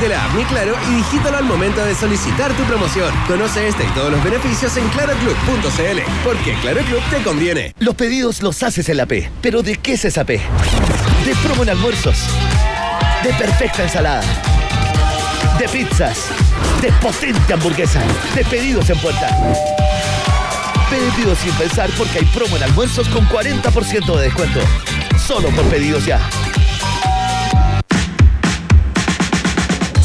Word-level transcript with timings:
de 0.00 0.08
la 0.08 0.24
app 0.24 0.34
Mi 0.34 0.44
Claro 0.44 0.74
y 0.88 0.94
digítalo 0.94 1.36
al 1.36 1.44
momento 1.44 1.84
de 1.84 1.94
solicitar 1.94 2.52
tu 2.54 2.62
promoción. 2.64 3.12
Conoce 3.26 3.68
este 3.68 3.84
y 3.84 3.88
todos 3.88 4.10
los 4.10 4.24
beneficios 4.24 4.74
en 4.78 4.88
claroclub.cl, 4.88 6.00
porque 6.24 6.54
Claro 6.62 6.80
Club 6.84 7.02
te 7.10 7.22
conviene. 7.22 7.74
Los 7.78 7.94
pedidos 7.94 8.42
los 8.42 8.62
haces 8.62 8.88
en 8.88 8.96
la 8.96 9.06
P, 9.06 9.30
pero 9.42 9.62
¿de 9.62 9.76
qué 9.76 9.94
es 9.94 10.04
esa 10.06 10.24
P? 10.24 10.40
De 11.26 11.34
promo 11.44 11.64
en 11.64 11.70
almuerzos, 11.70 12.16
de 13.22 13.32
perfecta 13.34 13.82
ensalada, 13.82 14.22
de 15.58 15.68
pizzas, 15.68 16.28
de 16.80 16.90
potente 16.92 17.52
hamburguesa, 17.52 18.02
de 18.34 18.44
pedidos 18.44 18.88
en 18.88 18.98
puerta. 19.00 19.28
Pedidos 20.88 21.38
sin 21.38 21.52
pensar 21.52 21.90
porque 21.98 22.20
hay 22.20 22.24
promo 22.26 22.56
en 22.56 22.62
almuerzos 22.62 23.06
con 23.10 23.28
40% 23.28 24.16
de 24.16 24.22
descuento. 24.22 24.60
Solo 25.18 25.50
por 25.50 25.64
pedidos 25.66 26.06
ya. 26.06 26.20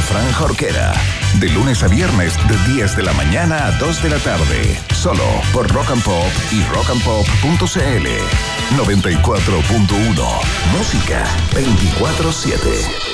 Fran 0.00 0.32
Jorquera. 0.32 0.92
De 1.38 1.48
lunes 1.50 1.82
a 1.82 1.88
viernes 1.88 2.34
de 2.48 2.56
10 2.74 2.96
de 2.96 3.02
la 3.02 3.12
mañana 3.12 3.66
a 3.66 3.72
2 3.72 4.02
de 4.02 4.10
la 4.10 4.18
tarde. 4.18 4.78
Solo 4.94 5.24
por 5.52 5.70
Rock 5.72 5.90
and 5.90 6.02
Pop 6.02 6.26
y 6.50 6.62
rockandpop.cl. 6.64 8.06
94.1. 8.76 10.40
Música 10.72 11.24
24-7. 11.52 13.10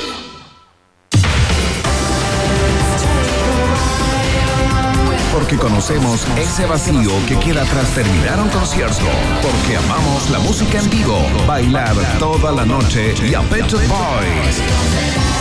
Porque 5.33 5.56
conocemos 5.56 6.27
ese 6.39 6.65
vacío 6.67 7.11
que 7.28 7.39
queda 7.39 7.65
tras 7.65 7.91
terminar 7.91 8.41
un 8.41 8.48
concierto. 8.48 9.05
Porque 9.43 9.77
amamos 9.77 10.31
la 10.31 10.39
música 10.39 10.78
en 10.78 10.89
vivo, 10.89 11.19
bailar 11.47 11.95
toda 12.19 12.53
la 12.53 12.65
noche 12.65 13.15
y 13.23 13.34
a 13.34 13.43
Pet 13.43 13.71
Boys. 13.71 15.36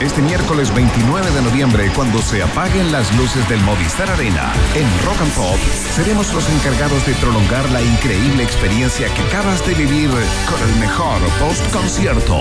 Este 0.00 0.22
miércoles 0.22 0.72
29 0.72 1.28
de 1.32 1.42
noviembre, 1.42 1.90
cuando 1.94 2.22
se 2.22 2.40
apaguen 2.40 2.92
las 2.92 3.12
luces 3.16 3.48
del 3.48 3.60
Movistar 3.62 4.08
Arena 4.08 4.52
en 4.76 4.86
Rock 5.04 5.20
and 5.20 5.32
Pop, 5.34 5.58
seremos 5.90 6.32
los 6.32 6.48
encargados 6.50 7.04
de 7.04 7.14
prolongar 7.14 7.68
la 7.70 7.82
increíble 7.82 8.44
experiencia 8.44 9.12
que 9.12 9.22
acabas 9.22 9.66
de 9.66 9.74
vivir 9.74 10.08
con 10.48 10.68
el 10.68 10.76
mejor 10.76 11.20
post-concierto. 11.40 12.40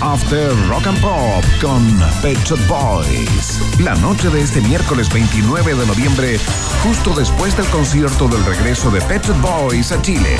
After 0.00 0.52
Rock 0.68 0.86
and 0.86 1.00
Pop 1.00 1.44
con 1.60 1.82
Pet 2.22 2.38
Shop 2.44 2.58
Boys. 2.68 3.60
La 3.80 3.94
noche 3.96 4.30
de 4.30 4.40
este 4.40 4.60
miércoles 4.60 5.12
29 5.12 5.74
de 5.74 5.86
noviembre, 5.86 6.38
justo 6.82 7.14
después 7.14 7.56
del 7.56 7.66
concierto 7.66 8.28
del 8.28 8.44
regreso 8.44 8.90
de 8.90 9.00
Pet 9.02 9.26
Shop 9.26 9.40
Boys 9.40 9.90
a 9.92 10.00
Chile. 10.00 10.36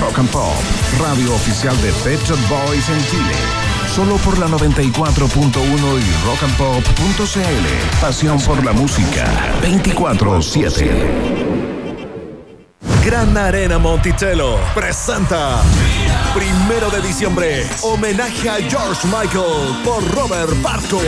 Rock 0.00 0.18
and 0.18 0.30
Pop, 0.30 0.54
radio 1.00 1.34
oficial 1.34 1.76
de 1.82 1.92
Pet 2.04 2.22
Shop 2.24 2.38
Boys 2.48 2.88
en 2.88 3.04
Chile. 3.06 3.34
Solo 3.88 4.16
por 4.18 4.38
la 4.38 4.46
94.1 4.46 6.00
y 6.00 6.24
rockandpop.cl. 6.24 8.00
Pasión 8.00 8.40
por 8.40 8.64
la 8.64 8.72
música. 8.72 9.24
24-7. 9.62 11.45
Gran 13.06 13.36
Arena 13.36 13.78
Monticello 13.78 14.58
presenta 14.74 15.62
Primero 16.34 16.90
de 16.90 17.00
diciembre, 17.06 17.64
homenaje 17.82 18.50
a 18.50 18.56
George 18.56 19.06
Michael 19.06 19.80
por 19.84 20.02
Robert 20.12 20.60
Barco. 20.60 21.00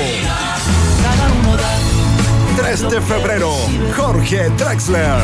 3 2.56 2.88
de 2.88 3.00
febrero, 3.02 3.50
Jorge 3.96 4.48
Drexler. 4.50 5.22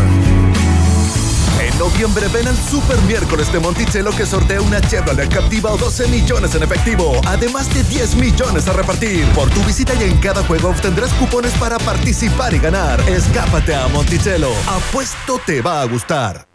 En 1.63 1.79
noviembre 1.79 2.27
ven 2.33 2.49
al 2.49 2.57
Super 2.57 3.01
Miércoles 3.03 3.53
de 3.53 3.61
Monticello 3.61 4.11
que 4.11 4.27
sortea 4.27 4.61
una 4.61 4.81
Chevrolet 4.81 5.33
Captiva 5.33 5.71
o 5.71 5.77
12 5.77 6.09
millones 6.09 6.57
en 6.57 6.65
efectivo, 6.65 7.21
además 7.25 7.73
de 7.73 7.85
10 7.85 8.17
millones 8.17 8.67
a 8.67 8.73
repartir. 8.73 9.25
Por 9.29 9.49
tu 9.51 9.63
visita 9.63 9.95
y 9.95 10.11
en 10.11 10.19
cada 10.19 10.43
juego 10.43 10.71
obtendrás 10.71 11.13
cupones 11.15 11.53
para 11.53 11.79
participar 11.79 12.53
y 12.53 12.59
ganar. 12.59 12.99
Escápate 13.09 13.77
a 13.77 13.87
Monticello. 13.87 14.51
Apuesto 14.67 15.41
te 15.47 15.63
va 15.63 15.81
a 15.81 15.85
gustar. 15.85 16.54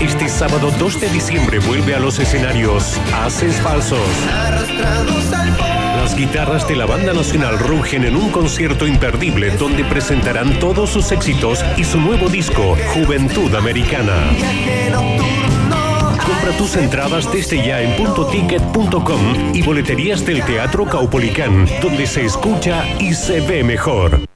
Este 0.00 0.28
sábado 0.28 0.70
2 0.78 1.00
de 1.00 1.08
diciembre 1.08 1.58
vuelve 1.60 1.94
a 1.94 1.98
los 1.98 2.18
escenarios 2.18 3.00
Haces 3.14 3.56
Falsos. 3.56 3.98
Las 5.96 6.14
guitarras 6.14 6.68
de 6.68 6.76
la 6.76 6.86
banda 6.86 7.12
nacional 7.12 7.58
rugen 7.58 8.04
en 8.04 8.16
un 8.16 8.30
concierto 8.30 8.86
imperdible 8.86 9.50
donde 9.52 9.84
presentarán 9.84 10.58
todos 10.58 10.90
sus 10.90 11.10
éxitos 11.12 11.64
y 11.76 11.84
su 11.84 12.00
nuevo 12.00 12.28
disco, 12.28 12.76
Juventud 12.94 13.54
Americana. 13.54 14.14
Compra 16.24 16.56
tus 16.58 16.76
entradas 16.76 17.32
desde 17.32 17.66
ya 17.66 17.80
en 17.80 17.96
puntoticket.com 17.96 19.54
y 19.54 19.62
boleterías 19.62 20.24
del 20.26 20.44
Teatro 20.44 20.84
Caupolicán, 20.84 21.66
donde 21.80 22.06
se 22.06 22.24
escucha 22.24 22.84
y 22.98 23.14
se 23.14 23.40
ve 23.40 23.64
mejor. 23.64 24.35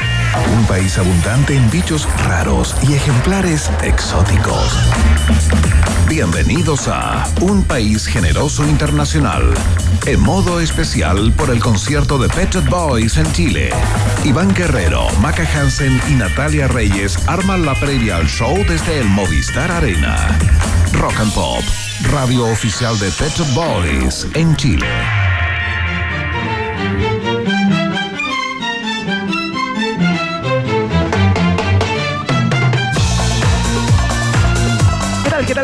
Un 0.35 0.65
país 0.65 0.97
abundante 0.97 1.55
en 1.55 1.69
bichos 1.69 2.07
raros 2.25 2.75
y 2.87 2.93
ejemplares 2.93 3.69
exóticos. 3.83 4.77
Bienvenidos 6.07 6.87
a 6.87 7.27
Un 7.41 7.63
País 7.63 8.05
Generoso 8.05 8.65
Internacional. 8.67 9.53
En 10.05 10.21
modo 10.21 10.61
especial 10.61 11.33
por 11.33 11.49
el 11.49 11.59
concierto 11.59 12.17
de 12.17 12.29
Pet 12.29 12.63
Boys 12.69 13.17
en 13.17 13.31
Chile. 13.33 13.69
Iván 14.23 14.53
Guerrero, 14.53 15.09
Maca 15.19 15.43
Hansen 15.43 15.99
y 16.09 16.13
Natalia 16.13 16.67
Reyes 16.67 17.17
arman 17.27 17.65
la 17.65 17.75
previa 17.75 18.17
al 18.17 18.27
show 18.27 18.55
desde 18.67 18.99
el 18.99 19.09
Movistar 19.09 19.69
Arena. 19.69 20.15
Rock 20.93 21.19
and 21.19 21.33
Pop, 21.33 21.63
radio 22.11 22.45
oficial 22.45 22.97
de 22.99 23.11
Pet 23.11 23.37
Boys 23.53 24.27
en 24.33 24.55
Chile. 24.55 25.30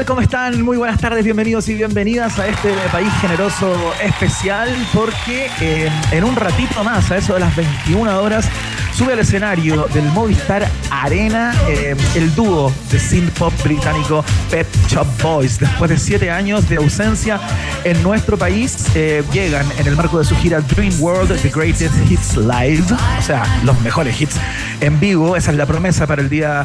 ¿Cómo 0.08 0.22
están? 0.22 0.62
Muy 0.62 0.78
buenas 0.78 1.02
tardes, 1.02 1.26
bienvenidos 1.26 1.68
y 1.68 1.74
bienvenidas 1.74 2.40
a 2.40 2.48
este 2.48 2.74
país 2.94 3.12
generoso 3.20 3.94
especial 4.02 4.74
porque 4.94 5.52
eh, 5.60 5.92
en 6.12 6.24
un 6.24 6.34
ratito 6.34 6.82
más, 6.82 7.12
a 7.12 7.18
eso 7.18 7.34
de 7.34 7.42
las 7.42 7.54
21 7.58 8.22
horas, 8.22 8.50
sube 8.98 9.14
al 9.14 9.20
escenario 9.20 9.86
del 9.94 10.06
Movistar 10.06 10.68
Arena 10.90 11.54
eh, 11.70 11.96
el 12.16 12.34
dúo 12.34 12.74
de 12.92 13.00
synth 13.00 13.32
pop 13.38 13.54
británico 13.64 14.26
Pet 14.50 14.66
Shop 14.88 15.06
Boys. 15.22 15.60
Después 15.60 15.92
de 15.92 16.00
siete 16.00 16.32
años 16.32 16.68
de 16.68 16.78
ausencia 16.78 17.40
en 17.84 18.02
nuestro 18.02 18.40
país, 18.40 18.88
eh, 18.96 19.24
llegan 19.32 19.68
en 19.78 19.86
el 19.86 19.96
marco 19.96 20.18
de 20.18 20.26
su 20.26 20.36
gira 20.38 20.62
Dream 20.62 21.00
World 21.00 21.40
The 21.40 21.50
Greatest 21.50 21.94
Hits 22.10 22.38
Live, 22.38 22.86
o 23.20 23.22
sea, 23.22 23.44
los 23.64 23.80
mejores 23.82 24.20
hits 24.20 24.38
en 24.82 25.00
vivo. 25.00 25.36
Esa 25.36 25.52
es 25.52 25.58
la 25.58 25.68
promesa 25.68 26.08
para 26.08 26.24
el 26.24 26.30
día 26.30 26.64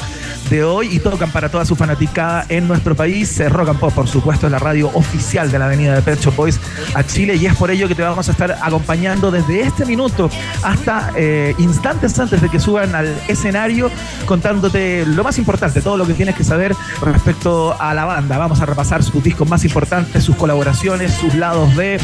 de 0.49 0.64
hoy 0.64 0.88
y 0.90 1.00
tocan 1.00 1.31
para 1.31 1.50
toda 1.50 1.67
su 1.67 1.76
fanaticada 1.76 2.46
en 2.49 2.67
nuestro 2.67 2.94
país. 2.94 3.38
Eh, 3.40 3.49
Rock 3.50 3.70
and 3.70 3.79
Pop, 3.79 3.93
por 3.93 4.08
supuesto, 4.08 4.46
es 4.46 4.52
la 4.52 4.58
radio 4.58 4.90
oficial 4.94 5.50
de 5.50 5.58
la 5.58 5.67
avenida 5.67 5.94
de 5.94 6.02
Pet 6.02 6.20
Shop 6.20 6.34
Boys 6.34 6.58
a 6.94 7.05
Chile 7.05 7.37
y 7.37 7.44
es 7.44 7.55
por 7.56 7.70
ello 7.70 7.88
que 7.88 7.94
te 7.94 8.02
vamos 8.02 8.29
a 8.29 8.32
estar 8.32 8.58
acompañando 8.62 9.31
desde 9.31 9.61
este 9.62 9.84
minuto 9.84 10.31
hasta 10.62 11.11
eh, 11.17 11.55
instantes 11.58 12.14
antes 12.23 12.41
de 12.41 12.49
que 12.49 12.61
suban 12.61 12.95
al 12.95 13.15
escenario 13.29 13.91
contándote 14.27 15.05
lo 15.07 15.25
más 15.25 15.39
importante, 15.39 15.81
todo 15.81 15.97
lo 15.97 16.07
que 16.07 16.15
tienes 16.15 16.35
que 16.37 16.45
saber 16.45 16.75
respecto 17.03 17.77
a 17.81 17.93
la 17.95 18.05
banda. 18.05 18.39
Vamos 18.39 18.61
a 18.61 18.67
repasar 18.67 19.03
sus 19.03 19.23
discos 19.23 19.49
más 19.49 19.65
importantes, 19.65 20.25
sus 20.25 20.37
colaboraciones, 20.37 21.13
sus 21.13 21.35
lados 21.35 21.75
B. 21.75 21.99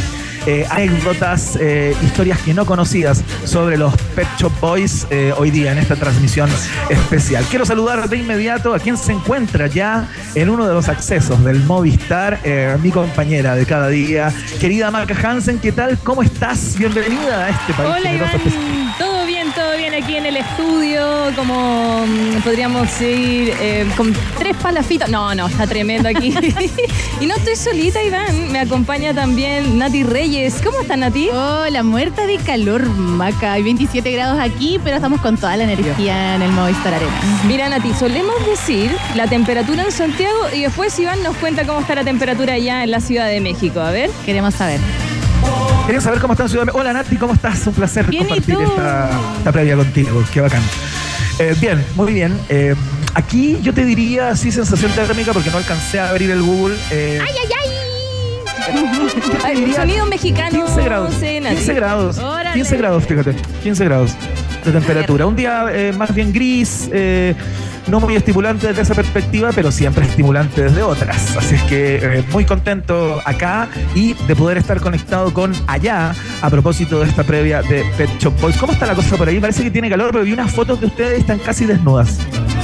eh, 0.46 0.66
anécdotas, 0.70 1.58
eh, 1.60 1.94
historias 2.02 2.38
que 2.40 2.54
no 2.54 2.64
conocías 2.64 3.22
sobre 3.44 3.76
los 3.76 3.94
Pet 4.14 4.26
Shop 4.38 4.52
Boys 4.60 5.06
eh, 5.10 5.34
hoy 5.36 5.50
día 5.50 5.72
en 5.72 5.78
esta 5.78 5.94
transmisión 5.94 6.48
especial. 6.88 7.44
Quiero 7.50 7.66
saludar 7.66 8.08
de 8.08 8.16
inmediato 8.16 8.72
a 8.72 8.78
quien 8.78 8.96
se 8.96 9.12
encuentra 9.12 9.66
ya 9.66 10.08
en 10.34 10.48
uno 10.48 10.66
de 10.66 10.72
los 10.72 10.88
accesos 10.88 11.44
del 11.44 11.62
Movistar, 11.64 12.40
mi 12.82 12.90
compañera 12.90 13.54
de 13.56 13.66
cada 13.66 13.88
día, 13.88 14.32
querida 14.58 14.90
Marca 14.90 15.14
Hansen, 15.22 15.58
¿qué 15.58 15.72
tal? 15.72 15.98
¿Cómo 15.98 16.22
estás? 16.22 16.76
Bienvenida 16.78 17.44
a 17.44 17.50
este 17.50 17.74
país. 17.74 17.90
Hola 17.98 19.07
bien, 19.90 20.02
aquí 20.02 20.16
en 20.16 20.26
el 20.26 20.36
estudio, 20.36 21.30
como 21.36 22.04
mm, 22.06 22.42
podríamos 22.42 23.00
ir 23.00 23.54
con 23.96 24.14
tres 24.38 24.56
palafitas. 24.56 25.08
No, 25.08 25.34
no, 25.34 25.46
está 25.46 25.66
tremendo 25.66 26.08
aquí. 26.08 26.34
y 27.20 27.26
no 27.26 27.34
estoy 27.36 27.56
solita, 27.56 28.02
Iván, 28.02 28.50
me 28.50 28.60
acompaña 28.60 29.14
también 29.14 29.78
Nati 29.78 30.02
Reyes. 30.02 30.60
¿Cómo 30.64 30.80
estás, 30.80 30.98
Nati? 30.98 31.28
Hola, 31.30 31.82
muerta 31.82 32.26
de 32.26 32.38
calor, 32.38 32.84
Maca. 32.88 33.52
Hay 33.52 33.62
27 33.62 34.10
grados 34.12 34.38
aquí, 34.40 34.80
pero 34.82 34.96
estamos 34.96 35.20
con 35.20 35.36
toda 35.36 35.56
la 35.56 35.64
energía 35.64 36.34
en 36.34 36.42
el 36.42 36.50
Movistar 36.50 36.94
Arena. 36.94 37.20
Mira, 37.46 37.68
Nati, 37.68 37.92
solemos 37.94 38.34
decir 38.46 38.90
la 39.14 39.26
temperatura 39.26 39.84
en 39.84 39.92
Santiago 39.92 40.38
y 40.54 40.62
después 40.62 40.98
Iván 40.98 41.22
nos 41.22 41.36
cuenta 41.36 41.66
cómo 41.66 41.80
está 41.80 41.94
la 41.94 42.04
temperatura 42.04 42.54
allá 42.54 42.84
en 42.84 42.90
la 42.90 43.00
Ciudad 43.00 43.28
de 43.28 43.40
México. 43.40 43.80
A 43.80 43.90
ver. 43.90 44.10
Queremos 44.24 44.54
saber. 44.54 44.80
Queremos 45.88 46.04
saber 46.04 46.20
cómo 46.20 46.34
está 46.34 46.42
en 46.42 46.48
Ciudad 46.50 46.62
de 46.62 46.66
México. 46.66 46.80
Hola, 46.80 46.92
Nati, 46.92 47.16
¿cómo 47.16 47.32
estás? 47.32 47.66
Un 47.66 47.72
placer 47.72 48.04
compartir 48.04 48.58
esta, 48.60 49.50
previa 49.50 49.74
contigo. 49.74 50.22
Qué 50.30 50.42
bacán. 50.42 50.60
Eh, 51.38 51.56
bien, 51.58 51.82
muy 51.94 52.12
bien. 52.12 52.38
Eh, 52.50 52.74
aquí 53.14 53.58
yo 53.62 53.72
te 53.72 53.86
diría 53.86 54.28
así 54.28 54.52
sensación 54.52 54.92
térmica 54.92 55.32
porque 55.32 55.50
no 55.50 55.56
alcancé 55.56 55.98
a 55.98 56.10
abrir 56.10 56.30
el 56.30 56.42
Google. 56.42 56.76
Eh, 56.90 57.18
¡Ay, 57.22 57.34
ay, 57.42 57.48
ay! 58.68 59.74
Sonido 59.74 60.04
mexicano. 60.04 60.66
15 60.66 60.82
grados. 60.82 61.14
15 61.14 61.72
grados. 61.72 62.20
15 62.52 62.76
grados, 62.76 63.06
fíjate. 63.06 63.34
15 63.62 63.84
grados 63.86 64.12
de 64.66 64.72
temperatura. 64.72 65.26
Un 65.26 65.36
día 65.36 65.68
eh, 65.72 65.94
más 65.96 66.14
bien 66.14 66.34
gris, 66.34 66.90
eh, 66.92 67.34
no 67.88 68.00
muy 68.00 68.16
estimulante 68.16 68.68
desde 68.68 68.82
esa 68.82 68.94
perspectiva, 68.94 69.50
pero 69.54 69.70
siempre 69.72 70.04
estimulante 70.04 70.62
desde 70.62 70.82
otras. 70.82 71.36
Así 71.36 71.54
es 71.54 71.62
que 71.64 71.96
eh, 71.96 72.24
muy 72.30 72.44
contento 72.44 73.20
acá 73.24 73.68
y 73.94 74.14
de 74.14 74.36
poder 74.36 74.58
estar 74.58 74.80
conectado 74.80 75.32
con 75.32 75.52
allá 75.66 76.14
a 76.42 76.50
propósito 76.50 77.00
de 77.00 77.08
esta 77.08 77.24
previa 77.24 77.62
de 77.62 77.84
Pet 77.96 78.10
Shop 78.18 78.38
Boys. 78.40 78.56
¿Cómo 78.56 78.72
está 78.72 78.86
la 78.86 78.94
cosa 78.94 79.16
por 79.16 79.28
ahí? 79.28 79.40
Parece 79.40 79.62
que 79.62 79.70
tiene 79.70 79.88
calor, 79.88 80.10
pero 80.12 80.24
vi 80.24 80.32
unas 80.32 80.52
fotos 80.52 80.80
de 80.80 80.86
ustedes 80.86 81.20
están 81.20 81.38
casi 81.38 81.66
desnudas. 81.66 82.18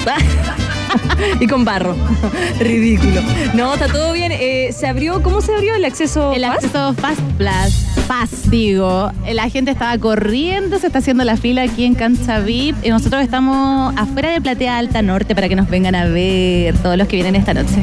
y 1.40 1.46
con 1.46 1.64
barro. 1.64 1.96
Ridículo. 2.58 3.22
No, 3.54 3.74
está 3.74 3.88
todo 3.88 4.12
bien. 4.12 4.32
Eh, 4.32 4.70
¿Se 4.72 4.86
abrió? 4.86 5.22
¿Cómo 5.22 5.40
se 5.40 5.54
abrió 5.54 5.74
el 5.74 5.84
acceso 5.84 6.32
El 6.32 6.44
acceso 6.44 6.94
Fast 6.94 7.20
Plus. 7.36 8.04
Fast, 8.06 8.46
digo. 8.46 9.10
La 9.32 9.48
gente 9.48 9.70
estaba 9.70 9.96
corriendo, 9.98 10.78
se 10.78 10.86
está 10.86 10.98
haciendo 10.98 11.24
la 11.24 11.36
fila 11.36 11.62
aquí 11.62 11.84
en 11.84 11.94
Cancha 11.94 12.40
VIP. 12.40 12.76
Y 12.84 12.90
nosotros 12.90 13.22
estamos 13.22 13.94
afuera 13.96 14.30
de 14.30 14.40
Platea 14.40 14.78
Alta 14.78 15.02
Norte 15.02 15.34
para 15.34 15.48
que 15.48 15.56
nos 15.56 15.68
vengan 15.68 15.94
a 15.94 16.06
ver 16.06 16.76
todos 16.78 16.96
los 16.96 17.08
que 17.08 17.16
vienen 17.16 17.36
esta 17.36 17.54
noche. 17.54 17.82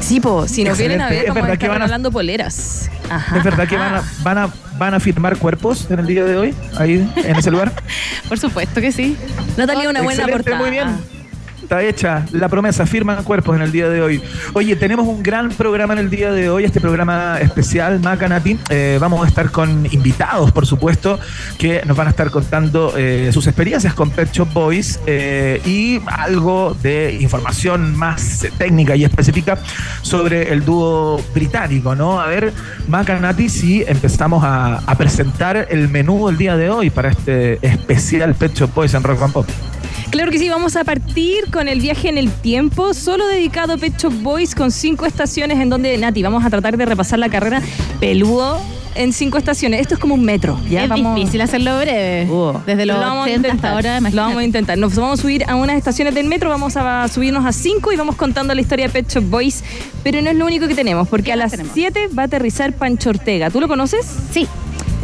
Sí, 0.00 0.20
po, 0.20 0.48
si 0.48 0.64
nos 0.64 0.76
vienen 0.76 1.00
a 1.00 1.08
ver, 1.08 1.28
vamos 1.28 1.48
a 1.48 1.52
estar 1.52 1.82
hablando 1.82 2.10
poleras. 2.10 2.90
¿Es 3.36 3.44
verdad 3.44 3.68
que 3.68 3.76
van 3.76 3.94
a, 3.94 4.02
van, 4.22 4.38
a, 4.38 4.50
van 4.76 4.94
a 4.94 5.00
firmar 5.00 5.36
cuerpos 5.36 5.86
en 5.90 6.00
el 6.00 6.06
día 6.06 6.24
de 6.24 6.36
hoy, 6.36 6.54
ahí, 6.76 7.08
en 7.16 7.36
ese 7.36 7.50
lugar? 7.50 7.72
Por 8.28 8.38
supuesto 8.38 8.80
que 8.80 8.90
sí. 8.90 9.16
Natalia, 9.56 9.88
una 9.88 10.02
buena 10.02 10.26
portada. 10.26 10.58
Muy 10.58 10.70
bien 10.70 11.21
está 11.62 11.82
hecha 11.82 12.26
la 12.32 12.48
promesa, 12.48 12.86
firman 12.86 13.22
cuerpos 13.24 13.56
en 13.56 13.62
el 13.62 13.72
día 13.72 13.88
de 13.88 14.02
hoy. 14.02 14.20
Oye, 14.52 14.76
tenemos 14.76 15.06
un 15.06 15.22
gran 15.22 15.50
programa 15.50 15.94
en 15.94 16.00
el 16.00 16.10
día 16.10 16.32
de 16.32 16.50
hoy, 16.50 16.64
este 16.64 16.80
programa 16.80 17.38
especial, 17.40 18.00
Macanati. 18.00 18.58
Eh, 18.68 18.98
vamos 19.00 19.24
a 19.24 19.28
estar 19.28 19.50
con 19.50 19.86
invitados, 19.92 20.52
por 20.52 20.66
supuesto, 20.66 21.18
que 21.58 21.82
nos 21.86 21.96
van 21.96 22.08
a 22.08 22.10
estar 22.10 22.30
contando 22.30 22.94
eh, 22.96 23.30
sus 23.32 23.46
experiencias 23.46 23.94
con 23.94 24.10
Pet 24.10 24.30
Shop 24.32 24.52
Boys 24.52 25.00
eh, 25.06 25.62
y 25.64 26.00
algo 26.06 26.76
de 26.82 27.16
información 27.20 27.96
más 27.96 28.44
técnica 28.58 28.96
y 28.96 29.04
específica 29.04 29.58
sobre 30.02 30.52
el 30.52 30.64
dúo 30.64 31.22
británico, 31.32 31.94
¿no? 31.94 32.20
A 32.20 32.26
ver, 32.26 32.52
Macanati, 32.88 33.48
si 33.48 33.82
empezamos 33.86 34.42
a, 34.44 34.80
presentar 34.98 35.68
el 35.70 35.88
menú 35.88 36.28
del 36.28 36.36
día 36.36 36.56
de 36.56 36.70
hoy 36.70 36.90
para 36.90 37.08
este 37.08 37.58
especial 37.66 38.34
Pet 38.34 38.54
Shop 38.54 38.72
Boys 38.74 38.94
en 38.94 39.02
Rock 39.02 39.22
and 39.22 39.32
Pop. 39.32 39.71
Claro 40.10 40.30
que 40.30 40.38
sí, 40.38 40.48
vamos 40.48 40.76
a 40.76 40.84
partir 40.84 41.50
con 41.50 41.68
el 41.68 41.80
viaje 41.80 42.08
en 42.08 42.18
el 42.18 42.30
tiempo, 42.30 42.94
solo 42.94 43.26
dedicado 43.26 43.74
a 43.74 43.76
Pet 43.76 43.96
Shop 43.98 44.12
Boys 44.22 44.54
con 44.54 44.70
cinco 44.70 45.06
estaciones 45.06 45.58
en 45.58 45.70
donde, 45.70 45.96
Nati, 45.96 46.22
vamos 46.22 46.44
a 46.44 46.50
tratar 46.50 46.76
de 46.76 46.84
repasar 46.84 47.18
la 47.18 47.28
carrera 47.28 47.62
peludo 48.00 48.60
en 48.94 49.12
cinco 49.12 49.38
estaciones. 49.38 49.80
Esto 49.80 49.94
es 49.94 50.00
como 50.00 50.14
un 50.14 50.24
metro. 50.24 50.58
¿ya? 50.68 50.84
Es 50.84 50.94
difícil 50.94 51.40
hacerlo 51.40 51.78
breve. 51.78 52.30
Uh. 52.30 52.58
Desde 52.66 52.86
los 52.86 52.98
lo 52.98 53.22
80 53.22 53.52
hasta 53.52 53.72
ahora, 53.72 54.00
Lo 54.00 54.22
vamos 54.22 54.38
a 54.38 54.44
intentar. 54.44 54.78
Nos 54.78 54.94
vamos 54.94 55.18
a 55.18 55.22
subir 55.22 55.44
a 55.48 55.54
unas 55.56 55.76
estaciones 55.76 56.14
del 56.14 56.26
metro, 56.26 56.48
vamos 56.48 56.76
a 56.76 57.06
subirnos 57.08 57.44
a 57.46 57.52
cinco 57.52 57.92
y 57.92 57.96
vamos 57.96 58.16
contando 58.16 58.54
la 58.54 58.60
historia 58.60 58.86
de 58.86 58.92
Pet 58.92 59.08
Shop 59.10 59.24
Boys. 59.24 59.64
Pero 60.02 60.20
no 60.22 60.30
es 60.30 60.36
lo 60.36 60.46
único 60.46 60.68
que 60.68 60.74
tenemos, 60.74 61.08
porque 61.08 61.32
a 61.32 61.36
las 61.36 61.54
siete 61.72 62.08
va 62.08 62.22
a 62.22 62.26
aterrizar 62.26 62.72
Pancho 62.72 63.10
Ortega. 63.10 63.50
¿Tú 63.50 63.60
lo 63.60 63.68
conoces? 63.68 64.06
Sí. 64.30 64.46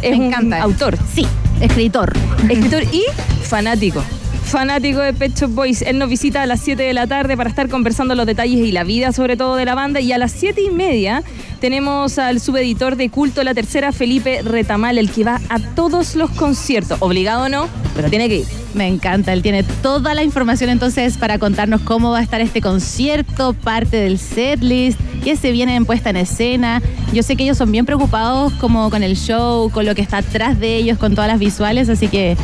Es 0.01 0.17
un 0.17 0.53
autor. 0.53 0.97
Sí, 1.13 1.25
escritor. 1.59 2.13
Escritor 2.49 2.83
y 2.83 3.03
fanático 3.43 4.03
fanático 4.49 4.99
de 4.99 5.13
Pet 5.13 5.47
Boys. 5.49 5.81
Él 5.83 5.99
nos 5.99 6.09
visita 6.09 6.41
a 6.41 6.45
las 6.45 6.59
7 6.61 6.81
de 6.81 6.93
la 6.93 7.07
tarde 7.07 7.37
para 7.37 7.49
estar 7.49 7.69
conversando 7.69 8.15
los 8.15 8.25
detalles 8.25 8.65
y 8.65 8.71
la 8.71 8.83
vida, 8.83 9.11
sobre 9.11 9.37
todo, 9.37 9.55
de 9.55 9.65
la 9.65 9.75
banda. 9.75 9.99
Y 9.99 10.11
a 10.11 10.17
las 10.17 10.31
7 10.31 10.61
y 10.61 10.71
media 10.71 11.23
tenemos 11.59 12.17
al 12.17 12.39
subeditor 12.39 12.95
de 12.95 13.09
culto 13.09 13.43
La 13.43 13.53
Tercera, 13.53 13.91
Felipe 13.91 14.41
Retamal, 14.41 14.97
el 14.97 15.11
que 15.11 15.23
va 15.23 15.39
a 15.49 15.59
todos 15.59 16.15
los 16.15 16.31
conciertos. 16.31 16.97
Obligado 17.01 17.45
o 17.45 17.49
no, 17.49 17.67
pero 17.95 18.09
tiene 18.09 18.27
que 18.27 18.37
ir. 18.37 18.45
Me 18.73 18.87
encanta, 18.87 19.33
él 19.33 19.41
tiene 19.41 19.63
toda 19.63 20.13
la 20.13 20.23
información 20.23 20.69
entonces 20.69 21.17
para 21.17 21.37
contarnos 21.37 21.81
cómo 21.81 22.11
va 22.11 22.19
a 22.19 22.23
estar 22.23 22.41
este 22.41 22.61
concierto, 22.61 23.53
parte 23.53 23.97
del 23.97 24.19
setlist, 24.19 24.99
qué 25.23 25.35
se 25.35 25.51
viene 25.51 25.75
en 25.75 25.85
puesta 25.85 26.09
en 26.09 26.17
escena. 26.17 26.81
Yo 27.13 27.23
sé 27.23 27.35
que 27.35 27.43
ellos 27.43 27.57
son 27.57 27.71
bien 27.71 27.85
preocupados 27.85 28.53
como 28.53 28.89
con 28.89 29.03
el 29.03 29.15
show, 29.15 29.69
con 29.69 29.85
lo 29.85 29.95
que 29.95 30.01
está 30.01 30.17
atrás 30.17 30.59
de 30.59 30.75
ellos, 30.75 30.97
con 30.97 31.13
todas 31.13 31.29
las 31.29 31.39
visuales, 31.39 31.89
así 31.89 32.07
que 32.07 32.37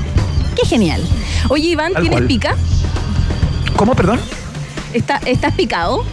qué 0.55 0.65
genial. 0.67 1.01
Oye, 1.49 1.69
Iván, 1.69 1.93
¿tienes 1.99 2.21
pica? 2.21 2.55
¿Cómo, 3.75 3.93
perdón? 3.95 4.19
¿Estás 4.93 5.53
picado? 5.55 6.05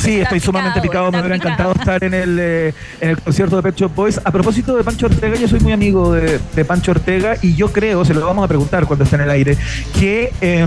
Sí, 0.00 0.20
estoy 0.20 0.40
sumamente 0.40 0.80
picado. 0.80 1.10
Me 1.10 1.18
hubiera 1.18 1.36
encantado 1.36 1.72
estar 1.72 2.02
en 2.04 2.14
el, 2.14 2.38
eh, 2.40 2.74
en 3.00 3.10
el 3.10 3.18
concierto 3.20 3.56
de 3.56 3.62
Pet 3.62 3.76
Shop 3.76 3.94
Boys. 3.94 4.20
A 4.22 4.30
propósito 4.30 4.76
de 4.76 4.84
Pancho 4.84 5.06
Ortega, 5.06 5.36
yo 5.36 5.48
soy 5.48 5.60
muy 5.60 5.72
amigo 5.72 6.12
de, 6.12 6.64
Pancho 6.64 6.92
Ortega 6.92 7.36
y 7.42 7.54
yo 7.54 7.72
creo, 7.72 8.04
se 8.04 8.14
lo 8.14 8.24
vamos 8.24 8.44
a 8.44 8.48
preguntar 8.48 8.86
cuando 8.86 9.04
esté 9.04 9.16
en 9.16 9.22
el 9.22 9.30
aire, 9.30 9.56
que 9.98 10.32
eh, 10.40 10.66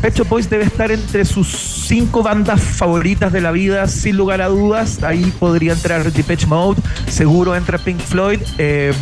Pet 0.00 0.16
Shop 0.16 0.28
Boys 0.28 0.48
debe 0.48 0.64
estar 0.64 0.92
entre 0.92 1.24
sus 1.24 1.48
cinco 1.48 2.22
bandas 2.22 2.60
favoritas 2.60 3.32
de 3.32 3.40
la 3.40 3.50
vida, 3.50 3.88
sin 3.88 4.16
lugar 4.16 4.42
a 4.42 4.46
dudas. 4.46 5.02
Ahí 5.02 5.32
podría 5.38 5.72
entrar 5.72 6.10
Depeche 6.12 6.46
Mode, 6.46 6.80
seguro 7.08 7.56
entra 7.56 7.78
Pink 7.78 7.98
Floyd. 7.98 8.40
Eh, 8.58 8.92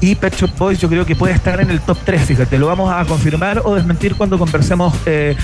y 0.00 0.14
Pet 0.14 0.34
Shop 0.36 0.50
Boys 0.58 0.78
yo 0.80 0.88
creo 0.88 1.06
que 1.06 1.16
puede 1.16 1.34
estar 1.34 1.60
en 1.60 1.70
el 1.70 1.80
top 1.80 1.98
3, 2.04 2.22
fíjate, 2.22 2.58
lo 2.58 2.66
vamos 2.66 2.92
a 2.92 3.04
confirmar 3.04 3.62
o 3.64 3.74
desmentir 3.74 4.14
cuando 4.14 4.38
conversemos 4.38 4.94
eh, 5.06 5.36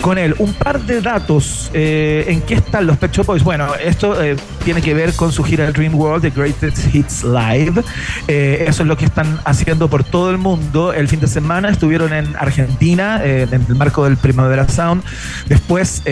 con 0.00 0.18
él. 0.18 0.34
Un 0.38 0.52
par 0.52 0.80
de 0.80 1.00
datos, 1.00 1.70
eh, 1.72 2.24
¿en 2.28 2.42
qué 2.42 2.54
están 2.54 2.86
los 2.86 2.96
Pet 2.96 3.12
Shop 3.12 3.26
Boys? 3.26 3.44
Bueno, 3.44 3.68
esto 3.74 4.20
eh, 4.22 4.36
tiene 4.64 4.82
que 4.82 4.94
ver 4.94 5.14
con 5.14 5.32
su 5.32 5.44
gira 5.44 5.70
Dream 5.70 5.94
World, 5.94 6.22
The 6.22 6.30
Greatest 6.30 6.94
Hits 6.94 7.24
Live. 7.24 7.82
eso 8.26 8.82
es 8.82 8.88
lo 8.88 8.96
que 8.96 9.04
están 9.04 9.40
haciendo 9.44 9.88
por 9.88 10.04
todo 10.04 10.30
el 10.30 10.38
mundo. 10.38 10.92
El 10.92 11.08
fin 11.08 11.20
de 11.20 11.28
semana 11.28 11.70
estuvieron 11.70 12.12
en 12.12 12.34
Argentina, 12.36 13.22
en 13.24 13.52
el 13.52 13.74
marco 13.76 14.04
del 14.04 14.16
Primavera 14.16 14.68
Sound. 14.68 15.02
Después, 15.46 16.02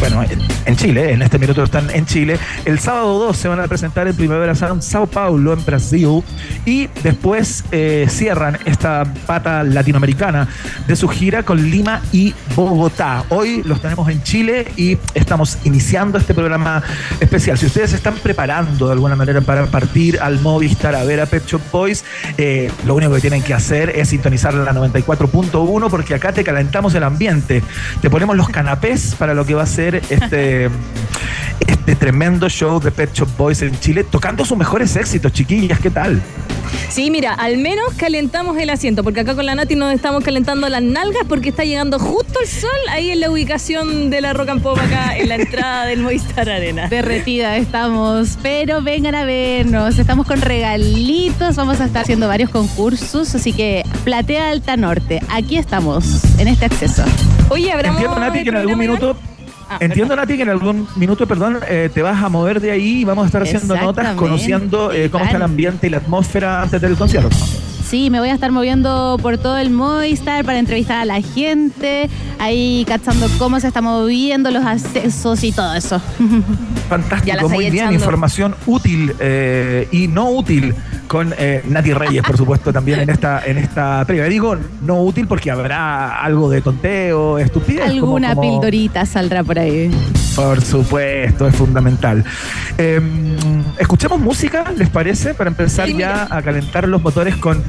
bueno, 0.00 0.24
en, 0.64 0.76
Chile, 0.76 1.12
en 1.12 1.22
este 1.22 1.38
minuto 1.38 1.62
están 1.62 1.90
en 1.90 2.06
Chile. 2.06 2.38
El 2.64 2.78
sábado 2.78 3.18
2 3.18 3.36
se 3.36 3.48
van 3.48 3.60
a 3.60 3.68
presentar 3.68 4.06
en 4.08 4.16
Primavera 4.16 4.54
Sound 4.54 4.82
Sao 4.82 5.06
Paulo, 5.06 5.52
en 5.52 5.64
Brasil. 5.64 6.22
Y 6.64 6.88
Después 7.02 7.64
eh, 7.70 8.06
cierran 8.08 8.58
esta 8.64 9.04
pata 9.26 9.62
latinoamericana 9.62 10.48
de 10.86 10.96
su 10.96 11.08
gira 11.08 11.42
con 11.42 11.70
Lima 11.70 12.00
y 12.12 12.34
Bogotá. 12.54 13.24
Hoy 13.28 13.62
los 13.64 13.80
tenemos 13.80 14.08
en 14.08 14.22
Chile 14.22 14.66
y 14.76 14.98
estamos 15.14 15.58
iniciando 15.64 16.18
este 16.18 16.34
programa 16.34 16.82
especial. 17.20 17.58
Si 17.58 17.66
ustedes 17.66 17.90
se 17.90 17.96
están 17.96 18.14
preparando 18.14 18.86
de 18.86 18.92
alguna 18.92 19.16
manera 19.16 19.40
para 19.40 19.66
partir 19.66 20.18
al 20.20 20.40
Movistar 20.40 20.94
a 20.94 21.04
ver 21.04 21.20
a 21.20 21.26
Pet 21.26 21.46
Shop 21.46 21.60
Boys, 21.70 22.04
eh, 22.38 22.70
lo 22.84 22.94
único 22.94 23.14
que 23.14 23.20
tienen 23.20 23.42
que 23.42 23.54
hacer 23.54 23.90
es 23.90 24.08
sintonizar 24.08 24.54
la 24.54 24.72
94.1 24.72 25.90
porque 25.90 26.14
acá 26.14 26.32
te 26.32 26.44
calentamos 26.44 26.94
el 26.94 27.04
ambiente. 27.04 27.62
Te 28.00 28.10
ponemos 28.10 28.36
los 28.36 28.48
canapés 28.48 29.14
para 29.16 29.34
lo 29.34 29.44
que 29.44 29.54
va 29.54 29.62
a 29.62 29.66
ser 29.66 30.02
este 30.10 30.70
este 31.86 31.94
tremendo 31.94 32.48
show 32.48 32.80
de 32.80 32.90
Pet 32.90 33.14
Shop 33.14 33.28
Boys 33.38 33.62
en 33.62 33.78
Chile, 33.78 34.02
tocando 34.02 34.44
sus 34.44 34.58
mejores 34.58 34.96
éxitos, 34.96 35.32
chiquillas, 35.32 35.78
¿qué 35.78 35.88
tal? 35.88 36.20
Sí, 36.88 37.12
mira, 37.12 37.32
al 37.32 37.58
menos 37.58 37.94
calentamos 37.96 38.58
el 38.58 38.70
asiento, 38.70 39.04
porque 39.04 39.20
acá 39.20 39.36
con 39.36 39.46
la 39.46 39.54
Nati 39.54 39.76
nos 39.76 39.94
estamos 39.94 40.24
calentando 40.24 40.68
las 40.68 40.82
nalgas 40.82 41.22
porque 41.28 41.50
está 41.50 41.62
llegando 41.62 42.00
justo 42.00 42.40
el 42.40 42.48
sol 42.48 42.70
ahí 42.90 43.12
en 43.12 43.20
la 43.20 43.30
ubicación 43.30 44.10
de 44.10 44.20
la 44.20 44.32
Rock 44.32 44.48
and 44.48 44.62
Pop 44.62 44.76
acá 44.76 45.16
en 45.16 45.28
la 45.28 45.36
entrada 45.36 45.86
del 45.86 46.00
Movistar 46.00 46.50
Arena. 46.50 46.88
Derretida 46.90 47.56
estamos, 47.56 48.36
pero 48.42 48.82
vengan 48.82 49.14
a 49.14 49.24
vernos. 49.24 49.96
Estamos 50.00 50.26
con 50.26 50.40
regalitos, 50.40 51.54
vamos 51.54 51.80
a 51.80 51.84
estar 51.84 52.02
haciendo 52.02 52.26
varios 52.26 52.50
concursos, 52.50 53.32
así 53.36 53.52
que 53.52 53.84
Platea 54.02 54.50
Alta 54.50 54.76
Norte, 54.76 55.20
aquí 55.28 55.56
estamos, 55.56 56.24
en 56.40 56.48
este 56.48 56.64
acceso. 56.64 57.04
Oye, 57.48 57.70
habrá 57.70 57.90
Entiendo, 57.90 58.18
Nati, 58.18 58.42
que 58.42 58.48
en 58.48 58.56
algún 58.56 58.76
minuto. 58.76 59.16
Ah, 59.68 59.78
Entiendo, 59.80 60.14
Nati, 60.14 60.36
que 60.36 60.42
en 60.42 60.48
algún 60.48 60.86
minuto, 60.96 61.26
perdón, 61.26 61.58
eh, 61.68 61.90
te 61.92 62.02
vas 62.02 62.22
a 62.22 62.28
mover 62.28 62.60
de 62.60 62.70
ahí 62.70 63.00
y 63.00 63.04
vamos 63.04 63.24
a 63.24 63.26
estar 63.26 63.42
haciendo 63.42 63.76
notas, 63.76 64.14
conociendo 64.14 64.92
eh, 64.92 65.10
cómo 65.10 65.24
está 65.24 65.36
el 65.36 65.42
ambiente 65.42 65.88
y 65.88 65.90
la 65.90 65.96
atmósfera 65.98 66.62
antes 66.62 66.80
del 66.80 66.96
concierto. 66.96 67.36
Sí, 67.88 68.10
me 68.10 68.18
voy 68.18 68.30
a 68.30 68.34
estar 68.34 68.50
moviendo 68.50 69.16
por 69.22 69.38
todo 69.38 69.56
el 69.58 69.70
Movistar 69.70 70.44
para 70.44 70.58
entrevistar 70.58 70.98
a 70.98 71.04
la 71.04 71.20
gente, 71.20 72.10
ahí 72.40 72.84
cachando 72.88 73.28
cómo 73.38 73.60
se 73.60 73.68
están 73.68 73.84
moviendo 73.84 74.50
los 74.50 74.64
accesos 74.64 75.44
y 75.44 75.52
todo 75.52 75.72
eso. 75.74 76.00
Fantástico, 76.88 77.48
muy 77.48 77.70
bien, 77.70 77.74
echando. 77.74 77.94
información 77.94 78.56
útil 78.66 79.14
eh, 79.20 79.86
y 79.92 80.08
no 80.08 80.30
útil 80.30 80.74
con 81.06 81.34
eh, 81.38 81.62
Nati 81.68 81.92
Reyes, 81.92 82.22
por 82.22 82.36
supuesto, 82.36 82.72
también 82.72 83.00
en 83.00 83.10
esta 83.10 83.44
en 83.46 83.58
esta 83.58 84.04
previa. 84.04 84.24
Digo 84.24 84.56
no 84.82 85.02
útil 85.02 85.26
porque 85.26 85.50
habrá 85.50 86.20
algo 86.22 86.50
de 86.50 86.60
tonteo, 86.62 87.38
estupidez. 87.38 87.88
Alguna 87.90 88.34
como- 88.34 88.42
pildorita 88.42 89.06
saldrá 89.06 89.42
por 89.44 89.58
ahí. 89.58 89.90
Por 90.34 90.60
supuesto, 90.60 91.48
es 91.48 91.54
fundamental. 91.56 92.22
Eh, 92.78 93.00
Escuchemos 93.78 94.18
música, 94.20 94.72
¿les 94.76 94.88
parece? 94.88 95.34
Para 95.34 95.48
empezar 95.50 95.86
Sí, 95.86 95.96
ya 95.98 96.26
a 96.30 96.42
calentar 96.42 96.86
los 96.88 97.00
motores 97.02 97.36
con, 97.36 97.62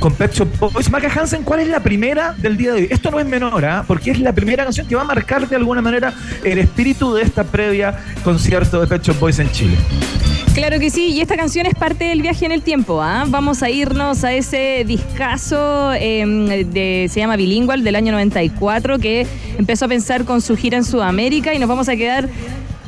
con 0.00 0.12
Pet 0.14 0.32
Shop 0.32 0.48
Boys. 0.58 0.90
Maca 0.90 1.08
Hansen, 1.08 1.42
¿cuál 1.44 1.60
es 1.60 1.68
la 1.68 1.80
primera 1.80 2.32
del 2.36 2.56
día 2.56 2.72
de 2.72 2.80
hoy? 2.82 2.88
Esto 2.90 3.10
no 3.10 3.20
es 3.20 3.26
menor, 3.26 3.64
¿ah? 3.64 3.84
porque 3.86 4.10
es 4.10 4.18
la 4.20 4.32
primera 4.32 4.64
canción 4.64 4.86
que 4.86 4.94
va 4.96 5.02
a 5.02 5.04
marcar 5.04 5.48
de 5.48 5.56
alguna 5.56 5.80
manera 5.80 6.12
el 6.44 6.58
espíritu 6.58 7.14
de 7.14 7.22
esta 7.22 7.44
previa 7.44 7.96
concierto 8.24 8.80
de 8.80 8.86
Pet 8.88 9.02
Shop 9.02 9.18
Boys 9.20 9.38
en 9.38 9.50
Chile. 9.52 9.76
Claro 10.54 10.78
que 10.78 10.90
sí, 10.90 11.08
y 11.12 11.20
esta 11.22 11.36
canción 11.36 11.64
es 11.66 11.74
parte 11.74 12.04
del 12.04 12.20
viaje 12.20 12.44
en 12.44 12.52
el 12.52 12.60
tiempo. 12.62 12.81
¿Ah? 12.88 13.24
Vamos 13.28 13.62
a 13.62 13.70
irnos 13.70 14.24
a 14.24 14.32
ese 14.32 14.84
discazo 14.86 15.92
eh, 15.94 16.64
de, 16.66 17.08
se 17.10 17.20
llama 17.20 17.36
Bilingual 17.36 17.84
del 17.84 17.96
año 17.96 18.12
94, 18.12 18.98
que 18.98 19.26
empezó 19.56 19.84
a 19.84 19.88
pensar 19.88 20.24
con 20.24 20.40
su 20.40 20.56
gira 20.56 20.78
en 20.78 20.84
Sudamérica 20.84 21.54
y 21.54 21.58
nos 21.58 21.68
vamos 21.68 21.88
a 21.88 21.96
quedar 21.96 22.28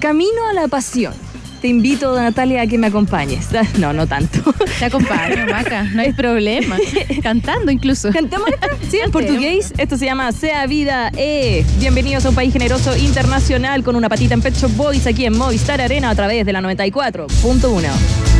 camino 0.00 0.46
a 0.50 0.52
la 0.52 0.68
pasión. 0.68 1.14
Te 1.60 1.68
invito, 1.68 2.14
Natalia, 2.14 2.62
a 2.62 2.66
que 2.66 2.76
me 2.76 2.88
acompañes. 2.88 3.48
No, 3.78 3.92
no 3.92 4.06
tanto. 4.06 4.52
Te 4.78 4.84
acompaño, 4.84 5.46
Maca, 5.46 5.84
no 5.84 6.02
hay 6.02 6.12
problema. 6.12 6.76
Cantando 7.22 7.70
incluso. 7.70 8.10
¿Cantemos 8.10 8.48
esta? 8.48 8.68
Sí, 8.90 8.98
en 9.02 9.10
portugués. 9.10 9.72
Esto 9.78 9.96
se 9.96 10.04
llama 10.04 10.30
Sea 10.32 10.66
Vida 10.66 11.10
E. 11.16 11.64
Bienvenidos 11.78 12.26
a 12.26 12.30
un 12.30 12.34
país 12.34 12.52
generoso 12.52 12.96
internacional 12.96 13.82
con 13.82 13.96
una 13.96 14.08
patita 14.08 14.34
en 14.34 14.42
Pet 14.42 14.54
Shop 14.54 14.72
Boys 14.76 15.06
aquí 15.06 15.24
en 15.24 15.38
Movistar 15.38 15.80
Arena 15.80 16.10
a 16.10 16.14
través 16.14 16.44
de 16.44 16.52
la 16.52 16.60
94.1. 16.60 18.33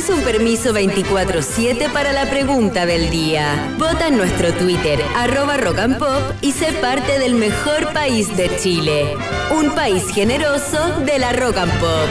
Tienes 0.00 0.18
un 0.18 0.24
permiso 0.24 0.72
24-7 0.72 1.92
para 1.92 2.14
la 2.14 2.24
pregunta 2.30 2.86
del 2.86 3.10
día. 3.10 3.74
Vota 3.78 4.08
en 4.08 4.16
nuestro 4.16 4.50
Twitter, 4.54 4.98
arroba 5.14 5.58
rock 5.58 5.78
and 5.78 5.98
pop, 5.98 6.22
y 6.40 6.52
sé 6.52 6.72
parte 6.80 7.18
del 7.18 7.34
mejor 7.34 7.92
país 7.92 8.34
de 8.34 8.50
Chile. 8.56 9.14
Un 9.50 9.74
país 9.74 10.08
generoso 10.08 11.00
de 11.04 11.18
la 11.18 11.34
rock 11.34 11.58
and 11.58 11.72
pop. 11.72 12.08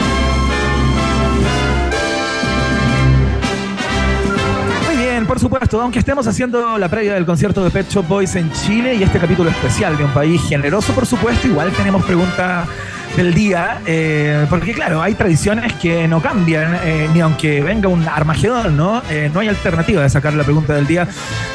Muy 4.86 4.96
bien, 4.96 5.26
por 5.26 5.40
supuesto, 5.40 5.80
aunque 5.80 5.98
estemos 5.98 6.28
haciendo 6.28 6.78
la 6.78 6.88
previa 6.88 7.14
del 7.14 7.26
concierto 7.26 7.64
de 7.64 7.70
Pet 7.72 7.90
Shop 7.90 8.06
Boys 8.06 8.36
en 8.36 8.52
Chile 8.52 8.94
y 8.94 9.02
este 9.02 9.18
capítulo 9.18 9.50
especial 9.50 9.96
de 9.96 10.04
un 10.04 10.12
país 10.12 10.40
generoso, 10.48 10.92
por 10.92 11.06
supuesto, 11.06 11.48
igual 11.48 11.72
tenemos 11.72 12.04
pregunta 12.04 12.68
del 13.16 13.34
día, 13.34 13.80
eh, 13.86 14.46
porque 14.48 14.72
claro, 14.72 15.02
hay 15.02 15.14
tradiciones 15.14 15.72
que 15.74 16.06
no 16.06 16.22
cambian, 16.22 16.78
eh, 16.84 17.08
ni 17.12 17.20
aunque 17.20 17.60
venga 17.60 17.88
un 17.88 18.06
Armagedón, 18.06 18.76
¿no? 18.76 19.02
Eh, 19.10 19.30
no 19.32 19.40
hay 19.40 19.48
alternativa 19.48 20.02
de 20.02 20.08
sacar 20.08 20.34
la 20.34 20.44
pregunta 20.44 20.74
del 20.74 20.86
día 20.86 21.08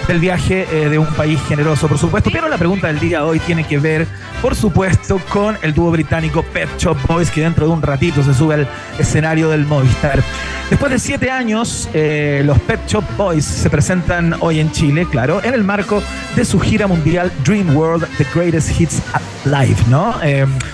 del 0.08 0.20
viaje 0.20 0.68
de 0.68 1.00
un 1.00 1.08
país 1.08 1.40
generoso, 1.48 1.88
por 1.88 1.98
supuesto, 1.98 2.30
pero 2.32 2.48
la 2.48 2.60
pregunta 2.60 2.86
del 2.88 3.00
día 3.00 3.26
hoy 3.26 3.40
tiene 3.40 3.64
que 3.64 3.80
ver, 3.80 4.06
por 4.40 4.56
supuesto, 4.56 5.20
con 5.30 5.58
el 5.64 5.74
dúo 5.74 5.90
británico 5.90 6.44
Pet 6.44 6.70
Shop 6.78 6.96
Boys, 7.08 7.32
que 7.32 7.42
dentro 7.42 7.66
de 7.66 7.74
un 7.74 7.82
ratito 7.82 8.22
se 8.22 8.36
sube 8.36 8.54
al 8.54 8.68
escenario 9.00 9.50
del 9.50 9.66
Movistar. 9.66 10.22
Después 10.70 10.92
de 10.92 11.00
siete 11.00 11.32
años, 11.32 11.90
los 12.44 12.60
Pet 12.60 12.82
Shop 12.88 13.04
Boys 13.18 13.46
se 13.46 13.68
presentan 13.72 14.36
hoy 14.42 14.60
en 14.60 14.72
Chile, 14.72 15.08
claro, 15.10 15.44
en 15.44 15.56
el 15.56 15.64
marco 15.64 16.04
de 16.36 16.46
su 16.46 16.60
gira 16.60 16.86
mundial 16.86 17.32
Dream 17.44 17.76
World, 17.76 18.08
The 18.20 18.28
Greatest 18.36 18.80
Hits 18.80 19.02
Live, 19.46 19.78
¿no? 19.90 20.14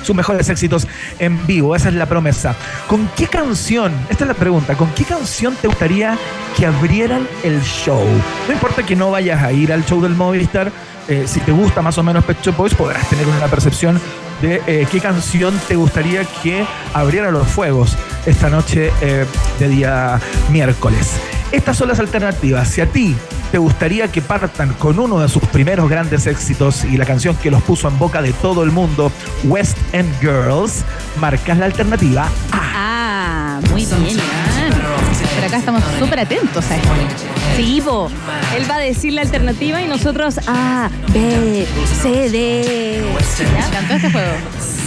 Sus 0.03 0.13
mejores 0.13 0.49
éxitos 0.49 0.70
en 1.19 1.45
vivo, 1.45 1.75
esa 1.75 1.89
es 1.89 1.95
la 1.95 2.05
promesa. 2.05 2.55
¿Con 2.87 3.07
qué 3.15 3.27
canción, 3.27 3.93
esta 4.09 4.23
es 4.23 4.27
la 4.27 4.33
pregunta, 4.33 4.75
¿con 4.75 4.89
qué 4.93 5.03
canción 5.03 5.55
te 5.55 5.67
gustaría 5.67 6.17
que 6.57 6.65
abrieran 6.65 7.27
el 7.43 7.61
show? 7.61 8.03
No 8.47 8.53
importa 8.53 8.83
que 8.83 8.95
no 8.95 9.11
vayas 9.11 9.41
a 9.43 9.51
ir 9.51 9.71
al 9.71 9.85
show 9.85 10.01
del 10.01 10.15
Movistar, 10.15 10.71
eh, 11.07 11.25
si 11.27 11.39
te 11.39 11.51
gusta 11.51 11.81
más 11.81 11.97
o 11.97 12.03
menos 12.03 12.23
Pet 12.23 12.41
Shop 12.41 12.55
Boys, 12.55 12.73
podrás 12.73 13.09
tener 13.09 13.27
una 13.27 13.47
percepción 13.47 13.99
de 14.41 14.61
eh, 14.65 14.87
qué 14.91 14.99
canción 14.99 15.53
te 15.67 15.75
gustaría 15.75 16.23
que 16.41 16.65
abriera 16.93 17.31
los 17.31 17.47
fuegos 17.47 17.97
esta 18.25 18.49
noche 18.49 18.91
eh, 19.01 19.25
de 19.59 19.67
día 19.67 20.19
miércoles. 20.49 21.11
Estas 21.51 21.77
son 21.77 21.89
las 21.89 21.99
alternativas. 21.99 22.67
Si 22.67 22.81
a 22.81 22.85
ti 22.85 23.15
te 23.51 23.57
gustaría 23.57 24.07
que 24.07 24.21
partan 24.21 24.73
con 24.73 24.97
uno 24.99 25.19
de 25.19 25.27
sus 25.27 25.43
primeros 25.43 25.89
grandes 25.89 26.25
éxitos 26.25 26.85
y 26.85 26.97
la 26.97 27.05
canción 27.05 27.35
que 27.35 27.51
los 27.51 27.61
puso 27.63 27.87
en 27.89 27.99
boca 27.99 28.21
de 28.21 28.31
todo 28.33 28.63
el 28.63 28.71
mundo, 28.71 29.11
West 29.43 29.77
End 29.91 30.09
Girls, 30.21 30.83
marcas 31.19 31.57
la 31.57 31.65
alternativa 31.65 32.29
Ah, 32.51 33.59
muy 33.69 33.85
bien, 33.85 34.17
acá 35.51 35.57
estamos 35.59 35.83
súper 35.99 36.17
atentos 36.21 36.71
a 36.71 36.77
esto. 36.77 36.89
Sí, 37.57 37.81
po. 37.83 38.09
Él 38.55 38.69
va 38.71 38.75
a 38.75 38.79
decir 38.79 39.11
la 39.11 39.21
alternativa 39.21 39.81
y 39.81 39.85
nosotros 39.85 40.39
A, 40.47 40.89
B, 41.09 41.67
C, 42.01 42.29
D. 42.29 43.03
Me 43.53 43.59
encantó 43.67 43.93
este 43.95 44.11
juego. 44.11 44.31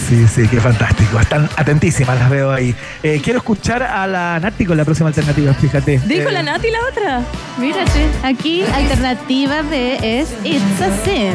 Sí, 0.09 0.27
sí, 0.27 0.49
qué 0.49 0.59
fantástico. 0.61 1.21
Están 1.21 1.51
atentísimas, 1.57 2.19
las 2.19 2.31
veo 2.31 2.51
ahí. 2.51 2.75
Eh, 3.03 3.21
quiero 3.23 3.41
escuchar 3.41 3.83
a 3.83 4.07
la 4.07 4.41
Nati 4.41 4.65
con 4.65 4.79
la 4.79 4.87
próxima 4.87 5.09
alternativa, 5.09 5.53
fíjate. 5.53 5.99
Dijo 6.07 6.31
Eh, 6.31 6.33
la 6.33 6.43
Nati 6.43 6.71
la 6.71 6.79
otra. 6.91 7.21
Mírate, 7.59 8.07
aquí 8.23 8.63
alternativa 8.73 9.61
B 9.69 9.99
es 10.03 10.31
It's 10.45 10.81
a 10.81 11.05
Sin. 11.05 11.35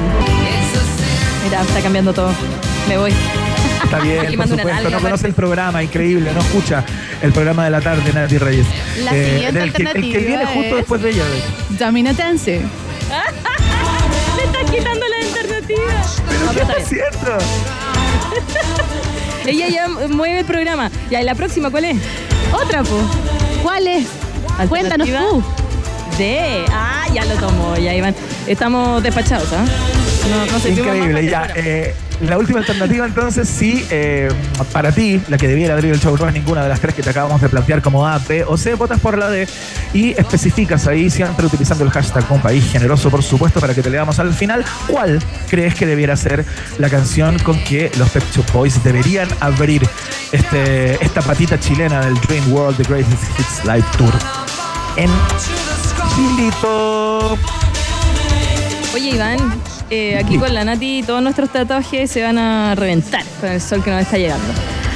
Mira, 1.43 1.61
está 1.61 1.81
cambiando 1.81 2.13
todo. 2.13 2.31
Me 2.87 2.97
voy. 2.97 3.13
Está 3.83 3.99
bien, 3.99 4.35
por 4.35 4.47
supuesto. 4.47 4.89
No 4.89 4.99
conoce 4.99 5.27
el 5.27 5.33
programa, 5.33 5.81
increíble. 5.83 6.31
No 6.33 6.39
escucha 6.41 6.83
el 7.21 7.31
programa 7.31 7.65
de 7.65 7.69
la 7.71 7.81
tarde, 7.81 8.11
Nati 8.13 8.37
Reyes. 8.37 8.67
La 9.03 9.11
siguiente 9.11 9.47
el, 9.47 9.53
que, 9.53 9.59
el 9.59 9.73
que 9.73 9.87
alternativa 9.87 10.19
viene 10.27 10.45
justo 10.45 10.61
es- 10.69 10.75
después 10.75 11.01
de 11.01 11.09
ella. 11.09 11.23
de. 11.25 11.77
Domino 11.85 12.13
Dance. 12.13 12.61
Le 14.37 14.43
estás 14.43 14.71
quitando 14.71 15.05
la 15.07 15.27
alternativa. 15.27 15.83
No, 16.45 16.51
pero 16.53 16.61
está 16.61 16.73
bien. 16.75 16.81
Es 16.81 16.87
cierto. 16.89 17.37
Ella 19.45 19.67
ya 19.69 19.87
mueve 20.09 20.39
el 20.39 20.45
programa. 20.45 20.91
Ya, 21.09 21.21
¿y 21.21 21.23
la 21.23 21.33
próxima 21.35 21.69
cuál 21.71 21.85
es? 21.85 21.97
Otra, 22.51 22.83
po. 22.83 22.99
¿Cuál 23.63 23.87
es? 23.87 24.05
Cuéntanos 24.67 25.07
tú. 25.07 25.43
D. 26.17 26.65
Ah, 26.71 27.05
ya 27.13 27.23
lo 27.25 27.33
tomó, 27.35 27.75
ya 27.77 27.95
Iván. 27.95 28.13
Estamos 28.45 29.01
despachados, 29.01 29.47
¿ah? 29.53 29.63
No, 30.29 30.45
no 30.45 30.59
sé 30.59 30.69
Increíble. 30.69 31.25
Ya, 31.27 31.47
eh, 31.55 31.95
la 32.21 32.37
última 32.37 32.59
alternativa, 32.59 33.05
entonces, 33.05 33.47
sí, 33.47 33.85
eh, 33.89 34.29
para 34.71 34.91
ti, 34.91 35.21
la 35.29 35.37
que 35.37 35.47
debiera 35.47 35.73
abrir 35.73 35.93
el 35.93 35.99
show 35.99 36.15
no 36.17 36.27
es 36.27 36.33
ninguna 36.33 36.61
de 36.63 36.69
las 36.69 36.79
tres 36.79 36.93
que 36.93 37.01
te 37.01 37.09
acabamos 37.09 37.41
de 37.41 37.47
plantear 37.49 37.81
como 37.81 38.05
A, 38.05 38.19
B 38.19 38.43
o 38.43 38.57
C, 38.57 38.75
votas 38.75 38.99
por 38.99 39.17
la 39.17 39.29
D 39.29 39.47
y 39.93 40.11
especificas 40.11 40.85
ahí, 40.87 41.09
siempre 41.09 41.45
utilizando 41.45 41.83
el 41.85 41.91
hashtag 41.91 42.29
un 42.29 42.41
país 42.41 42.69
generoso, 42.71 43.09
por 43.09 43.23
supuesto, 43.23 43.59
para 43.59 43.73
que 43.73 43.81
te 43.81 43.89
leamos 43.89 44.19
al 44.19 44.33
final. 44.33 44.65
¿Cuál 44.87 45.19
crees 45.49 45.75
que 45.75 45.85
debiera 45.85 46.15
ser 46.15 46.45
la 46.77 46.89
canción 46.89 47.39
con 47.39 47.57
que 47.63 47.89
los 47.97 48.09
Pet 48.09 48.23
Shop 48.33 48.51
Boys 48.51 48.83
deberían 48.83 49.29
abrir 49.39 49.87
este, 50.31 51.03
esta 51.03 51.21
patita 51.21 51.59
chilena 51.59 52.01
del 52.01 52.15
Dream 52.21 52.51
World 52.51 52.77
The 52.77 52.83
Greatest 52.83 53.23
Hits 53.39 53.65
Live 53.65 53.85
Tour? 53.97 54.13
En 54.97 55.09
Chilito. 56.15 57.37
Oye, 58.93 59.11
Iván, 59.11 59.37
eh, 59.89 60.17
aquí 60.17 60.37
con 60.37 60.53
la 60.53 60.63
Nati 60.63 61.03
todos 61.03 61.21
nuestros 61.21 61.49
tatuajes 61.49 62.09
se 62.11 62.23
van 62.23 62.37
a 62.37 62.75
reventar 62.75 63.23
con 63.39 63.49
el 63.49 63.61
sol 63.61 63.83
que 63.83 63.91
nos 63.91 64.01
está 64.01 64.17
llegando. 64.17 64.47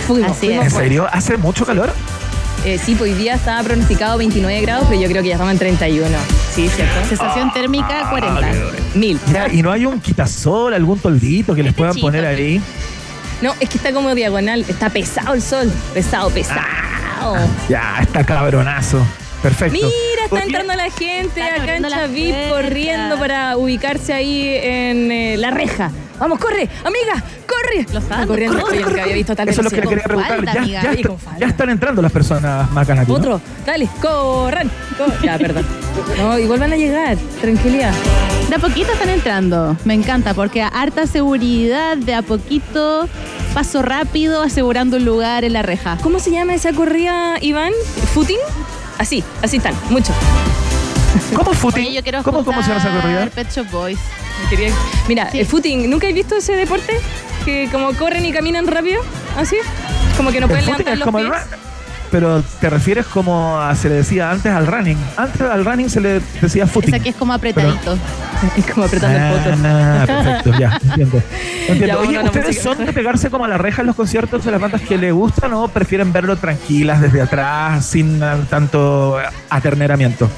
Fuimos, 0.07 0.31
Así 0.31 0.47
fuimos 0.47 0.65
¿En 0.65 0.71
serio? 0.71 1.07
¿Hace 1.11 1.37
mucho 1.37 1.65
calor? 1.65 1.93
Eh, 2.65 2.77
sí, 2.83 2.95
pues 2.95 3.11
hoy 3.11 3.17
día 3.17 3.35
estaba 3.35 3.61
pronosticado 3.63 4.17
29 4.17 4.61
grados, 4.61 4.85
pero 4.89 5.01
yo 5.01 5.09
creo 5.09 5.21
que 5.21 5.27
ya 5.29 5.33
estamos 5.35 5.51
en 5.51 5.59
31. 5.59 6.07
Sí, 6.53 6.69
¿cierto? 6.69 6.93
Sensación 7.09 7.49
Ah, 7.49 7.53
térmica 7.53 8.07
40. 8.09 8.47
Mil. 8.95 9.19
Ya, 9.33 9.49
¿Y 9.51 9.61
no 9.61 9.71
hay 9.71 9.85
un 9.85 9.99
quitasol, 9.99 10.73
algún 10.73 10.97
toldito 10.99 11.53
que 11.55 11.63
les 11.63 11.73
puedan 11.73 11.93
Techito. 11.93 12.07
poner 12.07 12.25
ahí? 12.25 12.61
No, 13.41 13.53
es 13.59 13.67
que 13.69 13.77
está 13.77 13.91
como 13.91 14.15
diagonal. 14.15 14.63
Está 14.67 14.89
pesado 14.89 15.33
el 15.33 15.41
sol. 15.41 15.69
Pesado, 15.93 16.29
pesado. 16.29 16.61
Ya, 17.67 17.97
está 18.01 18.23
cabronazo. 18.25 19.05
Perfecto. 19.43 19.73
Mira, 19.77 20.23
está 20.25 20.41
entrando 20.43 20.73
la 20.73 20.89
gente 20.89 21.39
la 21.79 21.89
Chavip 21.89 22.33
puerta. 22.33 22.49
corriendo 22.49 23.19
para 23.19 23.57
ubicarse 23.57 24.13
ahí 24.13 24.47
en 24.61 25.11
eh, 25.11 25.35
la 25.37 25.51
reja. 25.51 25.91
Vamos, 26.19 26.39
corre, 26.39 26.69
amiga, 26.85 27.21
corre. 27.45 27.85
Los 27.91 28.03
fans, 28.05 28.27
corriendo, 28.27 28.61
corre, 28.61 28.79
yo 28.79 28.85
nunca 28.87 29.01
había 29.03 29.15
visto 29.15 29.35
tal 29.35 29.49
Eso 29.49 29.59
es 29.61 29.65
lo 29.65 29.69
que 29.71 29.81
le 29.81 29.87
quería 29.87 30.03
preguntar. 30.05 30.35
falda, 30.37 30.53
ya, 30.53 30.59
amiga. 30.61 30.81
ya 30.83 30.91
está- 30.91 31.45
están 31.47 31.69
entrando 31.71 32.01
las 32.01 32.11
personas 32.11 32.71
macanas. 32.71 33.07
¿no? 33.07 33.13
Otro, 33.15 33.41
dale, 33.65 33.89
corran. 34.01 34.71
cor- 34.97 35.21
Ya, 35.21 35.37
perdón. 35.37 35.65
No, 36.17 36.39
igual 36.39 36.59
van 36.61 36.71
a 36.73 36.77
llegar, 36.77 37.17
tranquilidad. 37.41 37.91
De 38.49 38.55
a 38.55 38.59
poquito 38.59 38.93
están 38.93 39.09
entrando. 39.09 39.75
Me 39.83 39.93
encanta 39.95 40.33
porque 40.33 40.61
a 40.61 40.67
harta 40.69 41.05
seguridad, 41.07 41.97
de 41.97 42.13
a 42.15 42.21
poquito, 42.21 43.09
paso 43.53 43.81
rápido, 43.81 44.41
asegurando 44.43 44.97
un 44.97 45.05
lugar 45.05 45.43
en 45.43 45.51
la 45.53 45.63
reja. 45.63 45.97
¿Cómo 46.01 46.19
se 46.19 46.31
llama 46.31 46.53
esa 46.53 46.71
corrida, 46.71 47.35
Iván? 47.41 47.73
¿Footing? 48.13 48.37
Así, 48.97 49.23
así 49.41 49.57
están, 49.57 49.73
mucho. 49.89 50.13
¿Cómo 51.35 51.53
footing? 51.53 51.85
Oye, 51.85 51.93
yo 51.95 52.03
quiero 52.03 52.23
¿Cómo, 52.23 52.43
¿Cómo 52.43 52.61
se 52.63 52.69
llama 52.69 52.81
esa 52.81 53.01
corrida? 53.01 53.25
Pet 53.27 53.51
Shop 53.51 53.69
Boys. 53.71 53.99
Quería- 54.49 54.73
Mira, 55.07 55.29
Sí. 55.31 55.39
el 55.39 55.45
footing, 55.45 55.89
¿nunca 55.89 56.07
has 56.07 56.13
visto 56.13 56.35
ese 56.35 56.53
deporte? 56.55 56.99
Que 57.45 57.69
como 57.71 57.93
corren 57.93 58.25
y 58.25 58.31
caminan 58.31 58.65
rápido, 58.67 59.01
así. 59.37 59.57
Como 60.17 60.31
que 60.31 60.39
no 60.39 60.45
El 60.45 60.49
pueden 60.51 60.65
levantar 60.65 60.93
es 60.93 60.99
los 60.99 61.05
como 61.05 61.19
pies. 61.19 61.29
Pero 62.13 62.43
te 62.61 62.69
refieres 62.69 63.07
como 63.07 63.59
a- 63.59 63.73
se 63.75 63.89
le 63.89 63.95
decía 63.95 64.29
antes 64.29 64.51
al 64.53 64.67
running. 64.67 64.97
Antes 65.17 65.41
al 65.41 65.65
running 65.65 65.89
se 65.89 65.99
le 65.99 66.21
decía 66.41 66.67
footing. 66.67 66.89
Esa 66.93 66.97
aquí 67.01 67.09
es 67.09 67.15
como 67.15 67.33
apretadito. 67.33 67.97
Es 68.57 68.65
como 68.71 68.85
apretando 68.85 69.17
el 69.17 69.33
poto. 69.41 69.55
Ah, 69.65 70.03
perfecto, 70.05 70.51
ya, 70.59 70.77
entiendo. 70.89 71.21
Entiendo. 71.67 71.87
Ya, 71.87 71.97
Oye, 71.97 72.19
¿ustedes 72.19 72.61
son 72.61 72.77
de 72.85 72.91
pegarse 72.93 73.29
como 73.29 73.45
a 73.45 73.47
la 73.47 73.57
reja 73.57 73.81
en 73.81 73.87
los 73.87 73.95
conciertos 73.95 74.43
de 74.45 74.51
las 74.51 74.59
bandas 74.61 74.81
que 74.81 74.97
les 74.97 75.13
gustan 75.13 75.53
o 75.53 75.67
prefieren 75.69 76.11
verlo 76.13 76.35
tranquilas 76.35 76.99
desde 77.01 77.21
atrás, 77.21 77.85
sin 77.85 78.21
ah, 78.21 78.37
tanto 78.49 79.17
aterneramiento? 79.49 80.29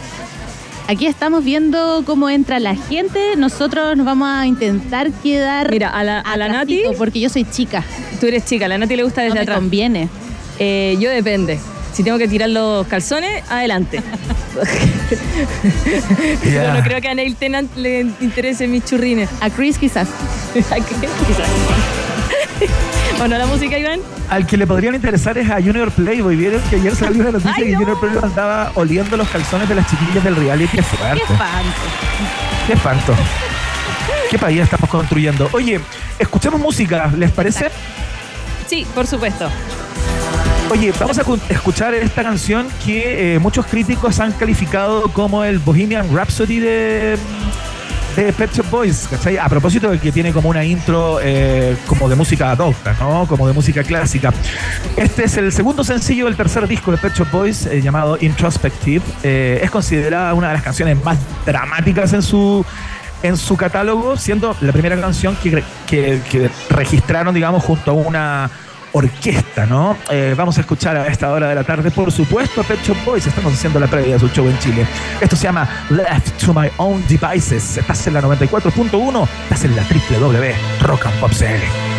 Aquí 0.88 1.08
estamos 1.08 1.44
viendo 1.44 2.04
cómo 2.06 2.30
entra 2.30 2.60
la 2.60 2.76
gente. 2.76 3.36
Nosotros 3.38 3.98
nos 3.98 4.06
vamos 4.06 4.30
a 4.30 4.46
intentar 4.46 5.12
quedar. 5.12 5.72
Mira, 5.72 5.90
a 5.90 6.04
la, 6.04 6.20
a 6.20 6.38
la 6.38 6.48
Nati, 6.48 6.84
Porque 7.00 7.20
yo 7.20 7.30
soy 7.30 7.44
chica. 7.44 7.84
tú 8.22 8.28
eres 8.28 8.46
chica, 8.46 8.66
a 8.66 8.68
la 8.68 8.78
Nati 8.78 8.96
le 8.96 9.04
gusta 9.04 9.22
No 9.22 9.26
desde 9.26 9.36
me 9.36 9.42
atrás. 9.42 9.58
conviene. 9.58 10.10
Eh, 10.60 10.98
yo 11.00 11.10
depende. 11.10 11.60
Si 11.94 12.04
tengo 12.04 12.18
que 12.18 12.28
tirar 12.28 12.50
los 12.50 12.86
calzones, 12.88 13.44
adelante. 13.50 14.02
Pero 14.54 14.66
Ya. 16.52 16.74
no 16.74 16.84
creo 16.84 17.00
que 17.02 17.08
a 17.08 17.16
Neil 17.16 17.36
Tennant 17.36 17.74
le 17.78 18.02
interesen 18.20 18.72
mis 18.72 18.84
churrines. 18.86 19.30
A 19.42 19.50
Chris 19.50 19.78
quizás. 19.78 20.08
¿A 20.72 20.76
qué? 20.76 20.96
Quizás. 21.28 21.48
Bueno, 23.18 23.38
la 23.38 23.46
música, 23.46 23.78
Iván. 23.80 24.02
Al 24.30 24.46
que 24.46 24.58
le 24.58 24.68
podrían 24.68 24.94
interesar 24.94 25.38
es 25.38 25.50
a 25.50 25.56
Junior 25.62 25.90
Playboy. 25.90 26.36
¿Vieron 26.36 26.62
que 26.70 26.76
ayer 26.76 26.94
salió 26.96 27.22
una 27.22 27.32
noticia 27.32 27.54
Ay, 27.56 27.64
que 27.64 27.72
no. 27.72 27.80
Junior 27.80 28.00
Playboy 28.02 28.24
andaba 28.24 28.72
oliendo 28.76 29.16
los 29.16 29.28
calzones 29.30 29.70
de 29.70 29.76
las 29.76 29.90
chiquillas 29.90 30.22
del 30.22 30.36
reality? 30.36 30.76
Qué 30.76 30.84
fuerte. 30.84 31.22
Qué 31.26 31.34
espanto. 31.34 31.78
Qué 32.68 32.74
espanto. 32.74 33.16
¿Qué 34.32 34.38
país 34.38 34.62
estamos 34.62 34.90
construyendo? 34.90 35.48
Oye, 35.54 35.80
escuchemos 36.20 36.60
música, 36.60 37.10
¿les 37.18 37.32
parece? 37.32 37.70
Sí, 38.68 38.86
por 38.94 39.08
supuesto. 39.08 39.50
Oye, 40.72 40.92
vamos 41.00 41.20
a 41.20 41.24
escuchar 41.50 41.94
esta 41.94 42.24
canción 42.24 42.68
que 42.84 43.36
eh, 43.36 43.40
muchos 43.40 43.68
críticos 43.68 44.20
han 44.20 44.32
calificado 44.32 45.04
como 45.10 45.44
el 45.44 45.60
Bohemian 45.60 46.14
Rhapsody 46.14 46.60
de, 46.60 47.18
de 48.16 48.34
Pet 48.34 48.52
Shop 48.52 48.70
Boys, 48.72 49.08
¿cachai? 49.10 49.38
A 49.38 49.48
propósito 49.48 49.92
de 49.92 50.00
que 50.00 50.12
tiene 50.12 50.34
como 50.34 50.50
una 50.50 50.66
intro 50.66 51.20
eh, 51.22 51.78
como 51.86 52.10
de 52.10 52.16
música 52.16 52.50
adulta, 52.50 52.96
¿no? 53.00 53.28
Como 53.28 53.48
de 53.48 53.54
música 53.54 53.84
clásica. 53.84 54.34
Este 54.98 55.26
es 55.26 55.38
el 55.38 55.52
segundo 55.52 55.84
sencillo 55.84 56.26
del 56.26 56.36
tercer 56.36 56.68
disco 56.68 56.92
de 56.92 56.98
Pet 56.98 57.14
Shop 57.14 57.30
Boys, 57.32 57.68
eh, 57.68 57.82
llamado 57.82 58.18
Introspective. 58.20 59.04
Es 59.24 59.70
considerada 59.70 60.34
una 60.34 60.48
de 60.48 60.56
las 60.56 60.64
canciones 60.64 61.02
más 61.04 61.20
dramáticas 61.46 62.12
en 62.14 62.24
su 62.24 62.66
en 63.22 63.38
su 63.38 63.56
catálogo, 63.56 64.18
siendo 64.18 64.56
la 64.62 64.72
primera 64.72 65.00
canción 65.00 65.36
que, 65.38 65.64
que, 65.88 66.22
que 66.30 66.50
registraron, 66.70 67.34
digamos, 67.34 67.64
junto 67.64 67.92
a 67.92 67.94
una 67.94 68.52
orquesta, 68.96 69.66
¿no? 69.66 69.98
Eh, 70.10 70.34
vamos 70.38 70.58
a 70.58 70.62
escuchar 70.62 70.96
a 70.96 71.08
esta 71.08 71.32
hora 71.32 71.50
de 71.50 71.56
la 71.56 71.64
tarde, 71.64 71.92
por 71.92 72.12
supuesto, 72.12 72.62
a 72.62 72.64
Pet 72.64 72.80
Boys. 73.06 73.28
Estamos 73.28 73.54
haciendo 73.54 73.80
la 73.80 73.88
previa 73.88 74.14
de 74.14 74.20
su 74.20 74.30
show 74.30 74.48
en 74.48 74.58
Chile. 74.60 74.88
Esto 75.20 75.36
se 75.36 75.44
llama 75.44 75.68
Left 75.90 76.46
to 76.46 76.54
My 76.54 76.70
Own 76.78 77.04
Devices. 77.08 77.78
Estás 77.78 78.08
en 78.08 78.14
la 78.14 78.22
94.1, 78.22 79.28
estás 79.44 79.66
en 79.66 79.76
la 79.76 79.84
www.rockandpop.cl. 79.84 81.95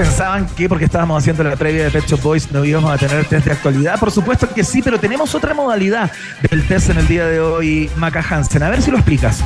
pensaban 0.00 0.46
que 0.56 0.66
porque 0.66 0.86
estábamos 0.86 1.18
haciendo 1.18 1.44
la 1.44 1.56
previa 1.56 1.84
de 1.84 1.90
Pet 1.90 2.06
Shop 2.06 2.22
Boys 2.22 2.50
no 2.50 2.64
íbamos 2.64 2.90
a 2.90 2.96
tener 2.96 3.22
test 3.26 3.44
de 3.44 3.52
actualidad? 3.52 3.98
Por 4.00 4.10
supuesto 4.10 4.48
que 4.48 4.64
sí, 4.64 4.80
pero 4.80 4.98
tenemos 4.98 5.34
otra 5.34 5.52
modalidad 5.52 6.10
del 6.50 6.66
test 6.66 6.88
en 6.88 6.98
el 6.98 7.06
día 7.06 7.26
de 7.26 7.38
hoy, 7.38 7.90
Maca 7.96 8.24
Hansen. 8.26 8.62
A 8.62 8.70
ver 8.70 8.80
si 8.80 8.90
lo 8.90 8.96
explicas. 8.96 9.44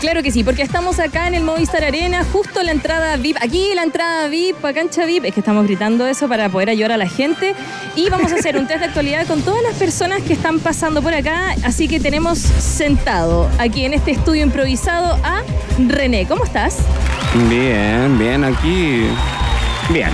Claro 0.00 0.22
que 0.22 0.30
sí, 0.30 0.42
porque 0.42 0.62
estamos 0.62 0.98
acá 0.98 1.28
en 1.28 1.34
el 1.34 1.42
Movistar 1.42 1.84
Arena, 1.84 2.24
justo 2.32 2.62
la 2.62 2.72
entrada 2.72 3.18
VIP, 3.18 3.36
aquí 3.42 3.72
la 3.74 3.82
entrada 3.82 4.28
VIP, 4.28 4.64
a 4.64 4.72
cancha 4.72 5.04
VIP, 5.04 5.26
es 5.26 5.34
que 5.34 5.40
estamos 5.40 5.66
gritando 5.66 6.06
eso 6.06 6.26
para 6.28 6.48
poder 6.48 6.70
ayudar 6.70 6.92
a 6.92 6.96
la 6.96 7.08
gente. 7.08 7.54
Y 7.94 8.08
vamos 8.08 8.32
a 8.32 8.36
hacer 8.36 8.56
un 8.56 8.66
test 8.66 8.80
de 8.80 8.86
actualidad 8.86 9.26
con 9.26 9.42
todas 9.42 9.62
las 9.62 9.74
personas 9.74 10.22
que 10.22 10.32
están 10.32 10.60
pasando 10.60 11.02
por 11.02 11.12
acá. 11.12 11.54
Así 11.62 11.88
que 11.88 12.00
tenemos 12.00 12.38
sentado 12.38 13.50
aquí 13.58 13.84
en 13.84 13.92
este 13.92 14.12
estudio 14.12 14.44
improvisado 14.44 15.18
a 15.22 15.42
René. 15.88 16.26
¿Cómo 16.26 16.44
estás? 16.44 16.78
Bien, 17.50 18.18
bien, 18.18 18.44
aquí. 18.44 19.08
Bien. 19.92 20.08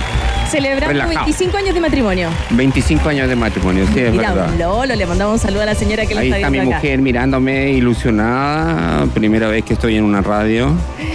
Celebrando 0.49 0.87
Relajado. 0.87 1.25
25 1.25 1.57
años 1.57 1.73
de 1.73 1.79
matrimonio. 1.81 2.29
25 2.51 3.09
años 3.09 3.27
de 3.27 3.35
matrimonio, 3.35 3.85
sí, 3.93 3.99
es 3.99 4.11
Mira, 4.11 4.33
verdad. 4.33 4.51
un 4.53 4.59
Lolo, 4.59 4.95
le 4.95 5.05
mandamos 5.05 5.33
un 5.33 5.39
saludo 5.39 5.63
a 5.63 5.65
la 5.65 5.75
señora 5.75 6.05
que 6.05 6.13
lo 6.15 6.21
Ahí 6.21 6.27
está 6.27 6.37
está 6.37 6.49
mi 6.49 6.59
acá. 6.59 6.65
mujer 6.77 6.99
mirándome 7.01 7.71
ilusionada. 7.71 9.05
Primera 9.13 9.49
vez 9.49 9.65
que 9.65 9.73
estoy 9.73 9.97
en 9.97 10.05
una 10.05 10.21
radio. 10.21 10.71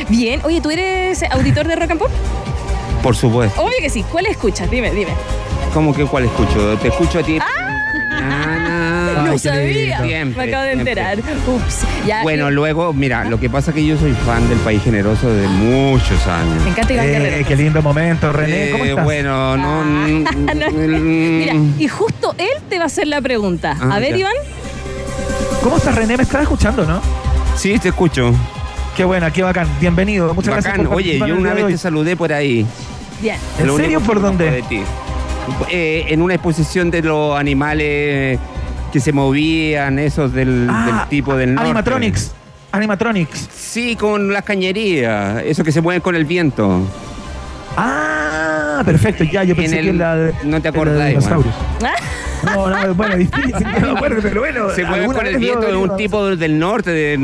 Bien, 0.09 0.41
oye, 0.45 0.61
¿tú 0.61 0.71
eres 0.71 1.23
auditor 1.31 1.67
de 1.67 1.77
Rock 1.77 1.91
and 1.93 2.01
Pop? 2.01 2.11
Por 3.03 3.17
supuesto. 3.17 3.61
Obvio 3.63 3.77
que 3.81 3.89
sí. 3.91 4.05
¿Cuál 4.05 4.27
escuchas? 4.27 4.71
Dime, 4.71 4.91
dime. 4.93 5.13
¿Cómo 5.73 5.95
que 5.95 6.05
cuál 6.05 6.25
escucho? 6.25 6.77
Te 6.79 6.89
escucho 6.89 7.19
a 7.21 7.23
ti. 7.23 7.39
Ah, 7.41 7.62
no 9.33 9.39
sabía. 9.39 10.03
Siempre, 10.03 10.37
Me 10.47 10.51
acabo 10.51 10.63
de 10.65 10.73
siempre. 10.75 10.93
enterar. 10.93 11.19
Ups. 11.47 11.81
Ya, 12.07 12.23
Bueno, 12.23 12.51
luego, 12.51 12.93
mira, 12.93 13.25
lo 13.25 13.39
que 13.41 13.49
pasa 13.51 13.71
es 13.71 13.75
que 13.77 13.85
yo 13.87 13.97
soy 13.99 14.13
fan 14.13 14.49
del 14.49 14.59
País 14.61 14.83
Generoso 14.83 15.31
de 15.33 15.47
muchos 15.49 16.27
años. 16.27 16.63
me 16.65 16.71
encanta 16.71 16.93
Iván 16.93 17.07
Guerrero. 17.07 17.37
Eh, 17.37 17.45
qué 17.47 17.57
lindo 17.57 17.83
momento, 17.83 18.33
René. 18.33 18.71
¿Cómo 18.71 18.85
Eh, 18.85 18.95
bueno, 18.95 19.57
no. 19.57 19.85
No, 19.85 20.71
Mira, 20.71 21.55
y 21.79 21.89
justo 21.89 22.35
él 22.39 22.63
te 22.69 22.79
va 22.79 22.85
a 22.85 22.87
hacer 22.87 23.07
la 23.07 23.21
pregunta. 23.21 23.77
Ah, 23.81 23.97
a 23.97 23.99
ver, 23.99 24.13
ya. 24.13 24.19
Iván. 24.19 24.33
¿Cómo 25.63 25.77
estás, 25.77 25.95
René? 25.95 26.17
¿Me 26.17 26.23
estás 26.25 26.43
escuchando, 26.43 26.85
no? 26.85 27.01
Sí, 27.57 27.79
te 27.79 27.89
escucho. 27.91 28.33
Qué 28.97 29.05
buena, 29.05 29.31
qué 29.31 29.43
bacán. 29.43 29.69
Bienvenido. 29.81 30.35
Muchas 30.35 30.55
gracias 30.55 30.87
por 30.87 30.97
Oye, 30.97 31.19
yo 31.19 31.37
una 31.37 31.55
vez 31.55 31.67
te 31.67 31.79
saludé 31.79 32.17
por 32.17 32.33
ahí. 32.33 32.67
Bien. 33.21 33.37
¿En 33.59 33.77
serio? 33.77 34.01
¿Por 34.01 34.21
dónde? 34.21 34.65
Eh, 35.71 36.05
en 36.09 36.23
una 36.23 36.35
exposición 36.35 36.91
de 36.91 37.03
los 37.03 37.37
animales 37.39 38.39
que 38.93 39.01
se 39.01 39.13
movían, 39.13 39.99
esos 39.99 40.33
del, 40.33 40.69
Ah, 40.71 40.85
del 40.87 41.09
tipo 41.09 41.35
del 41.37 41.55
norte. 41.55 41.65
Animatronics. 41.71 42.33
Animatronics. 42.71 43.49
Sí, 43.53 43.97
con 43.97 44.33
las 44.33 44.45
cañerías, 44.45 45.43
esos 45.45 45.65
que 45.65 45.73
se 45.73 45.81
mueven 45.81 46.01
con 46.03 46.15
el 46.15 46.25
viento. 46.25 46.81
Ah, 47.77 48.83
perfecto. 48.85 49.25
Ya, 49.25 49.45
yo 49.45 49.57
pensé 49.57 49.79
En 49.81 49.85
que 49.87 49.93
la 49.95 50.17
de. 50.17 50.35
no 50.45 50.61
te 50.61 50.69
acordás, 50.69 51.09
dinosaurios. 51.09 51.55
Ah, 51.83 51.95
No, 52.43 52.67
no, 52.69 52.93
bueno, 52.97 53.17
difícil 53.17 53.53
que 53.55 53.81
me 53.81 53.91
acuerde, 53.93 54.19
pero 54.21 54.41
bueno. 54.41 54.69
Se 54.71 54.83
mueven 54.83 55.03
alguna 55.03 55.19
con 55.21 55.27
el 55.29 55.37
viento 55.39 55.61
de 55.67 55.77
un 55.77 55.97
tipo 55.97 56.27
del 56.35 56.59
norte, 56.59 56.91
de, 56.91 57.17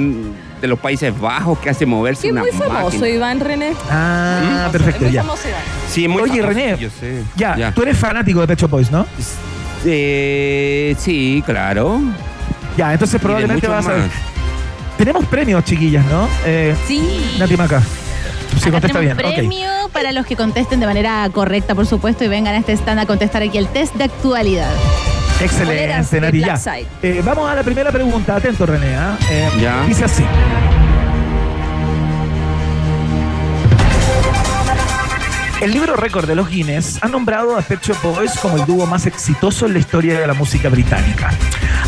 de 0.60 0.68
los 0.68 0.78
Países 0.78 1.18
Bajos, 1.18 1.58
que 1.58 1.70
hace 1.70 1.86
moverse 1.86 2.22
Sí, 2.22 2.30
una 2.30 2.42
muy 2.42 2.52
famoso, 2.52 2.84
máquina. 2.98 3.08
Iván 3.08 3.40
René. 3.40 3.72
Ah, 3.90 4.62
Es 4.66 4.72
perfecto, 4.72 5.04
muy 5.06 5.12
ya. 5.12 5.22
famoso, 5.22 5.48
Iván. 5.48 5.60
Sí, 5.88 6.06
muy 6.06 6.22
Oye, 6.22 6.40
famoso, 6.40 6.48
René, 6.56 6.76
yo 6.78 6.88
sé. 6.90 7.24
Ya, 7.34 7.72
tú 7.74 7.82
eres 7.82 7.96
fanático 7.98 8.40
de 8.42 8.46
Pecho 8.46 8.68
Boys, 8.68 8.92
¿no? 8.92 9.06
Eh, 9.84 10.94
sí, 10.98 11.42
claro. 11.46 12.00
Ya, 12.76 12.92
entonces 12.92 13.20
probablemente 13.20 13.66
vas 13.68 13.86
a. 13.86 13.96
más. 13.96 14.10
Tenemos 14.96 15.24
premios, 15.26 15.64
chiquillas, 15.64 16.04
¿no? 16.06 16.28
Eh, 16.44 16.74
Sí. 16.86 17.36
Nati 17.38 17.56
Maca. 17.56 17.80
Si 17.80 18.62
Acá 18.68 18.72
contesta 18.72 18.98
bien. 19.00 19.16
premio 19.16 19.68
para 19.92 20.10
los 20.12 20.26
que 20.26 20.34
contesten 20.34 20.80
de 20.80 20.86
manera 20.86 21.28
correcta, 21.32 21.74
por 21.74 21.86
supuesto, 21.86 22.24
y 22.24 22.28
vengan 22.28 22.54
a 22.54 22.58
este 22.58 22.72
stand 22.72 22.98
a 23.00 23.06
contestar 23.06 23.42
aquí 23.42 23.58
el 23.58 23.68
test 23.68 23.94
de 23.94 24.04
actualidad. 24.04 24.70
Excelente, 25.40 26.20
Nati. 26.20 26.40
Ya. 26.40 26.58
Eh, 27.02 27.22
vamos 27.24 27.48
a 27.48 27.54
la 27.54 27.62
primera 27.62 27.92
pregunta. 27.92 28.36
Atento, 28.36 28.66
René. 28.66 28.96
¿ah? 28.96 29.16
Eh, 29.30 29.48
Ya. 29.60 29.84
Dice 29.86 30.04
así. 30.04 30.24
El 35.60 35.72
libro 35.72 35.96
récord 35.96 36.28
de 36.28 36.36
los 36.36 36.48
Guinness 36.48 37.02
ha 37.02 37.08
nombrado 37.08 37.56
a 37.56 37.62
Pet 37.62 37.82
Shop 37.82 37.96
Boys 38.00 38.38
como 38.38 38.58
el 38.58 38.64
dúo 38.64 38.86
más 38.86 39.06
exitoso 39.06 39.66
en 39.66 39.72
la 39.72 39.80
historia 39.80 40.20
de 40.20 40.24
la 40.24 40.32
música 40.32 40.68
británica. 40.68 41.32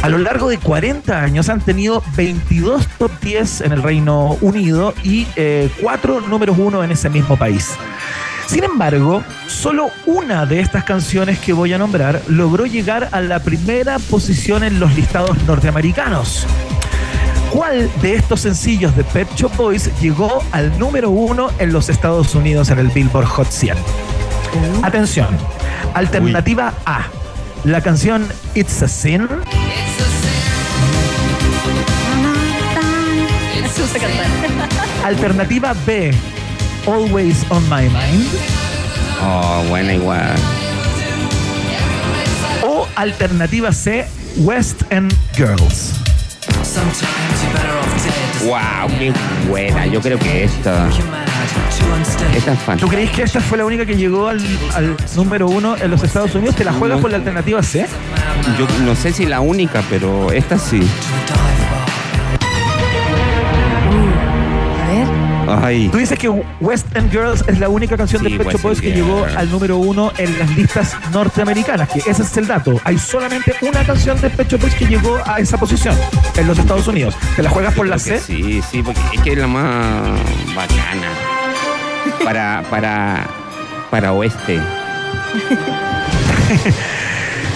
A 0.03 0.09
lo 0.09 0.19
largo 0.19 0.49
de 0.49 0.59
40 0.59 1.23
años 1.23 1.49
han 1.49 1.61
tenido 1.61 2.03
22 2.17 2.89
top 2.99 3.13
10 3.21 3.61
en 3.61 3.73
el 3.73 3.83
Reino 3.83 4.37
Unido 4.41 4.93
y 5.05 5.25
4 5.81 6.23
números 6.23 6.59
1 6.59 6.83
en 6.83 6.91
ese 6.91 7.11
mismo 7.11 7.37
país. 7.37 7.71
Sin 8.49 8.65
embargo, 8.65 9.23
solo 9.47 9.91
una 10.05 10.47
de 10.47 10.59
estas 10.59 10.83
canciones 10.83 11.39
que 11.39 11.53
voy 11.53 11.73
a 11.73 11.79
nombrar 11.79 12.21
logró 12.27 12.67
llegar 12.67 13.09
a 13.13 13.21
la 13.21 13.39
primera 13.39 14.01
posición 14.01 14.65
en 14.65 14.81
los 14.81 14.97
listados 14.97 15.41
norteamericanos. 15.45 16.45
¿Cuál 17.51 17.91
de 18.01 18.15
estos 18.15 18.41
sencillos 18.41 18.95
de 18.97 19.03
Pet 19.03 19.29
Shop 19.35 19.55
Boys 19.57 19.91
llegó 20.01 20.43
al 20.53 20.79
número 20.79 21.11
uno 21.11 21.51
en 21.59 21.73
los 21.73 21.89
Estados 21.89 22.35
Unidos 22.37 22.71
en 22.71 22.79
el 22.79 22.89
Billboard 22.89 23.27
Hot 23.27 23.51
100? 23.51 23.77
Atención. 24.83 25.29
Alternativa 25.95 26.73
A. 26.87 27.07
La 27.65 27.81
canción 27.81 28.27
It's 28.55 28.83
a 28.83 28.89
Sin. 28.89 29.29
Alternativa 35.05 35.75
B. 35.85 36.13
Always 36.87 37.45
on 37.51 37.63
My 37.69 37.89
Mind. 37.89 38.29
Oh, 39.23 39.65
buena 39.69 39.95
igual. 39.95 40.35
O 42.63 42.87
alternativa 42.95 43.73
C. 43.73 44.07
West 44.37 44.83
End 44.91 45.13
Girls. 45.37 46.10
Wow, 48.45 48.89
qué 48.99 49.13
buena. 49.49 49.87
Yo 49.87 50.01
creo 50.01 50.19
que 50.19 50.45
esta. 50.45 50.89
Esta 52.35 52.53
es 52.53 52.59
¿Tú 52.59 52.65
fantástica. 52.65 52.89
crees 52.93 53.11
que 53.11 53.23
esta 53.23 53.41
fue 53.41 53.59
la 53.59 53.65
única 53.65 53.85
que 53.85 53.97
llegó 53.97 54.29
al, 54.29 54.41
al 54.75 54.97
número 55.17 55.47
uno 55.49 55.77
en 55.77 55.91
los 55.91 56.03
Estados 56.03 56.35
Unidos? 56.35 56.55
¿Te 56.57 56.65
la 56.65 56.73
juegas 56.73 56.99
No. 56.99 57.03
por 57.03 57.11
la 57.11 57.17
alternativa 57.19 57.63
C? 57.63 57.87
Yo 58.59 58.67
no 58.85 58.95
sé 58.95 59.13
si 59.13 59.27
la 59.27 59.41
única, 59.41 59.83
pero 59.91 60.31
esta 60.33 60.59
sí. 60.59 60.81
Ay. 65.53 65.89
Tú 65.91 65.99
dices 65.99 66.19
que 66.19 66.29
West 66.29 66.87
End 66.95 67.11
Girls 67.11 67.45
es 67.47 67.59
la 67.59 67.69
única 67.69 67.97
canción 67.97 68.23
Sí, 68.23 68.37
de 68.37 68.45
West 68.45 68.63
Boys 68.63 68.81
que 68.81 68.93
llegó 68.93 69.25
al 69.25 69.51
número 69.51 69.77
uno 69.79 70.13
en 70.19 70.39
las 70.39 70.57
listas 70.57 70.97
norteamericanas, 71.13 71.89
que 71.89 71.99
ese 71.99 72.23
es 72.23 72.37
el 72.37 72.47
dato. 72.47 72.81
Hay 72.85 72.99
solamente 72.99 73.55
una 73.63 73.85
canción 73.85 74.21
de 74.21 74.31
Pet 74.31 74.49
Shop 74.49 74.61
Boys 74.61 74.75
que 74.75 74.87
llegó 74.87 75.19
a 75.25 75.39
esa 75.39 75.57
posición 75.59 75.97
en 76.37 76.47
los 76.47 76.59
Estados 76.59 76.87
Unidos. 76.89 77.15
¿Te 77.37 77.43
la 77.43 77.51
juegas 77.51 77.75
por 77.75 77.87
la 77.87 77.99
C? 77.99 78.21
Sí, 78.21 78.63
sí, 78.71 78.83
porque 78.83 79.01
es 79.13 79.21
que 79.23 79.33
es 79.33 79.39
la 79.39 79.47
más 79.47 80.19
bacana. 80.55 81.09
Para, 82.25 82.63
para, 82.71 83.27
para 83.91 84.13
oeste. 84.13 84.61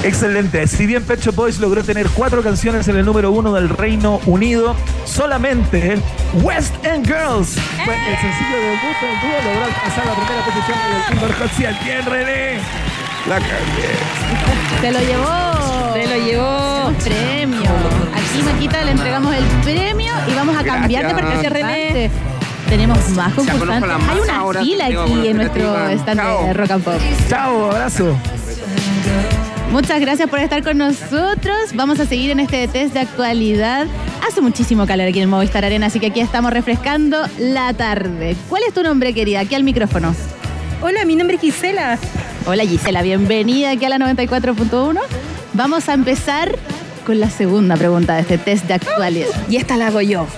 Excelente. 0.05 0.67
Si 0.67 0.85
bien 0.85 1.03
Pet 1.03 1.19
Shop 1.19 1.35
Boys 1.35 1.59
logró 1.59 1.83
tener 1.83 2.07
cuatro 2.11 2.43
canciones 2.43 2.87
en 2.89 2.97
el 2.97 3.07
número 3.07 3.31
uno 3.31 3.55
del 3.55 3.71
Reino 3.71 4.21
Unido, 4.27 4.77
solamente 5.07 5.99
West 6.43 6.75
End 6.85 7.07
Girls 7.07 7.57
fue 7.85 7.95
el 7.95 8.17
sencillo 8.21 8.57
de 8.57 8.67
debut 8.67 8.97
del 9.01 9.21
dúo 9.21 9.53
logró 9.53 9.65
alcanzar 9.65 10.07
la 10.07 10.15
primera 10.15 10.45
posición 10.45 10.79
en 10.79 10.97
el 10.97 11.15
Billboard 11.15 11.39
Hot 11.41 11.51
100. 11.53 11.77
Bien, 11.85 12.05
René. 12.05 12.61
La 13.29 13.39
cagué. 13.39 13.95
Se 14.83 14.91
lo 14.93 15.01
llevó. 15.01 15.93
Se 15.95 16.07
lo 16.07 16.27
llevó. 16.27 16.93
Premio. 17.03 17.71
Aquí, 18.15 18.43
Maquita, 18.43 18.85
le 18.85 18.91
entregamos 18.91 19.35
el 19.35 19.45
premio 19.63 20.13
y 20.29 20.35
vamos 20.35 20.57
a 20.57 20.65
cambiar 20.65 21.07
de 21.07 21.15
participante. 21.15 22.11
Tenemos 22.69 23.09
más 23.11 23.33
concursantes. 23.33 23.91
Hay 24.11 24.21
una 24.21 24.37
ahora 24.37 24.61
fila 24.61 24.87
aquí 24.87 25.29
en 25.29 25.37
nuestro 25.39 25.89
stand 25.89 26.21
de 26.21 26.53
Rock 26.53 26.71
and 26.71 26.85
Pop. 26.85 27.01
Chao, 27.29 27.71
abrazo. 27.71 28.19
Muchas 29.75 30.01
gracias 30.01 30.31
por 30.31 30.39
estar 30.39 30.63
con 30.63 30.79
nosotros. 30.79 31.57
Vamos 31.75 31.99
a 31.99 32.07
seguir 32.07 32.31
en 32.31 32.39
este 32.39 32.69
test 32.69 32.95
de 32.95 33.01
actualidad. 33.01 33.89
Hace 34.25 34.41
muchísimo 34.41 34.87
calor 34.87 35.09
aquí 35.09 35.19
en 35.19 35.29
Movistar 35.29 35.65
Arena, 35.65 35.87
así 35.87 35.99
que 35.99 36.07
aquí 36.07 36.21
estamos 36.21 36.53
refrescando 36.53 37.19
la 37.41 37.75
tarde. 37.75 38.37
¿Cuál 38.49 38.63
es 38.69 38.73
tu 38.73 38.85
nombre, 38.85 39.13
querida? 39.13 39.41
Aquí 39.41 39.57
al 39.57 39.65
micrófono. 39.65 40.15
Hola, 40.81 41.05
mi 41.05 41.17
nombre 41.17 41.35
es 41.35 41.41
Gisela. 41.41 41.99
Hola 42.47 42.65
Gisela, 42.65 43.03
bienvenida 43.03 43.73
aquí 43.73 43.85
a 43.85 43.89
la 43.89 43.99
94.1. 43.99 45.01
Vamos 45.55 45.89
a 45.89 45.95
empezar 45.95 46.57
con 47.05 47.19
la 47.19 47.29
segunda 47.29 47.77
pregunta 47.77 48.15
de 48.15 48.21
este 48.21 48.39
test 48.39 48.67
de 48.67 48.75
actualidad. 48.75 49.27
Y 49.51 49.57
esta 49.57 49.77
la 49.77 49.89
hago 49.89 50.03
yo. 50.03 50.29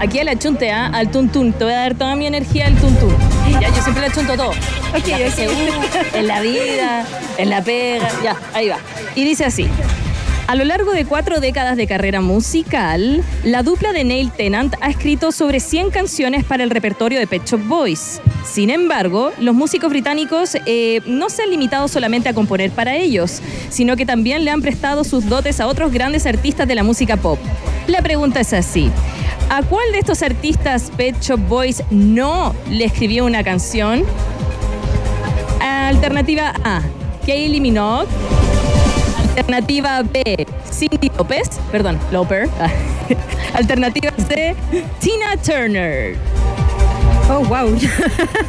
Aquí 0.00 0.18
a 0.18 0.24
la 0.24 0.38
chunte, 0.38 0.70
¿ah? 0.70 0.86
al 0.86 1.10
tuntún. 1.10 1.52
Te 1.52 1.64
voy 1.64 1.74
a 1.74 1.76
dar 1.76 1.94
toda 1.94 2.16
mi 2.16 2.26
energía 2.26 2.68
al 2.68 2.76
tuntún. 2.76 3.14
Ya, 3.60 3.68
yo 3.68 3.82
siempre 3.82 4.08
le 4.08 4.14
chunto 4.14 4.36
todo. 4.36 4.50
Ok, 4.50 5.08
en 5.08 5.18
la 5.18 6.18
en 6.18 6.26
la 6.26 6.40
vida, 6.40 7.06
en 7.38 7.50
la 7.50 7.62
pega. 7.62 8.08
Ya, 8.22 8.36
ahí 8.52 8.68
va. 8.68 8.78
Y 9.14 9.24
dice 9.24 9.44
así. 9.44 9.68
A 10.48 10.54
lo 10.54 10.64
largo 10.64 10.92
de 10.92 11.06
cuatro 11.06 11.40
décadas 11.40 11.76
de 11.76 11.86
carrera 11.86 12.20
musical, 12.20 13.24
la 13.44 13.62
dupla 13.62 13.92
de 13.92 14.04
Neil 14.04 14.30
Tennant 14.32 14.74
ha 14.80 14.90
escrito 14.90 15.32
sobre 15.32 15.60
100 15.60 15.90
canciones 15.90 16.44
para 16.44 16.64
el 16.64 16.70
repertorio 16.70 17.18
de 17.18 17.26
Pet 17.26 17.46
Shop 17.46 17.60
Boys. 17.66 18.20
Sin 18.44 18.68
embargo, 18.68 19.32
los 19.38 19.54
músicos 19.54 19.88
británicos 19.88 20.56
eh, 20.66 21.00
no 21.06 21.30
se 21.30 21.42
han 21.42 21.50
limitado 21.50 21.88
solamente 21.88 22.28
a 22.28 22.34
componer 22.34 22.70
para 22.70 22.96
ellos, 22.96 23.40
sino 23.70 23.96
que 23.96 24.04
también 24.04 24.44
le 24.44 24.50
han 24.50 24.60
prestado 24.62 25.04
sus 25.04 25.26
dotes 25.26 25.60
a 25.60 25.68
otros 25.68 25.92
grandes 25.92 26.26
artistas 26.26 26.68
de 26.68 26.74
la 26.74 26.82
música 26.82 27.16
pop. 27.16 27.38
La 27.86 28.02
pregunta 28.02 28.40
es 28.40 28.52
así. 28.52 28.90
¿A 29.54 29.62
cuál 29.62 29.92
de 29.92 29.98
estos 29.98 30.22
artistas 30.22 30.90
Pet 30.96 31.14
Shop 31.20 31.38
Boys 31.38 31.82
no 31.90 32.54
le 32.70 32.86
escribió 32.86 33.26
una 33.26 33.44
canción? 33.44 34.02
Alternativa 35.60 36.54
A, 36.64 36.80
Kylie 37.26 37.60
Minogue. 37.60 38.08
Alternativa 39.18 40.02
B, 40.04 40.46
Cindy 40.72 41.10
López. 41.18 41.50
Perdón, 41.70 41.98
Loper. 42.10 42.48
Alternativa 43.52 44.10
C, 44.26 44.56
Tina 45.00 45.36
Turner. 45.36 46.16
Oh, 47.28 47.44
wow. 47.44 47.78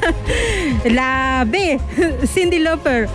La 0.86 1.44
B, 1.46 1.82
Cindy 2.34 2.60
Lauper. 2.60 3.10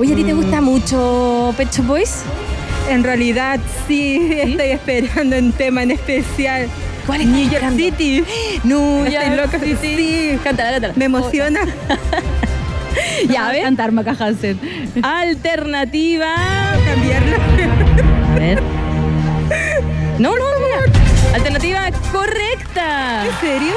Oye, 0.00 0.12
¿a 0.12 0.16
ti 0.16 0.24
te 0.24 0.32
gusta 0.32 0.60
mucho 0.60 1.54
Pet 1.56 1.70
Shop 1.70 1.86
Boys? 1.86 2.24
En 2.90 3.04
realidad, 3.04 3.60
sí, 3.86 4.28
estoy 4.40 4.70
esperando 4.70 5.38
un 5.38 5.52
tema 5.52 5.84
en 5.84 5.92
especial. 5.92 6.68
¿Cuál 7.08 7.22
es 7.22 7.26
New 7.26 7.50
York 7.50 7.64
City. 7.74 8.22
New 8.64 9.04
Estoy 9.06 9.14
York 9.14 9.36
loca, 9.36 9.58
City. 9.58 9.76
sí. 9.80 10.38
Cántala, 10.44 10.70
cántala. 10.72 10.94
Me 10.96 11.06
emociona. 11.06 11.60
Ya, 13.28 13.48
a 13.48 13.52
ver. 13.52 13.62
Cantar 13.62 13.92
Maca 13.92 14.14
Hansen. 14.18 14.60
Alternativa. 15.02 16.34
Cambiarla. 16.86 17.36
A 18.32 18.38
ver. 18.38 18.62
No, 20.18 20.30
no, 20.36 20.44
mira. 20.60 21.34
Alternativa 21.34 21.90
correcta. 22.12 23.24
¿En 23.24 23.40
serio? 23.40 23.72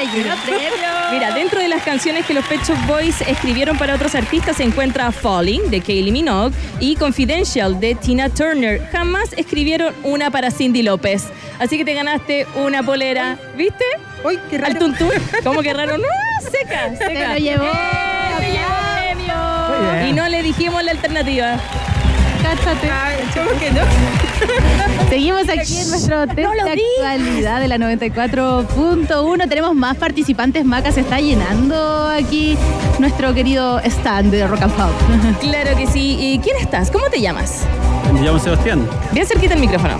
Mira, 1.12 1.34
dentro 1.34 1.60
de 1.60 1.68
las 1.68 1.82
canciones 1.82 2.24
que 2.26 2.34
los 2.34 2.44
Pet 2.46 2.60
Shop 2.64 2.76
Boys 2.86 3.20
escribieron 3.22 3.76
para 3.76 3.94
otros 3.94 4.14
artistas 4.14 4.56
se 4.56 4.62
encuentra 4.64 5.12
Falling 5.12 5.70
de 5.70 5.80
Kylie 5.80 6.12
Minogue 6.12 6.54
y 6.78 6.96
Confidential 6.96 7.78
de 7.80 7.94
Tina 7.94 8.28
Turner. 8.28 8.86
Jamás 8.92 9.32
escribieron 9.36 9.94
una 10.02 10.30
para 10.30 10.50
Cindy 10.50 10.82
López. 10.82 11.24
Así 11.58 11.76
que 11.76 11.84
te 11.84 11.94
ganaste 11.94 12.46
una 12.54 12.82
polera. 12.82 13.36
¿Viste? 13.56 13.84
Uy, 14.24 14.38
qué 14.48 14.56
Al 14.56 14.62
raro. 14.62 14.78
tuntún. 14.78 15.10
¿Cómo 15.44 15.60
que 15.62 15.72
raro? 15.74 15.98
No, 15.98 16.04
seca, 16.50 16.90
seca. 16.98 17.06
Se 17.06 17.28
lo 17.28 17.36
llevó. 17.38 17.64
¡Eh, 17.64 18.52
llevó 18.52 18.74
premio! 18.96 20.08
Y 20.08 20.12
no 20.12 20.28
le 20.28 20.42
dijimos 20.42 20.82
la 20.82 20.92
alternativa. 20.92 21.56
Cáchate. 22.42 22.90
Ay, 22.90 23.18
¿cómo 23.34 23.58
que 23.58 23.70
no? 23.70 23.80
Seguimos 25.08 25.42
aquí 25.48 25.78
en 25.78 25.90
nuestro 25.90 26.26
test 26.26 26.38
No 26.38 26.52
de 26.52 26.60
actualidad 26.60 27.60
de 27.60 27.68
la 27.68 27.76
94.1. 27.76 29.48
Tenemos 29.48 29.74
más 29.74 29.96
participantes. 29.96 30.64
Maca 30.64 30.92
se 30.92 31.00
está 31.00 31.20
llenando 31.20 32.08
aquí 32.08 32.56
nuestro 32.98 33.34
querido 33.34 33.80
stand 33.80 34.30
de 34.30 34.46
Rock 34.46 34.62
and 34.62 34.72
Pop. 34.74 34.90
Claro 35.40 35.76
que 35.76 35.86
sí. 35.86 36.16
¿Y 36.18 36.38
quién 36.38 36.56
estás? 36.56 36.90
¿Cómo 36.90 37.06
te 37.10 37.20
llamas? 37.20 37.64
Me 38.12 38.20
llamo 38.22 38.38
Sebastián. 38.38 38.88
Bien 39.12 39.26
cerquita 39.26 39.54
el 39.54 39.60
micrófono. 39.60 39.96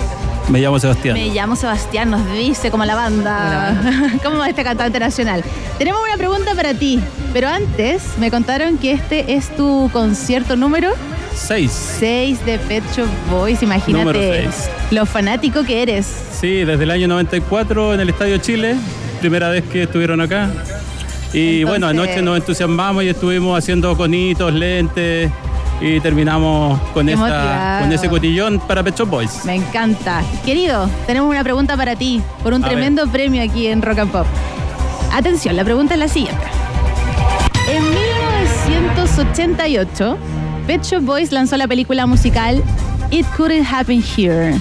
Me 0.49 0.61
llamo 0.61 0.81
Sebastián. 0.81 1.15
Me 1.15 1.29
llamo 1.29 1.55
Sebastián, 1.55 2.11
nos 2.11 2.27
dice 2.33 2.73
como 2.73 2.85
la 2.85 2.97
banda. 2.97 3.81
¿Cómo 4.23 4.39
va 4.39 4.49
este 4.49 4.65
cantante 4.65 4.99
nacional? 4.99 5.45
Tenemos 5.79 6.01
una 6.03 6.17
pregunta 6.17 6.55
para 6.57 6.75
ti, 6.75 7.01
pero 7.33 7.49
antes 7.49 8.03
me 8.19 8.31
contaron 8.33 8.77
que 8.79 8.93
este 8.93 9.35
es 9.35 9.55
tu 9.57 9.89
concierto 9.93 10.57
número 10.57 10.93
Seis. 11.47 11.97
6 11.99 12.45
de 12.47 12.59
Pet 12.59 12.85
Shop 12.95 13.09
Boys. 13.31 13.63
Imagínate 13.63 14.49
lo 14.91 15.07
fanático 15.07 15.65
que 15.65 15.83
eres. 15.83 16.07
Sí, 16.39 16.65
desde 16.65 16.85
el 16.85 16.91
año 16.91 17.09
94 17.09 17.95
en 17.95 18.01
el 18.01 18.11
Estadio 18.11 18.37
Chile. 18.39 18.77
Primera 19.21 19.49
vez 19.49 19.65
que 19.65 19.83
estuvieron 19.85 20.21
acá. 20.21 20.51
Y 21.33 21.61
Entonces- 21.61 21.67
bueno, 21.67 21.87
anoche 21.89 22.23
nos 22.23 22.37
entusiasmamos 22.37 23.05
y 23.05 23.09
estuvimos 23.09 23.57
haciendo 23.59 23.97
conitos, 23.97 24.53
lentes 24.53 25.31
y 25.81 25.99
terminamos 26.01 26.79
con, 26.93 27.09
esta, 27.09 27.79
con 27.81 27.93
ese 27.93 28.09
cotillón 28.09 28.59
para 28.61 28.83
Pet 28.83 28.99
Shop 28.99 29.09
Boys. 29.09 29.45
Me 29.45 29.55
encanta. 29.55 30.23
Querido, 30.45 30.89
tenemos 31.07 31.31
una 31.31 31.43
pregunta 31.43 31.77
para 31.77 31.97
ti 31.97 32.21
por 32.43 32.53
un 32.53 32.65
A 32.65 32.69
tremendo 32.69 33.07
premio 33.09 33.43
aquí 33.43 33.67
en 33.69 33.81
Rock 33.83 33.99
and 34.01 34.13
Pop. 34.13 34.27
Atención, 35.13 35.57
la 35.57 35.65
pregunta 35.65 35.95
es 35.95 36.01
la 36.01 36.09
siguiente. 36.09 36.43
En 37.69 37.83
1988, 37.91 40.19
Pet 40.71 40.85
Shop 40.85 41.03
Boys 41.03 41.33
lanzó 41.33 41.57
la 41.57 41.67
película 41.67 42.07
musical 42.07 42.63
It 43.11 43.27
Couldn't 43.37 43.67
Happen 43.69 44.05
Here, 44.17 44.57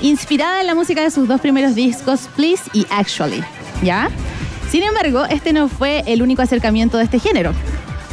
inspirada 0.00 0.60
en 0.60 0.68
la 0.68 0.76
música 0.76 1.02
de 1.02 1.10
sus 1.10 1.26
dos 1.26 1.40
primeros 1.40 1.74
discos, 1.74 2.28
Please 2.36 2.62
y 2.72 2.86
Actually. 2.90 3.42
¿Ya? 3.82 4.08
Sin 4.70 4.84
embargo, 4.84 5.24
este 5.24 5.52
no 5.52 5.68
fue 5.68 6.04
el 6.06 6.22
único 6.22 6.42
acercamiento 6.42 6.96
de 6.96 7.02
este 7.02 7.18
género. 7.18 7.54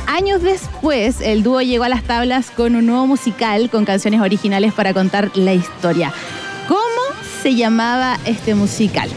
Años 0.07 0.41
después, 0.41 1.21
el 1.21 1.43
dúo 1.43 1.61
llegó 1.61 1.83
a 1.83 1.89
las 1.89 2.01
tablas 2.01 2.49
con 2.49 2.75
un 2.75 2.87
nuevo 2.87 3.05
musical 3.05 3.69
con 3.69 3.85
canciones 3.85 4.21
originales 4.21 4.73
para 4.73 4.95
contar 4.95 5.29
la 5.35 5.53
historia. 5.53 6.11
¿Cómo 6.67 6.81
se 7.43 7.53
llamaba 7.53 8.17
este 8.25 8.55
musical? 8.55 9.07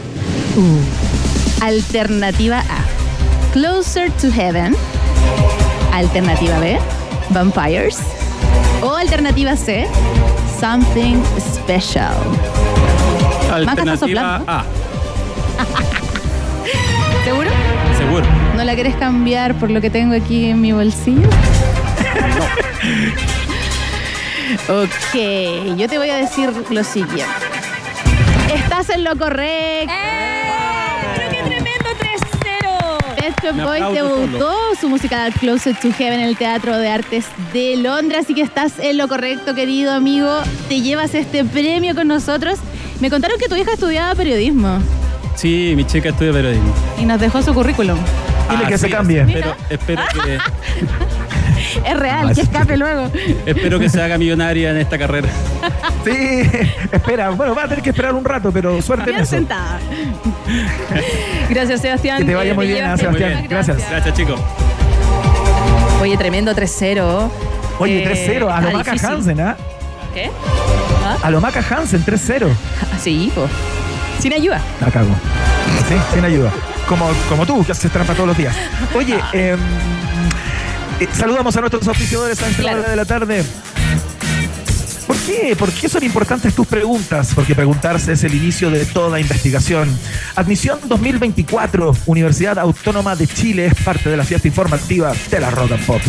Alternativa 1.61 2.59
A. 2.59 3.53
Closer 3.53 4.11
to 4.11 4.31
Heaven. 4.31 4.75
Alternativa 5.93 6.59
B. 6.59 6.77
Vampires. 7.31 8.18
O 8.81 8.95
alternativa 8.95 9.55
C. 9.55 9.87
Something 10.59 11.21
Special. 11.37 12.13
Alternativa. 13.51 14.41
A. 14.47 14.63
¿Seguro? 17.25 17.49
Seguro. 17.97 18.25
¿No 18.55 18.63
la 18.63 18.75
querés 18.75 18.95
cambiar 18.95 19.55
por 19.55 19.69
lo 19.69 19.81
que 19.81 19.89
tengo 19.89 20.15
aquí 20.15 20.49
en 20.49 20.61
mi 20.61 20.71
bolsillo? 20.71 21.27
ok, 24.69 25.75
yo 25.77 25.87
te 25.87 25.97
voy 25.97 26.09
a 26.09 26.15
decir 26.15 26.51
lo 26.69 26.83
siguiente. 26.83 27.25
Estás 28.53 28.89
en 28.89 29.03
lo 29.03 29.17
correcto. 29.17 29.87
¡Pero 29.89 29.89
qué 29.89 29.89
tremendo 29.89 30.38
3-0! 33.19 33.21
Pet 33.21 33.33
Shop 33.43 33.53
Me 33.55 33.63
Boys 33.65 33.93
debutó 33.93 34.53
su 34.79 34.89
musical 34.89 35.33
Closer 35.33 35.75
to 35.79 35.91
Heaven 35.91 36.19
en 36.19 36.27
el 36.27 36.37
Teatro 36.37 36.77
de 36.77 36.89
Artes 36.89 37.25
de 37.53 37.75
Londres, 37.77 38.21
así 38.25 38.33
que 38.33 38.41
estás 38.41 38.79
en 38.79 38.97
lo 38.97 39.07
correcto, 39.07 39.53
querido 39.55 39.93
amigo. 39.93 40.29
Te 40.67 40.81
llevas 40.81 41.13
este 41.15 41.43
premio 41.43 41.95
con 41.95 42.07
nosotros. 42.07 42.59
Me 42.99 43.09
contaron 43.09 43.37
que 43.39 43.47
tu 43.47 43.55
hija 43.55 43.71
estudiaba 43.73 44.13
periodismo 44.13 44.79
Sí, 45.35 45.71
mi 45.77 45.85
chica 45.85 46.09
estudia 46.09 46.33
periodismo. 46.33 46.73
y 46.99 47.05
nos 47.05 47.19
dejó 47.19 47.41
su 47.41 47.53
currículum. 47.53 47.97
Dile 48.49 48.65
que 48.67 48.73
Así 48.73 48.85
se 48.85 48.89
cambie. 48.89 49.21
Espero, 49.21 49.55
espero 49.69 50.01
que, 50.11 50.37
Es 51.85 51.99
real, 51.99 52.27
Ah, 52.29 52.33
que 52.33 52.41
escape 52.41 52.77
luego. 52.77 53.09
espero 53.45 53.79
que 53.79 53.89
se 53.89 54.01
haga 54.01 54.17
millonaria 54.17 54.71
en 54.71 54.77
esta 54.77 54.97
carrera. 54.97 55.27
Sí, 56.05 56.11
espera. 56.93 57.29
Bueno, 57.31 57.53
va 57.53 57.63
a 57.63 57.67
tener 57.67 57.83
que 57.83 57.89
esperar 57.89 58.13
un 58.15 58.23
rato, 58.23 58.51
pero 58.53 58.81
suerte 58.81 59.09
en 59.09 59.15
Bien 59.17 59.23
eso. 59.23 59.31
sentada. 59.35 59.79
Gracias, 61.49 61.81
Sebastián. 61.81 62.19
Que 62.19 62.25
te 62.25 62.35
vaya 62.35 62.53
muy 62.53 62.67
bien, 62.67 62.85
ah, 62.85 62.97
Sebastián. 62.97 63.29
Muy 63.31 63.37
bien. 63.39 63.49
Gracias. 63.49 63.77
Gracias, 63.89 64.15
chicos. 64.15 64.39
Oye, 66.01 66.15
tremendo 66.17 66.53
3-0. 66.55 67.29
Oye, 67.79 68.03
Eh, 68.03 68.39
3-0, 68.39 68.49
a 68.49 68.61
lo 68.61 68.71
Maca. 68.71 68.91
Hansen, 68.93 69.41
¿ah? 69.41 69.57
¿Qué? 70.13 70.31
A 71.21 71.29
lo 71.29 71.41
Maca 71.41 71.61
Hansen, 71.69 72.03
3-0. 72.05 72.47
Ah, 72.81 72.97
sí, 73.01 73.29
po. 73.35 73.47
Sin 74.19 74.33
ayuda. 74.33 74.61
La 74.79 74.89
cago. 74.91 75.09
Sí, 75.89 75.95
sin 76.13 76.23
ayuda. 76.23 76.51
Como, 76.87 77.09
como 77.27 77.45
tú, 77.45 77.63
que 77.65 77.73
haces 77.73 77.91
trampa 77.91 78.13
todos 78.13 78.27
los 78.27 78.37
días. 78.37 78.55
Oye, 78.95 79.19
eh, 79.33 79.55
eh, 80.99 81.07
saludamos 81.13 81.55
a 81.55 81.61
nuestros 81.61 81.87
auspiciadores 81.87 82.41
a 82.41 82.47
esta 82.49 82.61
Claro. 82.61 82.79
hora 82.79 82.89
de 82.89 82.95
la 82.95 83.05
tarde. 83.05 83.43
¿Por 85.07 85.17
qué? 85.17 85.55
¿Por 85.57 85.71
qué 85.71 85.89
son 85.89 86.03
importantes 86.03 86.53
tus 86.53 86.67
preguntas? 86.67 87.31
Porque 87.33 87.55
preguntarse 87.55 88.13
es 88.13 88.23
el 88.23 88.35
inicio 88.35 88.69
de 88.69 88.85
toda 88.85 89.19
investigación. 89.19 89.89
Admisión 90.35 90.79
2024, 90.85 91.95
Universidad 92.05 92.59
Autónoma 92.59 93.15
de 93.15 93.25
Chile 93.25 93.65
es 93.67 93.73
parte 93.83 94.09
de 94.09 94.17
la 94.17 94.23
fiesta 94.23 94.47
informativa 94.47 95.11
de 95.31 95.39
la 95.39 95.49
Rock 95.49 95.71
and 95.71 95.85
Pop. 95.85 96.01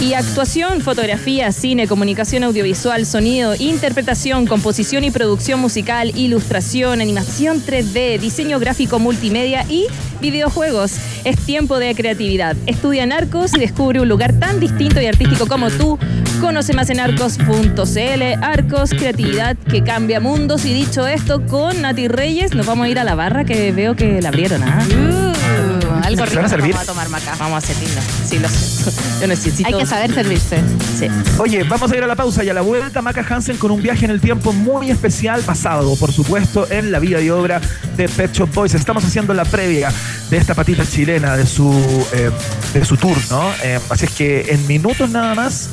Y 0.00 0.14
actuación, 0.14 0.80
fotografía, 0.80 1.50
cine, 1.52 1.86
comunicación 1.86 2.44
audiovisual, 2.44 3.06
sonido, 3.06 3.54
interpretación, 3.58 4.46
composición 4.46 5.04
y 5.04 5.10
producción 5.10 5.60
musical, 5.60 6.12
ilustración, 6.16 7.00
animación 7.00 7.62
3D, 7.64 8.18
diseño 8.18 8.58
gráfico 8.58 8.98
multimedia 8.98 9.64
y 9.68 9.86
videojuegos. 10.20 10.96
Es 11.24 11.36
tiempo 11.38 11.78
de 11.78 11.94
creatividad. 11.94 12.56
Estudia 12.66 13.04
en 13.04 13.12
Arcos 13.12 13.54
y 13.54 13.60
descubre 13.60 14.00
un 14.00 14.08
lugar 14.08 14.32
tan 14.34 14.60
distinto 14.60 15.00
y 15.00 15.06
artístico 15.06 15.46
como 15.46 15.70
tú. 15.70 15.98
Conoce 16.40 16.74
más 16.74 16.90
en 16.90 17.00
arcos.cl. 17.00 18.22
Arcos, 18.42 18.90
creatividad 18.90 19.56
que 19.56 19.82
cambia 19.82 20.20
mundos. 20.20 20.64
Y 20.64 20.74
dicho 20.74 21.06
esto, 21.06 21.46
con 21.46 21.82
Nati 21.82 22.08
Reyes 22.08 22.54
nos 22.54 22.66
vamos 22.66 22.86
a 22.86 22.88
ir 22.88 22.98
a 22.98 23.04
la 23.04 23.14
barra 23.14 23.44
que 23.44 23.72
veo 23.72 23.94
que 23.96 24.20
la 24.20 24.28
abrieron. 24.28 24.62
¿ah? 24.62 24.82
Uh, 24.90 25.83
algo 26.02 26.24
¿Se 26.24 26.30
rico 26.30 26.36
van 26.36 26.44
a 26.44 26.48
servir? 26.48 26.72
vamos 26.72 26.88
a 26.88 26.92
tomar 26.92 27.08
maca. 27.08 27.34
Vamos 27.38 27.62
a 27.62 27.66
servirnos. 27.66 28.04
Sí, 28.26 28.38
lo 28.38 28.48
sé. 28.48 28.90
Yo 29.20 29.26
necesito. 29.26 29.68
Hay 29.68 29.74
que 29.74 29.86
saber 29.86 30.14
servirse. 30.14 30.60
Sí. 30.98 31.06
Oye, 31.38 31.64
vamos 31.64 31.90
a 31.90 31.96
ir 31.96 32.02
a 32.02 32.06
la 32.06 32.16
pausa 32.16 32.44
y 32.44 32.48
a 32.48 32.54
la 32.54 32.60
vuelta 32.60 33.02
Maca 33.02 33.24
Hansen 33.28 33.56
con 33.56 33.70
un 33.70 33.82
viaje 33.82 34.04
en 34.04 34.10
el 34.10 34.20
tiempo 34.20 34.52
muy 34.52 34.90
especial 34.90 35.42
basado, 35.42 35.96
por 35.96 36.12
supuesto, 36.12 36.66
en 36.70 36.90
la 36.92 36.98
vida 36.98 37.20
y 37.20 37.30
obra 37.30 37.60
de 37.96 38.08
Pet 38.08 38.32
Shop 38.32 38.52
Boys. 38.54 38.74
Estamos 38.74 39.04
haciendo 39.04 39.34
la 39.34 39.44
previa 39.44 39.92
de 40.30 40.36
esta 40.36 40.54
patita 40.54 40.84
chilena, 40.86 41.36
de 41.36 41.46
su, 41.46 41.70
eh, 42.12 42.30
de 42.72 42.84
su 42.84 42.96
tour, 42.96 43.16
¿no? 43.30 43.50
Eh, 43.62 43.78
así 43.90 44.06
es 44.06 44.10
que 44.12 44.52
en 44.52 44.66
minutos 44.66 45.10
nada 45.10 45.34
más 45.34 45.70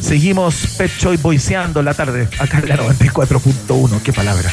seguimos 0.00 0.66
Pet 0.78 0.90
Shop 0.98 1.20
Boyseando 1.20 1.82
la 1.82 1.94
tarde 1.94 2.28
acá 2.38 2.58
en 2.58 2.68
la 2.68 2.76
94.1. 2.76 4.02
¿Qué 4.02 4.12
palabra? 4.12 4.50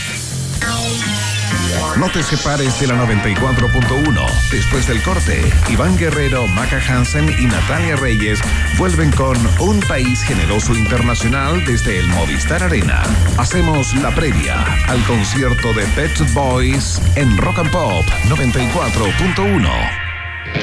No 1.98 2.10
te 2.10 2.24
separes 2.24 2.80
de 2.80 2.88
la 2.88 2.96
94.1. 2.96 4.50
Después 4.52 4.88
del 4.88 5.02
corte, 5.04 5.42
Iván 5.70 5.98
Guerrero, 5.98 6.48
Maca 6.48 6.82
Hansen 6.88 7.30
y 7.40 7.46
Natalia 7.46 7.96
Reyes 7.96 8.40
vuelven 8.78 9.12
con 9.12 9.38
Un 9.60 9.80
País 9.82 10.24
Generoso 10.24 10.74
Internacional 10.74 11.64
desde 11.66 12.00
el 12.00 12.08
Movistar 12.08 12.64
Arena. 12.64 13.04
Hacemos 13.38 13.94
la 13.96 14.14
previa 14.14 14.64
al 14.88 15.04
concierto 15.04 15.74
de 15.74 15.84
Pet 15.96 16.16
Shop 16.16 16.34
Boys 16.34 17.02
en 17.16 17.38
Rock 17.38 17.60
and 17.60 17.72
Pop 17.72 18.06
94.1. 18.28 20.12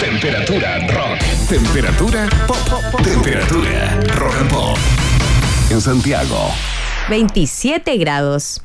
Temperatura 0.00 0.78
rock. 0.88 1.18
Temperatura 1.48 2.28
pop. 2.46 3.02
Temperatura 3.02 3.98
rock 4.16 4.34
and 4.38 4.50
pop. 4.50 4.78
En 5.70 5.80
Santiago. 5.80 6.52
27 7.08 7.96
grados. 7.96 8.60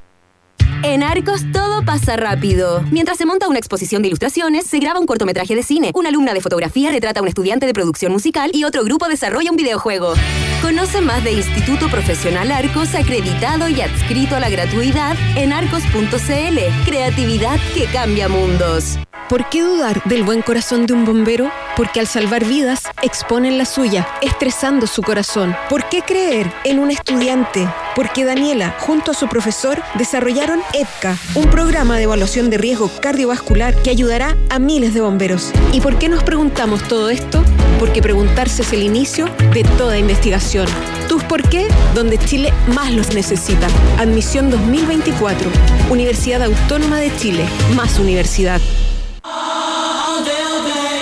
En 0.83 1.01
Arcos 1.01 1.49
todo 1.53 1.85
pasa 1.85 2.17
rápido. 2.17 2.83
Mientras 2.91 3.17
se 3.17 3.25
monta 3.25 3.47
una 3.47 3.57
exposición 3.57 4.01
de 4.01 4.09
ilustraciones, 4.09 4.65
se 4.65 4.79
graba 4.79 4.99
un 4.99 5.05
cortometraje 5.05 5.55
de 5.55 5.63
cine, 5.63 5.91
una 5.95 6.09
alumna 6.09 6.33
de 6.33 6.41
fotografía 6.41 6.91
retrata 6.91 7.21
a 7.21 7.23
un 7.23 7.29
estudiante 7.29 7.65
de 7.65 7.73
producción 7.73 8.11
musical 8.11 8.51
y 8.53 8.65
otro 8.65 8.83
grupo 8.83 9.07
desarrolla 9.07 9.49
un 9.49 9.55
videojuego. 9.55 10.13
Conoce 10.61 10.99
más 10.99 11.23
de 11.23 11.31
Instituto 11.31 11.87
Profesional 11.89 12.51
Arcos, 12.51 12.95
acreditado 12.95 13.69
y 13.69 13.79
adscrito 13.79 14.35
a 14.35 14.41
la 14.41 14.49
gratuidad 14.49 15.15
en 15.37 15.53
arcos.cl. 15.53 16.59
Creatividad 16.85 17.59
que 17.73 17.85
cambia 17.85 18.27
mundos. 18.27 18.97
¿Por 19.29 19.49
qué 19.49 19.61
dudar 19.63 20.03
del 20.03 20.23
buen 20.23 20.41
corazón 20.41 20.85
de 20.85 20.93
un 20.93 21.05
bombero? 21.05 21.49
Porque 21.77 21.99
al 21.99 22.07
salvar 22.07 22.45
vidas, 22.45 22.83
exponen 23.01 23.57
la 23.57 23.65
suya, 23.65 24.07
estresando 24.21 24.85
su 24.85 25.01
corazón. 25.01 25.55
¿Por 25.69 25.87
qué 25.89 26.01
creer 26.01 26.51
en 26.65 26.77
un 26.77 26.91
estudiante? 26.91 27.67
Porque 27.95 28.25
Daniela, 28.25 28.75
junto 28.79 29.11
a 29.11 29.13
su 29.13 29.27
profesor, 29.27 29.81
desarrollaron 29.95 30.61
EPCA, 30.73 31.17
un 31.35 31.45
programa 31.49 31.97
de 31.97 32.03
evaluación 32.03 32.49
de 32.49 32.57
riesgo 32.57 32.89
cardiovascular 32.99 33.75
que 33.81 33.91
ayudará 33.91 34.35
a 34.49 34.59
miles 34.59 34.93
de 34.93 35.01
bomberos. 35.01 35.51
¿Y 35.71 35.81
por 35.81 35.99
qué 35.99 36.09
nos 36.09 36.23
preguntamos 36.23 36.81
todo 36.87 37.09
esto? 37.09 37.43
Porque 37.79 38.01
preguntarse 38.01 38.63
es 38.63 38.73
el 38.73 38.83
inicio 38.83 39.27
de 39.53 39.63
toda 39.77 39.97
investigación. 39.97 40.67
¿Tus 41.07 41.23
por 41.23 41.47
qué? 41.47 41.67
Donde 41.93 42.17
Chile 42.17 42.51
más 42.73 42.91
los 42.91 43.13
necesita. 43.13 43.67
Admisión 43.99 44.49
2024. 44.49 45.49
Universidad 45.89 46.41
Autónoma 46.41 46.99
de 46.99 47.15
Chile. 47.17 47.45
Más 47.75 47.99
universidad. 47.99 48.59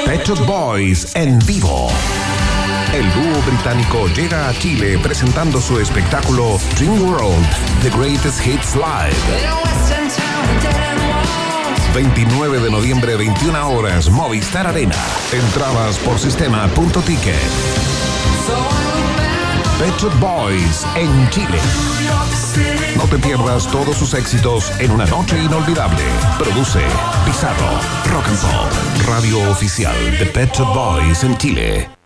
Pet 0.05 0.27
Boys 0.45 1.15
en 1.15 1.39
vivo. 1.39 1.89
El 2.93 3.09
dúo 3.13 3.41
británico 3.43 4.07
llega 4.09 4.49
a 4.49 4.53
Chile 4.53 4.99
presentando 5.01 5.61
su 5.61 5.79
espectáculo 5.79 6.59
Dream 6.75 7.01
World, 7.01 7.47
The 7.83 7.89
Greatest 7.89 8.45
Hits 8.45 8.75
Live. 8.75 9.15
29 11.93 12.59
de 12.59 12.69
noviembre, 12.69 13.15
21 13.15 13.69
horas, 13.69 14.09
Movistar 14.09 14.67
Arena. 14.67 14.95
Entradas 15.31 15.97
por 15.99 16.19
sistema.ticket. 16.19 17.35
Pet 19.79 20.19
Boys 20.19 20.85
en 20.95 21.29
Chile. 21.29 21.59
No 22.97 23.05
te 23.05 23.17
pierdas 23.19 23.67
todos 23.71 23.95
sus 23.95 24.13
éxitos 24.13 24.69
en 24.79 24.91
una 24.91 25.05
noche 25.05 25.41
inolvidable. 25.41 26.03
Produce 26.37 26.81
Pizarro, 27.25 27.71
Rock 28.11 28.27
and 28.27 28.41
Pop, 28.41 29.07
radio 29.07 29.49
oficial 29.49 29.95
de 30.19 30.25
Pet 30.25 30.57
Boys 30.59 31.23
en 31.23 31.37
Chile. 31.37 32.00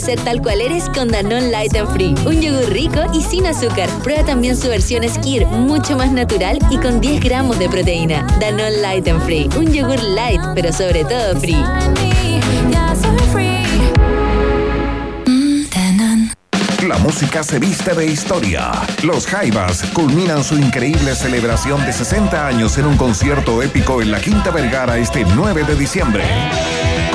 ser 0.00 0.20
tal 0.20 0.42
cual 0.42 0.60
eres 0.60 0.88
con 0.90 1.08
Danone 1.08 1.50
Light 1.50 1.76
and 1.76 1.92
Free. 1.92 2.14
Un 2.26 2.40
yogur 2.40 2.68
rico 2.70 3.00
y 3.12 3.22
sin 3.22 3.46
azúcar. 3.46 3.88
Prueba 4.02 4.24
también 4.24 4.56
su 4.56 4.68
versión 4.68 5.08
Skir, 5.08 5.46
mucho 5.46 5.96
más 5.96 6.12
natural 6.12 6.58
y 6.70 6.78
con 6.78 7.00
10 7.00 7.22
gramos 7.22 7.58
de 7.58 7.68
proteína. 7.68 8.26
Danone 8.40 8.78
Light 8.82 9.08
and 9.08 9.22
Free. 9.24 9.48
Un 9.56 9.72
yogur 9.72 10.02
light, 10.02 10.40
pero 10.54 10.72
sobre 10.72 11.04
todo 11.04 11.38
free. 11.40 11.64
La 16.86 16.98
música 16.98 17.42
se 17.42 17.58
viste 17.58 17.94
de 17.94 18.06
historia. 18.06 18.70
Los 19.02 19.26
Jaivas 19.26 19.82
culminan 19.92 20.44
su 20.44 20.56
increíble 20.56 21.16
celebración 21.16 21.84
de 21.84 21.92
60 21.92 22.46
años 22.46 22.78
en 22.78 22.86
un 22.86 22.96
concierto 22.96 23.60
épico 23.60 24.00
en 24.02 24.12
la 24.12 24.20
Quinta 24.20 24.52
Vergara 24.52 24.96
este 24.96 25.24
9 25.24 25.64
de 25.64 25.74
diciembre. 25.74 26.22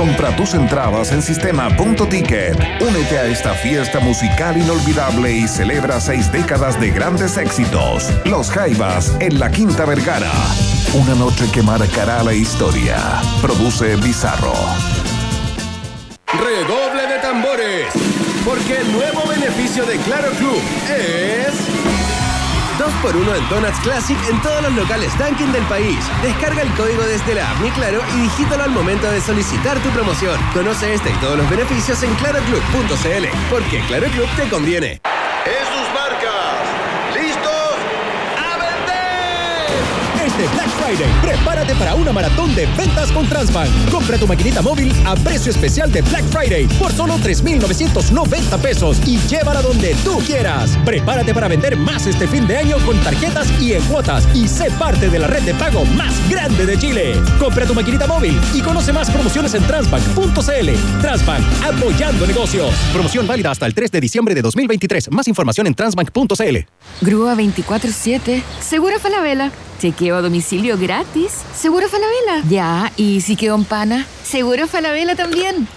Compra 0.02 0.36
tus 0.36 0.56
entradas 0.56 1.12
en 1.12 1.22
sistema.ticket. 1.22 2.58
Únete 2.82 3.20
a 3.20 3.26
esta 3.26 3.54
fiesta 3.54 4.00
musical 4.00 4.58
inolvidable 4.58 5.32
y 5.32 5.48
celebra 5.48 6.02
seis 6.02 6.32
décadas 6.32 6.82
de 6.82 6.90
grandes 6.90 7.38
éxitos. 7.38 8.10
Los 8.26 8.50
Jaivas 8.50 9.16
en 9.20 9.40
la 9.40 9.52
Quinta 9.52 9.86
Vergara. 9.86 10.32
Una 10.96 11.14
noche 11.14 11.46
que 11.52 11.62
marcará 11.62 12.24
la 12.24 12.34
historia. 12.34 12.98
Produce 13.44 13.96
Bizarro. 13.98 14.56
Redoble 16.34 17.06
de 17.06 17.20
tambores, 17.20 17.86
porque 18.44 18.78
el 18.78 18.92
nuevo 18.94 19.28
beneficio 19.28 19.86
de 19.86 19.98
Claro 19.98 20.32
Club 20.32 20.62
es... 20.90 21.81
2x1 22.82 23.38
en 23.38 23.50
Donuts 23.50 23.80
Classic 23.82 24.18
en 24.28 24.42
todos 24.42 24.64
los 24.64 24.74
locales 24.74 25.16
Dunkin' 25.20 25.52
del 25.52 25.64
país. 25.66 26.00
Descarga 26.24 26.64
el 26.64 26.74
código 26.74 27.04
desde 27.04 27.36
la 27.36 27.52
app 27.52 27.60
Mi 27.60 27.70
Claro 27.70 28.02
y 28.16 28.22
digítalo 28.22 28.64
al 28.64 28.72
momento 28.72 29.10
de 29.12 29.22
solicitar 29.22 29.78
tu 29.82 29.90
promoción. 29.90 30.40
Conoce 30.52 30.96
este 30.96 31.12
y 31.12 31.16
todos 31.18 31.38
los 31.38 31.48
beneficios 31.48 32.02
en 32.02 32.12
claroclub.cl, 32.16 33.28
porque 33.52 33.82
Claro 33.88 34.08
Club 34.08 34.28
te 34.36 34.50
conviene. 34.50 35.00
En 35.46 35.66
sus 35.68 35.94
marcas. 35.94 36.58
¿Listos? 37.14 37.76
¡A 38.36 38.58
vender! 38.58 40.26
Este 40.26 40.48
Black 40.56 40.71
Prepárate 41.22 41.76
para 41.76 41.96
una 41.96 42.12
maratón 42.12 42.54
de 42.56 42.66
ventas 42.76 43.12
con 43.12 43.28
Transbank. 43.30 43.70
Compra 43.92 44.18
tu 44.18 44.28
maquinita 44.28 44.62
móvil 44.62 44.92
a 45.06 45.16
precio 45.16 45.52
especial 45.52 45.92
de 45.92 46.02
Black 46.02 46.26
Friday 46.26 46.68
por 46.80 46.92
solo 46.92 47.18
3,990 47.22 48.58
pesos 48.58 49.00
y 49.06 49.18
llévala 49.28 49.62
donde 49.62 49.96
tú 50.04 50.18
quieras. 50.26 50.78
Prepárate 50.84 51.34
para 51.34 51.48
vender 51.48 51.78
más 51.78 52.08
este 52.08 52.28
fin 52.28 52.48
de 52.48 52.58
año 52.58 52.78
con 52.86 53.00
tarjetas 53.02 53.48
y 53.62 53.74
en 53.74 53.84
cuotas 53.84 54.28
y 54.36 54.48
sé 54.48 54.72
parte 54.72 55.10
de 55.10 55.20
la 55.20 55.28
red 55.28 55.44
de 55.44 55.54
pago 55.54 55.86
más 55.86 56.14
grande 56.30 56.66
de 56.66 56.78
Chile. 56.78 57.14
Compra 57.40 57.66
tu 57.66 57.76
maquinita 57.76 58.08
móvil 58.08 58.38
y 58.54 58.62
conoce 58.62 58.92
más 58.92 59.10
promociones 59.12 59.54
en 59.54 59.64
transbank.cl. 59.64 61.02
Transbank, 61.02 61.44
apoyando 61.64 62.26
negocios. 62.28 62.74
Promoción 62.92 63.28
válida 63.28 63.52
hasta 63.52 63.66
el 63.66 63.74
3 63.74 63.92
de 63.92 64.02
diciembre 64.02 64.36
de 64.36 64.42
2023. 64.42 65.12
Más 65.12 65.28
información 65.28 65.68
en 65.68 65.76
transbank.cl. 65.76 66.58
Grúa 67.02 67.36
24-7. 67.36 68.44
Seguro 68.60 69.00
Falabella. 69.00 69.52
Chequeo 69.82 70.16
a 70.16 70.22
domicilio 70.22 70.71
gratis. 70.78 71.32
Seguro 71.56 71.88
Falabella. 71.88 72.48
Ya, 72.50 72.92
¿y 72.98 73.22
si 73.22 73.36
quedó 73.36 73.56
en 73.56 73.66
pana? 73.66 74.06
Seguro 74.24 74.68
Falabella 74.68 75.16
también. 75.16 75.68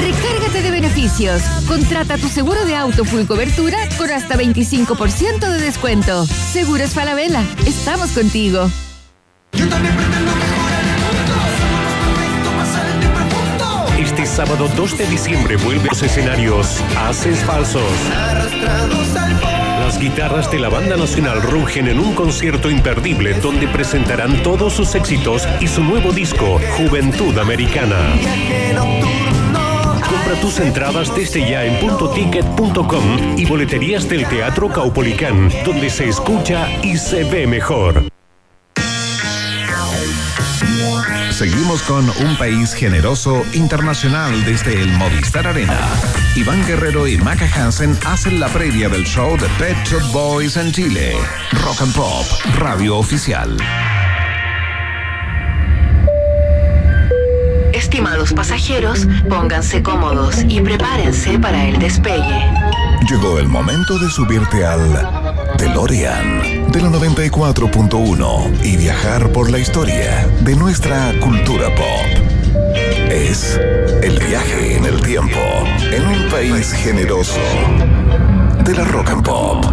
Recárgate 0.00 0.62
de 0.62 0.70
beneficios. 0.70 1.42
Contrata 1.68 2.18
tu 2.18 2.28
seguro 2.28 2.64
de 2.64 2.76
auto 2.76 3.04
full 3.04 3.24
cobertura 3.26 3.78
con 3.98 4.10
hasta 4.10 4.36
25% 4.36 5.40
de 5.40 5.60
descuento. 5.60 6.26
Seguros 6.26 6.90
Falabella. 6.90 7.42
Estamos 7.66 8.10
contigo. 8.10 8.70
Este 13.98 14.26
sábado 14.26 14.68
2 14.76 14.98
de 14.98 15.06
diciembre 15.06 15.56
vuelve 15.56 15.88
a 15.88 15.92
los 15.92 16.02
escenarios 16.02 16.80
Haces 16.96 17.38
Falsos. 17.44 17.82
Las 19.86 20.00
guitarras 20.00 20.50
de 20.50 20.58
la 20.58 20.68
Banda 20.68 20.96
Nacional 20.96 21.40
rugen 21.40 21.86
en 21.86 22.00
un 22.00 22.12
concierto 22.12 22.68
imperdible 22.68 23.34
donde 23.34 23.68
presentarán 23.68 24.42
todos 24.42 24.72
sus 24.72 24.96
éxitos 24.96 25.46
y 25.60 25.68
su 25.68 25.84
nuevo 25.84 26.10
disco, 26.10 26.60
Juventud 26.76 27.38
Americana. 27.38 27.96
Compra 30.04 30.40
tus 30.40 30.58
entradas 30.58 31.14
desde 31.14 31.48
ya 31.48 31.64
en 31.64 31.78
puntoticket.com 31.78 33.38
y 33.38 33.44
boleterías 33.44 34.08
del 34.08 34.26
Teatro 34.26 34.70
Caupolicán, 34.70 35.52
donde 35.64 35.88
se 35.88 36.08
escucha 36.08 36.68
y 36.82 36.96
se 36.96 37.22
ve 37.22 37.46
mejor. 37.46 38.15
Seguimos 41.36 41.82
con 41.82 42.08
un 42.08 42.38
país 42.38 42.72
generoso 42.72 43.44
internacional 43.52 44.42
desde 44.46 44.80
el 44.80 44.90
Movistar 44.92 45.46
Arena. 45.46 45.78
Iván 46.34 46.66
Guerrero 46.66 47.06
y 47.06 47.18
Maca 47.18 47.46
Hansen 47.54 47.94
hacen 48.06 48.40
la 48.40 48.48
previa 48.48 48.88
del 48.88 49.04
show 49.04 49.36
de 49.36 49.46
Pet 49.58 49.76
Shop 49.84 50.00
Boys 50.12 50.56
en 50.56 50.72
Chile. 50.72 51.14
Rock 51.62 51.82
and 51.82 51.94
Pop, 51.94 52.24
radio 52.58 52.96
oficial. 52.96 53.54
Estimados 57.74 58.32
pasajeros, 58.32 59.06
pónganse 59.28 59.82
cómodos 59.82 60.36
y 60.48 60.62
prepárense 60.62 61.38
para 61.38 61.66
el 61.66 61.78
despegue. 61.78 62.50
Llegó 63.10 63.38
el 63.38 63.48
momento 63.48 63.98
de 63.98 64.08
subirte 64.08 64.64
al 64.64 65.06
DeLorean 65.58 66.55
de 66.76 66.82
la 66.82 66.90
94.1 66.90 68.62
y 68.62 68.76
viajar 68.76 69.32
por 69.32 69.50
la 69.50 69.58
historia 69.58 70.26
de 70.42 70.54
nuestra 70.56 71.10
cultura 71.20 71.74
pop. 71.74 72.04
Es 73.10 73.58
el 74.02 74.18
viaje 74.18 74.76
en 74.76 74.84
el 74.84 75.00
tiempo 75.00 75.38
en 75.90 76.06
un 76.06 76.28
país 76.28 76.74
generoso 76.74 77.40
de 78.62 78.74
la 78.74 78.84
rock 78.84 79.08
and 79.08 79.24
pop. 79.24 79.64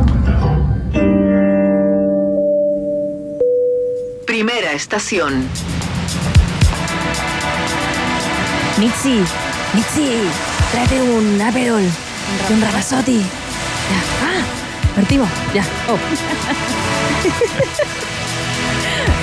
Primera 4.25 4.71
estación. 4.71 5.45
Mitzi, 8.77 9.19
Mitzi, 9.73 10.21
tráete 10.71 11.01
un 11.01 11.41
Aperol 11.41 11.83
y 12.49 12.53
un 12.53 12.61
Ramazotti. 12.61 13.21
Ah, 14.21 14.62
partimos. 14.95 15.29
Ya. 15.53 15.63
Oh. 15.87 15.97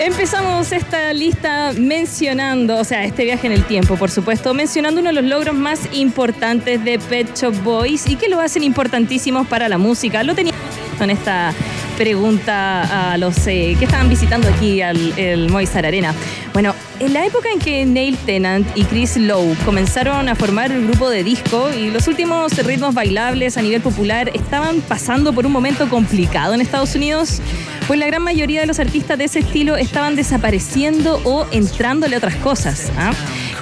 Empezamos 0.00 0.70
esta 0.70 1.12
lista 1.12 1.72
mencionando, 1.76 2.76
o 2.76 2.84
sea, 2.84 3.04
este 3.04 3.24
viaje 3.24 3.48
en 3.48 3.52
el 3.52 3.64
tiempo, 3.64 3.96
por 3.96 4.12
supuesto, 4.12 4.54
mencionando 4.54 5.00
uno 5.00 5.10
de 5.10 5.14
los 5.14 5.24
logros 5.24 5.56
más 5.56 5.80
importantes 5.92 6.84
de 6.84 7.00
Pet 7.00 7.36
Shop 7.36 7.54
Boys 7.64 8.06
y 8.06 8.14
que 8.14 8.28
lo 8.28 8.40
hacen 8.40 8.62
importantísimos 8.62 9.48
para 9.48 9.68
la 9.68 9.76
música. 9.76 10.22
Lo 10.22 10.36
tenía 10.36 10.54
en 11.00 11.10
esta 11.10 11.52
pregunta 11.96 13.12
a 13.12 13.18
los 13.18 13.44
eh, 13.48 13.74
que 13.76 13.86
estaban 13.86 14.08
visitando 14.08 14.48
aquí 14.48 14.80
al 14.82 15.18
el 15.18 15.50
Movistar 15.50 15.84
Arena. 15.84 16.14
Bueno, 16.52 16.76
en 17.00 17.12
la 17.12 17.26
época 17.26 17.48
en 17.52 17.58
que 17.58 17.84
Neil 17.84 18.16
Tennant 18.18 18.66
y 18.76 18.84
Chris 18.84 19.16
Lowe 19.16 19.56
comenzaron 19.64 20.28
a 20.28 20.36
formar 20.36 20.70
el 20.70 20.86
grupo 20.86 21.10
de 21.10 21.24
disco 21.24 21.70
y 21.76 21.90
los 21.90 22.06
últimos 22.06 22.56
ritmos 22.64 22.94
bailables 22.94 23.56
a 23.56 23.62
nivel 23.62 23.80
popular 23.80 24.30
estaban 24.32 24.80
pasando 24.80 25.32
por 25.32 25.44
un 25.44 25.52
momento 25.52 25.88
complicado 25.88 26.54
en 26.54 26.60
Estados 26.60 26.94
Unidos, 26.94 27.40
pues 27.88 27.98
la 27.98 28.06
gran 28.06 28.22
mayoría 28.22 28.60
de 28.60 28.66
los 28.66 28.78
artistas 28.78 29.16
de 29.16 29.24
ese 29.24 29.38
estilo 29.38 29.78
estaban 29.78 30.14
desapareciendo 30.14 31.20
o 31.24 31.46
entrándole 31.50 32.18
otras 32.18 32.36
cosas. 32.36 32.92
¿ah? 32.98 33.12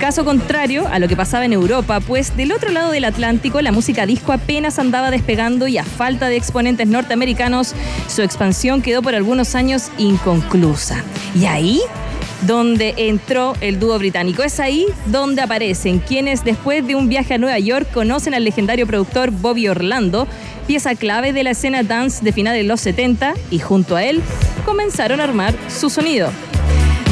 Caso 0.00 0.24
contrario 0.24 0.88
a 0.90 0.98
lo 0.98 1.06
que 1.06 1.16
pasaba 1.16 1.44
en 1.44 1.52
Europa, 1.52 2.00
pues 2.00 2.36
del 2.36 2.50
otro 2.50 2.72
lado 2.72 2.90
del 2.90 3.04
Atlántico 3.04 3.62
la 3.62 3.70
música 3.70 4.04
disco 4.04 4.32
apenas 4.32 4.80
andaba 4.80 5.12
despegando 5.12 5.68
y 5.68 5.78
a 5.78 5.84
falta 5.84 6.28
de 6.28 6.36
exponentes 6.36 6.88
norteamericanos, 6.88 7.74
su 8.08 8.22
expansión 8.22 8.82
quedó 8.82 9.00
por 9.00 9.14
algunos 9.14 9.54
años 9.54 9.92
inconclusa. 9.96 11.04
Y 11.36 11.46
ahí 11.46 11.80
donde 12.42 12.94
entró 12.96 13.54
el 13.60 13.78
dúo 13.78 13.98
británico. 13.98 14.42
Es 14.42 14.60
ahí 14.60 14.86
donde 15.06 15.42
aparecen 15.42 15.98
quienes 16.00 16.44
después 16.44 16.86
de 16.86 16.94
un 16.94 17.08
viaje 17.08 17.34
a 17.34 17.38
Nueva 17.38 17.58
York 17.58 17.88
conocen 17.92 18.34
al 18.34 18.44
legendario 18.44 18.86
productor 18.86 19.30
Bobby 19.30 19.68
Orlando, 19.68 20.28
pieza 20.66 20.94
clave 20.94 21.32
de 21.32 21.44
la 21.44 21.50
escena 21.50 21.82
dance 21.82 22.24
de 22.24 22.32
finales 22.32 22.62
de 22.62 22.68
los 22.68 22.80
70 22.80 23.34
y 23.50 23.58
junto 23.58 23.96
a 23.96 24.04
él 24.04 24.22
comenzaron 24.64 25.20
a 25.20 25.24
armar 25.24 25.54
su 25.68 25.90
sonido. 25.90 26.30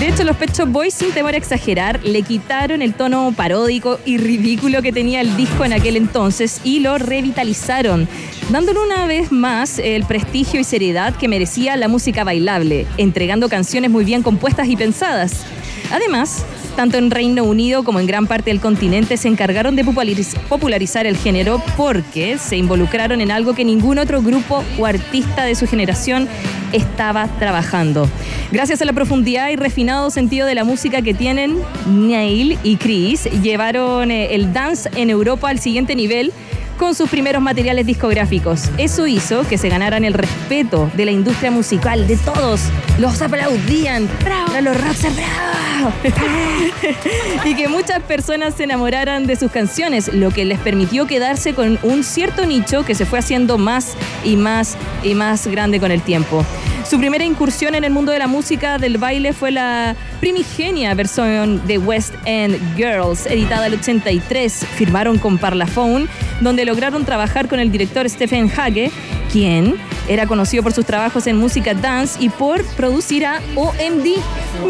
De 0.01 0.09
hecho, 0.09 0.25
los 0.25 0.37
Pet 0.37 0.51
Boys, 0.67 0.93
sin 0.93 1.13
temor 1.13 1.35
a 1.35 1.37
exagerar, 1.37 2.01
le 2.03 2.23
quitaron 2.23 2.83
el 2.83 2.95
tono 2.95 3.33
paródico 3.35 4.01
y 4.05 4.19
ridículo 4.19 4.83
que 4.83 4.93
tenía 4.93 5.21
el 5.21 5.37
disco 5.37 5.65
en 5.65 5.73
aquel 5.73 5.97
entonces 5.97 6.61
y 6.65 6.81
lo 6.81 6.99
revitalizaron, 6.99 8.09
dándole 8.51 8.81
una 8.81 9.07
vez 9.07 9.31
más 9.31 9.79
el 9.79 10.05
prestigio 10.05 10.59
y 10.59 10.65
seriedad 10.65 11.15
que 11.15 11.29
merecía 11.29 11.77
la 11.77 11.87
música 11.87 12.25
bailable, 12.25 12.87
entregando 12.99 13.49
canciones 13.49 13.91
muy 13.91 14.05
bien 14.05 14.23
compuestas 14.23 14.69
y 14.69 14.77
pensadas. 14.77 15.45
Además, 15.93 16.45
tanto 16.75 16.99
en 16.99 17.11
Reino 17.11 17.45
Unido 17.45 17.85
como 17.85 18.01
en 18.01 18.07
gran 18.07 18.27
parte 18.27 18.51
del 18.51 18.61
continente 18.61 19.17
se 19.17 19.29
encargaron 19.29 19.77
de 19.77 19.85
populariz- 19.85 20.37
popularizar 20.49 21.07
el 21.07 21.17
género 21.17 21.63
porque 21.77 22.39
se 22.39 22.57
involucraron 22.57 23.21
en 23.21 23.31
algo 23.31 23.55
que 23.55 23.65
ningún 23.65 23.99
otro 23.99 24.23
grupo 24.23 24.65
o 24.79 24.87
artista 24.87 25.45
de 25.45 25.55
su 25.55 25.67
generación 25.67 26.29
estaba 26.73 27.29
trabajando. 27.39 28.09
Gracias 28.51 28.83
a 28.83 28.85
la 28.85 28.93
profundidad 28.93 29.51
y 29.51 29.57
refinado 29.57 30.11
sentido 30.11 30.47
de 30.47 30.55
la 30.55 30.65
música 30.65 31.03
que 31.03 31.15
tienen, 31.15 31.59
Neil 31.87 32.59
y 32.63 32.77
Chris 32.77 33.25
llevaron 33.43 34.11
eh, 34.11 34.35
el 34.35 34.53
dance 34.53 34.91
en 34.97 35.11
Europa 35.11 35.49
al 35.51 35.61
siguiente 35.61 35.95
nivel 35.95 36.33
con 36.77 36.95
sus 36.95 37.09
primeros 37.09 37.43
materiales 37.43 37.87
discográficos. 37.87 38.71
Eso 38.79 39.07
hizo 39.07 39.47
que 39.47 39.59
se 39.59 39.69
ganaran 39.69 40.05
el 40.05 40.15
respeto 40.15 40.91
de 40.95 41.05
la 41.05 41.11
industria 41.11 41.51
musical, 41.51 42.07
de 42.07 42.17
todos. 42.17 42.63
Los 42.99 43.23
aplaudían. 43.23 44.09
¡Bravo! 44.25 44.61
Los 44.61 44.81
rockstars, 44.81 45.17
¡bravo! 45.17 45.93
y 47.45 47.55
que 47.55 47.69
muchas 47.69 48.03
personas 48.03 48.55
se 48.55 48.65
enamoraran 48.65 49.27
de 49.27 49.37
sus 49.37 49.51
canciones, 49.51 50.13
lo 50.13 50.31
que 50.31 50.45
les 50.45 50.59
permitió 50.59 51.07
quedarse 51.07 51.55
con 51.55 51.79
un 51.83 52.05
cierto 52.05 52.47
nicho 52.47 52.85
que 52.85 52.95
se 52.95 53.07
fue 53.07 53.19
haciendo 53.19 53.59
más 53.59 53.95
y 54.25 54.37
más 54.37 54.77
y 55.03 55.15
más 55.15 55.47
grande 55.47 55.81
con 55.81 55.91
el 55.91 56.03
tiempo. 56.03 56.45
Su 56.89 56.99
primera 56.99 57.25
incursión 57.25 57.75
en 57.75 57.83
el 57.85 57.93
mundo 57.93 58.13
de 58.13 58.19
la 58.19 58.27
música 58.27 58.77
del 58.77 58.99
baile 58.99 59.33
fue 59.33 59.51
la 59.51 59.97
primigenia 60.21 60.95
versión 60.95 61.67
de 61.67 61.79
West 61.79 62.15
End 62.27 62.59
Girls, 62.77 63.27
editada 63.27 63.67
el 63.67 63.75
83. 63.75 64.67
Firmaron 64.77 65.19
con 65.19 65.39
Parlophone, 65.39 66.07
donde 66.41 66.67
lograron 66.67 67.07
trabajar 67.07 67.49
con 67.49 67.59
el 67.59 67.73
director 67.73 68.09
Stephen 68.09 68.51
Hage, 68.55 68.91
quien 69.33 69.77
era 70.09 70.27
conocido 70.27 70.63
por 70.63 70.75
sus 70.75 70.85
trabajos 70.85 71.27
en 71.27 71.39
música 71.39 71.73
dance 71.73 72.23
y 72.23 72.29
por 72.29 72.63
producir 72.77 73.25
a 73.25 73.41
OMD. 73.57 74.19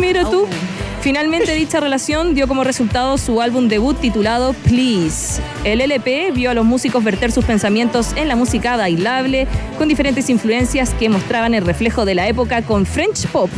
Mira 0.00 0.22
tú. 0.30 0.46
Finalmente 1.04 1.54
dicha 1.54 1.80
relación 1.80 2.34
dio 2.34 2.48
como 2.48 2.64
resultado 2.64 3.18
su 3.18 3.42
álbum 3.42 3.68
debut 3.68 4.00
titulado 4.00 4.54
Please. 4.54 5.38
El 5.62 5.82
LP 5.82 6.30
vio 6.32 6.50
a 6.50 6.54
los 6.54 6.64
músicos 6.64 7.04
verter 7.04 7.30
sus 7.30 7.44
pensamientos 7.44 8.14
en 8.16 8.26
la 8.26 8.36
música 8.36 8.78
bailable 8.78 9.46
con 9.76 9.86
diferentes 9.86 10.30
influencias 10.30 10.94
que 10.94 11.10
mostraban 11.10 11.52
el 11.52 11.66
reflejo 11.66 12.06
de 12.06 12.14
la 12.14 12.26
época 12.26 12.62
con 12.62 12.86
French 12.86 13.26
pop 13.26 13.50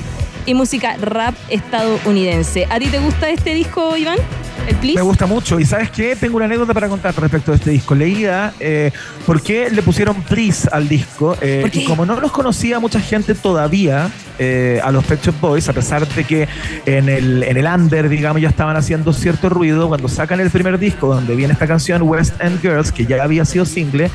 y 0.44 0.54
música 0.54 0.96
rap 1.00 1.36
estadounidense. 1.48 2.66
¿A 2.68 2.80
ti 2.80 2.88
te 2.88 2.98
gusta 2.98 3.30
este 3.30 3.54
disco, 3.54 3.96
Iván? 3.96 4.18
¿El 4.66 4.74
Please? 4.74 4.96
Me 4.96 5.02
gusta 5.02 5.26
mucho. 5.26 5.60
¿Y 5.60 5.64
sabes 5.64 5.92
qué? 5.92 6.16
Tengo 6.16 6.38
una 6.38 6.46
anécdota 6.46 6.74
para 6.74 6.88
contar 6.88 7.14
respecto 7.14 7.52
a 7.52 7.54
este 7.54 7.70
disco. 7.70 7.94
Leía 7.94 8.54
eh, 8.58 8.90
por 9.24 9.40
qué 9.40 9.70
le 9.70 9.82
pusieron 9.82 10.20
Please 10.22 10.68
al 10.72 10.88
disco. 10.88 11.36
eh, 11.40 11.70
y 11.72 11.84
como 11.84 12.04
no 12.06 12.20
los 12.20 12.32
conocía 12.32 12.80
mucha 12.80 12.98
gente 12.98 13.36
todavía, 13.36 14.10
eh, 14.38 14.80
a 14.82 14.90
los 14.92 15.04
Pet 15.04 15.22
Shop 15.22 15.34
Boys, 15.40 15.68
a 15.68 15.72
pesar 15.72 16.06
de 16.06 16.24
que 16.24 16.48
en 16.84 17.08
el, 17.08 17.42
en 17.42 17.56
el 17.56 17.66
under, 17.66 18.08
digamos, 18.08 18.42
ya 18.42 18.48
estaban 18.48 18.76
haciendo 18.76 19.12
cierto 19.12 19.48
ruido, 19.48 19.88
cuando 19.88 20.08
sacan 20.08 20.40
el 20.40 20.50
primer 20.50 20.78
disco 20.78 21.14
donde 21.14 21.34
viene 21.34 21.52
esta 21.52 21.66
canción 21.66 22.02
West 22.02 22.40
End 22.40 22.60
Girls, 22.60 22.92
que 22.92 23.06
ya 23.06 23.22
había 23.22 23.44
sido 23.44 23.64
single, 23.64 24.10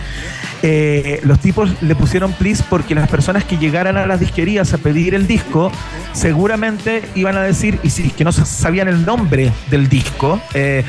eh, 0.63 1.19
los 1.23 1.39
tipos 1.39 1.81
le 1.81 1.95
pusieron 1.95 2.33
Please 2.33 2.63
porque 2.69 2.93
las 2.93 3.09
personas 3.09 3.43
que 3.43 3.57
llegaran 3.57 3.97
a 3.97 4.05
las 4.05 4.19
disquerías 4.19 4.73
a 4.73 4.77
pedir 4.77 5.15
el 5.15 5.27
disco 5.27 5.71
seguramente 6.13 7.03
iban 7.15 7.37
a 7.37 7.41
decir, 7.41 7.79
y 7.83 7.89
si 7.89 8.07
es 8.07 8.13
que 8.13 8.23
no 8.23 8.31
sabían 8.31 8.87
el 8.87 9.05
nombre 9.05 9.51
del 9.69 9.89
disco, 9.89 10.41
eh, 10.53 10.83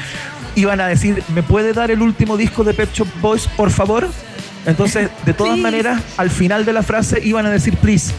iban 0.56 0.80
a 0.80 0.86
decir, 0.86 1.22
¿me 1.34 1.42
puede 1.42 1.72
dar 1.72 1.90
el 1.90 2.02
último 2.02 2.36
disco 2.36 2.64
de 2.64 2.74
Pet 2.74 2.92
Shop 2.92 3.08
Boys, 3.20 3.46
por 3.46 3.70
favor? 3.70 4.08
Entonces, 4.66 5.08
de 5.24 5.34
todas 5.34 5.58
maneras, 5.58 6.02
al 6.16 6.30
final 6.30 6.64
de 6.64 6.72
la 6.72 6.82
frase 6.82 7.20
iban 7.24 7.46
a 7.46 7.50
decir 7.50 7.76
please. 7.76 8.12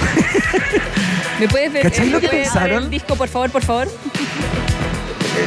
¿Me 1.40 1.48
puedes 1.48 1.72
ver, 1.72 1.82
¿Cachai 1.82 2.08
eh, 2.08 2.10
lo 2.10 2.20
que 2.20 2.28
pensaron? 2.28 2.84
el 2.84 2.90
disco, 2.90 3.16
por 3.16 3.28
favor, 3.28 3.50
por 3.50 3.62
favor? 3.62 3.88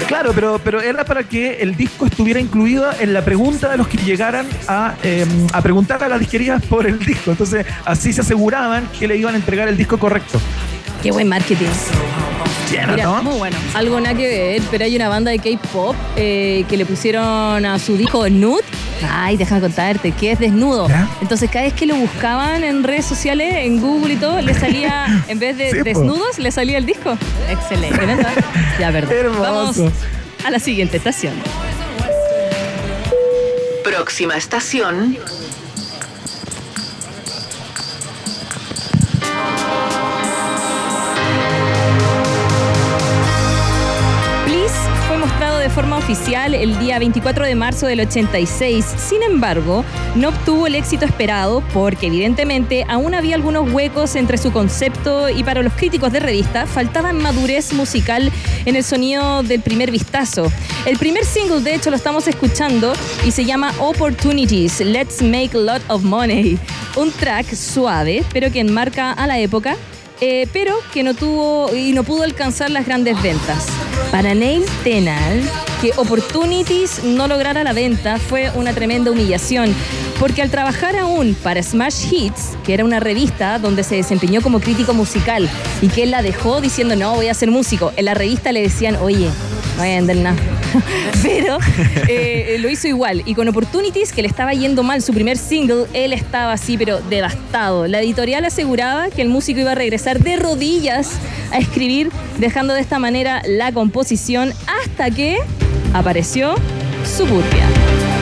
Claro, 0.08 0.32
pero, 0.34 0.60
pero 0.64 0.82
era 0.82 1.06
para 1.06 1.24
que 1.24 1.58
el 1.62 1.76
disco 1.76 2.06
estuviera 2.06 2.39
incluido 2.39 2.89
en 2.99 3.14
la 3.14 3.24
pregunta 3.24 3.70
de 3.70 3.78
los 3.78 3.88
que 3.88 3.97
llegaran 3.97 4.47
a, 4.68 4.95
eh, 5.04 5.26
a 5.51 5.62
preguntar 5.62 6.04
a 6.04 6.08
las 6.08 6.20
disquerías 6.20 6.64
por 6.66 6.88
el 6.88 6.99
disco. 6.99 7.32
Entonces, 7.32 7.66
así 7.86 8.12
se 8.12 8.22
aseguraban 8.22 8.88
que 8.97 9.08
le 9.08 9.18
iban 9.18 9.36
a 9.36 9.38
entregar 9.38 9.68
el 9.68 9.78
disco 9.78 9.97
correcto. 9.97 10.39
Qué 11.01 11.12
buen 11.12 11.28
marketing. 11.28 11.68
Mira, 12.72 13.04
¿no? 13.04 13.24
muy 13.24 13.38
bueno. 13.38 13.58
Algo 13.74 13.99
nada 13.99 14.16
que 14.16 14.28
ver, 14.28 14.62
pero 14.72 14.86
hay 14.86 14.95
una 14.95 15.10
banda 15.10 15.32
de 15.32 15.39
K-pop 15.39 15.95
eh, 16.16 16.66
que 16.68 16.78
le 16.78 16.86
pusieron 16.86 17.66
a 17.66 17.78
su 17.78 17.97
disco 17.97 18.28
Nude 18.30 18.64
Ay, 19.10 19.38
déjame 19.38 19.62
contarte, 19.62 20.12
que 20.12 20.32
es 20.32 20.39
desnudo. 20.39 20.88
Entonces, 21.22 21.49
cada 21.49 21.66
vez 21.66 21.74
que 21.74 21.86
lo 21.86 21.95
buscaban 21.95 22.64
en 22.64 22.84
redes 22.84 23.06
sociales, 23.06 23.54
en 23.58 23.80
Google 23.82 24.14
y 24.14 24.18
todo, 24.18 24.41
le 24.41 24.54
salía, 24.54 25.24
en 25.28 25.39
vez 25.39 25.58
de 25.58 25.72
Sí, 25.72 25.78
po. 25.78 25.84
desnudos, 25.84 26.39
le 26.39 26.51
salía 26.51 26.78
el 26.78 26.86
disco. 26.86 27.18
Excelente. 27.49 28.06
¿verdad? 28.06 28.34
Ya, 28.80 28.91
verdad. 28.91 29.12
Hermoso. 29.14 29.41
Vamos 29.41 29.78
a 30.45 30.49
la 30.49 30.60
siguiente 30.60 30.97
estación. 30.97 31.34
Próxima 33.84 34.36
estación. 34.38 35.18
Forma 45.74 45.98
oficial 45.98 46.54
el 46.54 46.78
día 46.78 47.00
24 47.00 47.46
de 47.46 47.56
marzo 47.56 47.88
del 47.88 48.02
86. 48.02 48.86
Sin 48.96 49.24
embargo, 49.24 49.84
no 50.14 50.30
obtuvo 50.30 50.68
el 50.68 50.76
éxito 50.76 51.04
esperado 51.04 51.64
porque 51.74 52.08
evidentemente 52.08 52.86
aún 52.88 53.16
había 53.16 53.34
algunos 53.34 53.72
huecos 53.74 54.16
entre 54.16 54.38
su 54.38 54.52
concepto 54.52 55.30
y 55.30 55.44
para 55.44 55.64
los 55.64 55.74
críticos 55.74 56.12
de 56.12 56.20
revista 56.20 56.68
faltaba 56.68 57.12
madurez 57.12 57.74
musical 57.74 58.32
en 58.66 58.76
el 58.76 58.84
sonido 58.84 59.42
del 59.42 59.62
primer 59.62 59.90
vistazo. 59.90 60.52
El 60.86 60.98
primer 61.00 61.26
single, 61.26 61.62
de 61.62 61.74
hecho, 61.74 61.90
lo 61.90 61.96
estamos 61.96 62.28
escuchando 62.28 62.94
y 63.26 63.32
se 63.32 63.44
llama 63.44 63.74
Opportunities, 63.80 64.80
Let's 64.80 65.24
Make 65.24 65.52
a 65.56 65.60
Lot 65.60 65.82
of 65.88 66.04
Money. 66.04 66.60
Un 66.98 67.12
track 67.12 67.52
suave, 67.56 68.24
pero 68.32 68.52
que 68.52 68.60
enmarca 68.60 69.12
a 69.12 69.26
la 69.26 69.40
época 69.40 69.76
eh, 70.26 70.48
pero 70.54 70.78
que 70.94 71.04
no 71.04 71.16
tuvo 71.16 71.76
y 71.76 71.92
no 71.92 72.06
pudo 72.06 72.24
alcanzar 72.24 72.72
las 72.72 72.86
grandes 72.86 73.22
ventas. 73.22 73.66
Para 74.10 74.34
Neil 74.34 74.64
Tennant, 74.82 75.44
que 75.82 75.92
Opportunities 75.98 77.04
no 77.04 77.28
lograra 77.28 77.62
la 77.66 77.74
venta 77.74 78.18
fue 78.20 78.50
una 78.56 78.72
tremenda 78.72 79.12
humillación, 79.12 79.76
porque 80.22 80.42
al 80.42 80.50
trabajar 80.50 80.96
aún 80.96 81.36
para 81.44 81.62
Smash 81.62 82.06
Hits, 82.10 82.52
que 82.64 82.74
era 82.74 82.86
una 82.86 83.02
revista 83.02 83.60
donde 83.60 83.84
se 83.84 83.96
desempeñó 83.96 84.42
como 84.42 84.62
crítico 84.62 84.94
musical, 84.94 85.50
y 85.82 85.90
que 85.90 86.04
él 86.04 86.12
la 86.12 86.22
dejó 86.22 86.62
diciendo, 86.62 86.96
no, 86.96 87.16
voy 87.16 87.28
a 87.28 87.34
ser 87.34 87.52
músico, 87.52 87.92
en 87.98 88.06
la 88.06 88.14
revista 88.14 88.54
le 88.54 88.62
decían, 88.62 88.96
oye, 88.96 89.28
no 89.76 89.80
voy 89.80 89.92
a 89.92 89.96
vender 89.96 90.18
nada. 90.18 90.38
Pero 91.24 91.58
eh, 92.08 92.58
lo 92.60 92.70
hizo 92.70 92.88
igual. 92.88 93.22
Y 93.26 93.36
con 93.36 93.48
Opportunities, 93.48 94.12
que 94.12 94.22
le 94.22 94.28
estaba 94.28 94.54
yendo 94.54 94.84
mal 94.84 95.02
su 95.02 95.14
primer 95.14 95.38
single, 95.38 95.86
él 95.94 96.14
estaba 96.14 96.54
así, 96.54 96.78
pero 96.78 97.00
devastado. 97.02 97.88
La 97.88 98.02
editorial 98.02 98.46
aseguraba 98.46 99.10
que 99.10 99.22
el 99.22 99.30
músico 99.30 99.60
iba 99.60 99.72
a 99.72 99.76
regresar 99.76 100.20
de 100.20 100.36
rodillas 100.36 101.12
a 101.52 101.60
escribir, 101.60 102.10
dejando 102.40 102.74
de 102.74 102.82
esta 102.82 103.00
manera 103.00 103.42
la 103.46 103.72
composición 103.72 104.54
hasta 104.68 105.12
que 105.12 105.38
apareció 105.94 106.56
Suburbia. 107.06 108.12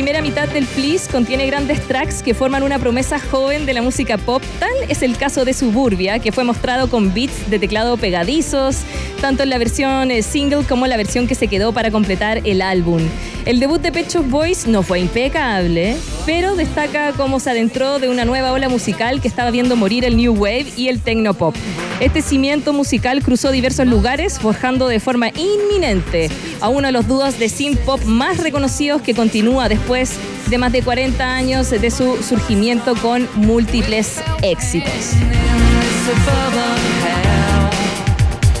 Primera 0.00 0.22
mitad 0.22 0.48
del 0.48 0.64
Please 0.64 1.10
contiene 1.10 1.44
grandes 1.44 1.86
tracks 1.86 2.22
que 2.22 2.32
forman 2.32 2.62
una 2.62 2.78
promesa 2.78 3.18
joven 3.20 3.66
de 3.66 3.74
la 3.74 3.82
música 3.82 4.16
pop. 4.16 4.42
Tal 4.58 4.70
es 4.88 5.02
el 5.02 5.18
caso 5.18 5.44
de 5.44 5.52
Suburbia, 5.52 6.20
que 6.20 6.32
fue 6.32 6.42
mostrado 6.42 6.88
con 6.88 7.12
beats 7.12 7.50
de 7.50 7.58
teclado 7.58 7.98
pegadizos, 7.98 8.78
tanto 9.20 9.42
en 9.42 9.50
la 9.50 9.58
versión 9.58 10.10
eh, 10.10 10.22
single 10.22 10.64
como 10.66 10.86
en 10.86 10.90
la 10.90 10.96
versión 10.96 11.26
que 11.26 11.34
se 11.34 11.48
quedó 11.48 11.74
para 11.74 11.90
completar 11.90 12.40
el 12.44 12.62
álbum. 12.62 13.02
El 13.44 13.60
debut 13.60 13.82
de 13.82 13.92
Pet 13.92 14.08
Shop 14.08 14.24
Boys 14.24 14.66
no 14.66 14.82
fue 14.82 15.00
impecable, 15.00 15.98
pero 16.24 16.56
destaca 16.56 17.12
cómo 17.12 17.38
se 17.38 17.50
adentró 17.50 17.98
de 17.98 18.08
una 18.08 18.24
nueva 18.24 18.52
ola 18.52 18.70
musical 18.70 19.20
que 19.20 19.28
estaba 19.28 19.50
viendo 19.50 19.76
morir 19.76 20.06
el 20.06 20.16
New 20.16 20.32
Wave 20.32 20.72
y 20.78 20.88
el 20.88 21.02
Tecnopop. 21.02 21.54
Este 22.00 22.22
cimiento 22.22 22.72
musical 22.72 23.22
cruzó 23.22 23.52
diversos 23.52 23.86
lugares, 23.86 24.38
forjando 24.38 24.88
de 24.88 25.00
forma 25.00 25.28
inminente 25.28 26.30
a 26.62 26.68
uno 26.70 26.86
de 26.86 26.92
los 26.92 27.06
dúos 27.06 27.38
de 27.38 27.50
synth 27.50 27.78
pop 27.80 28.02
más 28.04 28.38
reconocidos 28.38 29.02
que 29.02 29.14
continúa 29.14 29.68
después 29.68 30.14
de 30.48 30.56
más 30.56 30.72
de 30.72 30.80
40 30.82 31.22
años 31.22 31.68
de 31.68 31.90
su 31.90 32.16
surgimiento 32.22 32.94
con 32.96 33.28
múltiples 33.34 34.16
éxitos. 34.40 35.12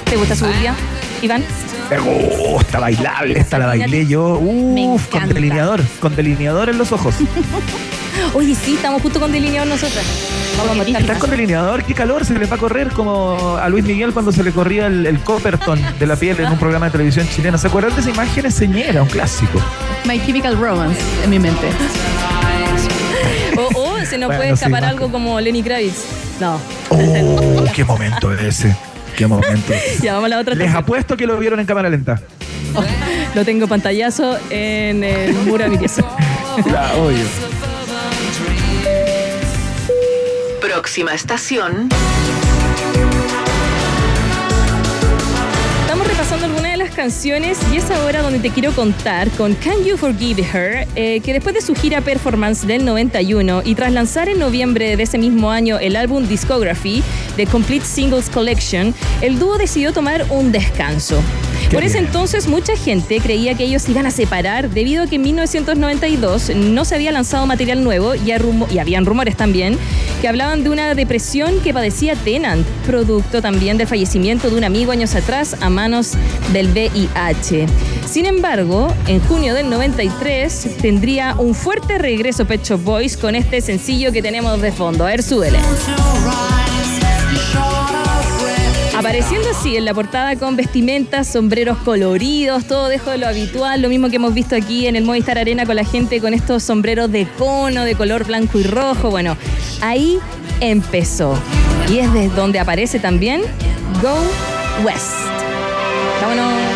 ¿Te 0.04 0.16
gusta 0.16 0.36
Suburbia, 0.36 0.74
Iván? 1.22 1.42
Me 1.88 1.98
gusta, 1.98 2.78
bailable. 2.78 3.40
Esta 3.40 3.58
la 3.58 3.66
bailé 3.66 4.06
yo. 4.06 4.38
Uf, 4.38 5.06
con 5.08 5.26
delineador. 5.28 5.82
Con 5.98 6.14
delineador 6.14 6.68
en 6.68 6.76
los 6.76 6.92
ojos. 6.92 7.14
Oye, 8.34 8.54
sí, 8.54 8.74
estamos 8.74 9.02
justo 9.02 9.20
con 9.20 9.32
delineador 9.32 9.68
nosotras. 9.68 10.04
Vamos 10.56 10.86
a 10.86 11.18
con 11.18 11.30
delineador, 11.30 11.84
qué 11.84 11.94
calor, 11.94 12.24
se 12.24 12.34
le 12.38 12.46
va 12.46 12.56
a 12.56 12.58
correr 12.58 12.88
como 12.88 13.56
a 13.56 13.68
Luis 13.68 13.84
Miguel 13.84 14.12
cuando 14.12 14.30
se 14.32 14.42
le 14.42 14.52
corría 14.52 14.86
el, 14.86 15.06
el 15.06 15.18
Copperton 15.20 15.80
de 15.98 16.06
la 16.06 16.16
piel 16.16 16.38
en 16.40 16.50
un 16.50 16.58
programa 16.58 16.86
de 16.86 16.92
televisión 16.92 17.28
chileno. 17.28 17.56
¿Se 17.56 17.68
acuerdan 17.68 17.94
de 17.94 18.00
esa 18.02 18.10
imagen? 18.10 18.46
Es 18.46 18.54
señera, 18.54 19.02
un 19.02 19.08
clásico. 19.08 19.58
My 20.04 20.20
Chemical 20.24 20.58
Romance 20.58 21.00
en 21.24 21.30
mi 21.30 21.38
mente. 21.38 21.66
O, 23.56 23.68
o 23.74 24.04
se 24.04 24.18
nos 24.18 24.28
Bueno, 24.28 24.40
puede 24.40 24.50
escapar 24.50 24.84
algo 24.84 25.10
como 25.10 25.40
Lenny 25.40 25.62
Kravitz. 25.62 26.04
No. 26.40 26.60
Oh, 26.90 27.64
qué 27.74 27.84
momento 27.84 28.32
ese. 28.32 28.74
Qué 29.16 29.26
momento. 29.26 29.72
Ya 30.02 30.14
vamos 30.14 30.26
a 30.26 30.28
la 30.30 30.38
otra. 30.40 30.54
Les 30.54 30.74
apuesto 30.74 31.16
que 31.16 31.26
lo 31.26 31.38
vieron 31.38 31.60
en 31.60 31.66
cámara 31.66 31.88
lenta. 31.88 32.20
Lo 33.34 33.44
tengo 33.44 33.66
pantallazo 33.66 34.38
en 34.50 35.04
el 35.04 35.34
muro 35.34 35.64
de 35.64 35.70
mi 35.70 35.78
pieza. 35.78 36.02
Ya, 36.66 36.92
obvio. 36.94 37.59
Próxima 40.80 41.12
estación. 41.12 41.90
Canciones 47.00 47.56
y 47.72 47.76
es 47.78 47.90
ahora 47.90 48.20
donde 48.20 48.40
te 48.40 48.50
quiero 48.50 48.72
contar 48.72 49.30
con 49.30 49.54
Can 49.54 49.82
You 49.86 49.96
Forgive 49.96 50.42
Her, 50.52 50.86
eh, 50.96 51.20
que 51.20 51.32
después 51.32 51.54
de 51.54 51.62
su 51.62 51.74
gira 51.74 52.02
performance 52.02 52.66
del 52.66 52.84
91 52.84 53.62
y 53.64 53.74
tras 53.74 53.90
lanzar 53.90 54.28
en 54.28 54.38
noviembre 54.38 54.98
de 54.98 55.02
ese 55.02 55.16
mismo 55.16 55.50
año 55.50 55.78
el 55.78 55.96
álbum 55.96 56.28
Discography 56.28 57.02
de 57.38 57.46
Complete 57.46 57.86
Singles 57.86 58.28
Collection, 58.28 58.94
el 59.22 59.38
dúo 59.38 59.56
decidió 59.56 59.94
tomar 59.94 60.26
un 60.28 60.52
descanso. 60.52 61.22
Qué 61.70 61.74
Por 61.76 61.84
ese 61.84 61.94
bien. 62.00 62.06
entonces 62.08 62.48
mucha 62.48 62.76
gente 62.76 63.18
creía 63.20 63.54
que 63.54 63.64
ellos 63.64 63.88
iban 63.88 64.04
a 64.04 64.10
separar 64.10 64.68
debido 64.68 65.04
a 65.04 65.06
que 65.06 65.16
en 65.16 65.22
1992 65.22 66.52
no 66.54 66.84
se 66.84 66.96
había 66.96 67.12
lanzado 67.12 67.46
material 67.46 67.82
nuevo 67.82 68.14
y, 68.14 68.30
rumo- 68.34 68.66
y 68.70 68.78
habían 68.78 69.06
rumores 69.06 69.36
también 69.36 69.78
que 70.20 70.28
hablaban 70.28 70.64
de 70.64 70.68
una 70.70 70.94
depresión 70.94 71.60
que 71.60 71.72
padecía 71.72 72.14
Tennant, 72.14 72.66
producto 72.86 73.40
también 73.40 73.78
del 73.78 73.86
fallecimiento 73.86 74.50
de 74.50 74.56
un 74.56 74.64
amigo 74.64 74.92
años 74.92 75.14
atrás 75.14 75.56
a 75.62 75.70
manos 75.70 76.12
del 76.52 76.68
VIH. 76.72 76.89
Sin 78.06 78.26
embargo, 78.26 78.92
en 79.06 79.20
junio 79.20 79.54
del 79.54 79.70
93 79.70 80.76
tendría 80.80 81.34
un 81.38 81.54
fuerte 81.54 81.98
regreso 81.98 82.44
Pet 82.44 82.64
Shop 82.64 82.82
Boys 82.82 83.16
con 83.16 83.34
este 83.34 83.60
sencillo 83.60 84.12
que 84.12 84.22
tenemos 84.22 84.60
de 84.60 84.72
fondo. 84.72 85.04
A 85.04 85.08
ver, 85.08 85.22
súbele. 85.22 85.58
Apareciendo 88.96 89.48
así 89.50 89.76
en 89.76 89.86
la 89.86 89.94
portada 89.94 90.36
con 90.36 90.56
vestimentas, 90.56 91.28
sombreros 91.28 91.78
coloridos, 91.78 92.66
todo 92.66 92.88
dejo 92.88 93.10
de 93.10 93.18
lo 93.18 93.28
habitual, 93.28 93.80
lo 93.80 93.88
mismo 93.88 94.10
que 94.10 94.16
hemos 94.16 94.34
visto 94.34 94.54
aquí 94.54 94.86
en 94.86 94.96
el 94.96 95.04
Movistar 95.04 95.38
Arena 95.38 95.64
con 95.64 95.76
la 95.76 95.84
gente 95.84 96.20
con 96.20 96.34
estos 96.34 96.62
sombreros 96.62 97.10
de 97.10 97.26
cono 97.38 97.84
de 97.84 97.94
color 97.94 98.26
blanco 98.26 98.58
y 98.58 98.64
rojo. 98.64 99.10
Bueno, 99.10 99.38
ahí 99.80 100.18
empezó. 100.60 101.34
Y 101.88 102.00
es 102.00 102.12
desde 102.12 102.34
donde 102.34 102.58
aparece 102.58 102.98
también 102.98 103.40
Go 104.02 104.18
West. 104.84 105.14
Vámonos 106.20 106.69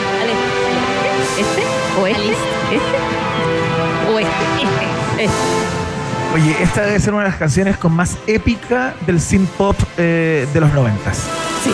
este. 1.39 1.63
¿O 2.01 2.07
este? 2.07 2.33
¿Este? 2.73 4.13
¿O 4.13 4.19
este? 4.19 4.45
Este. 4.63 5.25
Este. 5.25 5.75
Oye, 6.35 6.57
esta 6.61 6.83
debe 6.83 6.99
ser 6.99 7.15
una 7.15 7.23
de 7.23 7.29
las 7.31 7.39
canciones 7.39 7.77
con 7.77 7.93
más 7.93 8.17
épica 8.27 8.95
del 9.07 9.21
synth 9.21 9.49
pop 9.51 9.77
eh, 9.97 10.49
de 10.53 10.61
los 10.61 10.73
noventas. 10.73 11.19
Sí. 11.63 11.71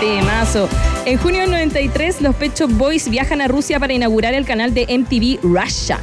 Temazo. 0.00 0.68
En 1.04 1.18
junio 1.18 1.42
del 1.42 1.50
93, 1.50 2.22
los 2.22 2.34
Pet 2.34 2.58
Shop 2.58 2.70
Boys 2.70 3.10
viajan 3.10 3.42
a 3.42 3.48
Rusia 3.48 3.78
para 3.78 3.92
inaugurar 3.92 4.32
el 4.32 4.46
canal 4.46 4.72
de 4.72 4.86
MTV 4.86 5.40
Russia, 5.42 5.98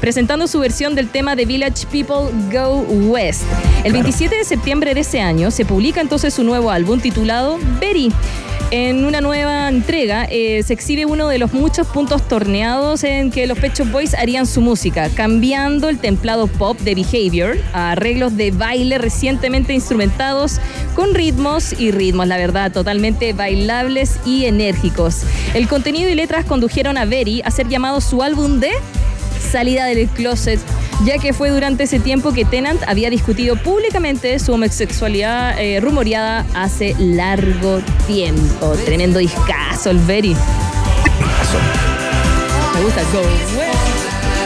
presentando 0.00 0.46
su 0.46 0.60
versión 0.60 0.94
del 0.94 1.08
tema 1.08 1.34
de 1.34 1.44
Village 1.44 1.86
People 1.90 2.30
Go 2.52 2.82
West. 3.10 3.42
El 3.82 3.92
27 3.92 4.36
de 4.36 4.44
septiembre 4.44 4.94
de 4.94 5.00
ese 5.00 5.20
año 5.20 5.50
se 5.50 5.64
publica 5.64 6.00
entonces 6.00 6.32
su 6.34 6.44
nuevo 6.44 6.70
álbum 6.70 7.00
titulado 7.00 7.58
Berry. 7.80 8.12
En 8.76 9.04
una 9.04 9.20
nueva 9.20 9.68
entrega 9.68 10.26
eh, 10.28 10.60
se 10.64 10.72
exhibe 10.72 11.06
uno 11.06 11.28
de 11.28 11.38
los 11.38 11.52
muchos 11.52 11.86
puntos 11.86 12.26
torneados 12.26 13.04
en 13.04 13.30
que 13.30 13.46
los 13.46 13.56
Pet 13.56 13.72
Shop 13.72 13.88
Boys 13.92 14.14
harían 14.14 14.48
su 14.48 14.60
música, 14.60 15.08
cambiando 15.10 15.88
el 15.88 16.00
templado 16.00 16.48
pop 16.48 16.76
de 16.80 16.96
Behavior 16.96 17.56
a 17.72 17.92
arreglos 17.92 18.36
de 18.36 18.50
baile 18.50 18.98
recientemente 18.98 19.74
instrumentados 19.74 20.58
con 20.96 21.14
ritmos 21.14 21.72
y 21.78 21.92
ritmos, 21.92 22.26
la 22.26 22.36
verdad, 22.36 22.72
totalmente 22.72 23.32
bailables 23.32 24.18
y 24.26 24.46
enérgicos. 24.46 25.22
El 25.54 25.68
contenido 25.68 26.10
y 26.10 26.16
letras 26.16 26.44
condujeron 26.44 26.98
a 26.98 27.04
Berry 27.04 27.42
a 27.44 27.52
ser 27.52 27.68
llamado 27.68 28.00
su 28.00 28.24
álbum 28.24 28.58
de 28.58 28.72
salida 29.52 29.84
del 29.84 30.08
closet, 30.08 30.58
ya 31.04 31.18
que 31.18 31.32
fue 31.32 31.50
durante 31.50 31.84
ese 31.84 31.98
tiempo 31.98 32.32
que 32.32 32.44
Tennant 32.44 32.82
había 32.86 33.10
discutido 33.10 33.56
públicamente 33.56 34.38
su 34.38 34.52
homosexualidad 34.52 35.60
eh, 35.60 35.80
rumoreada 35.80 36.46
hace 36.54 36.94
largo 36.98 37.80
tiempo. 38.06 38.74
Tremendo 38.84 39.18
discazo 39.18 39.90
el 39.90 39.98
Berry. 39.98 40.36
gusta. 42.82 43.02
Go. 43.12 43.22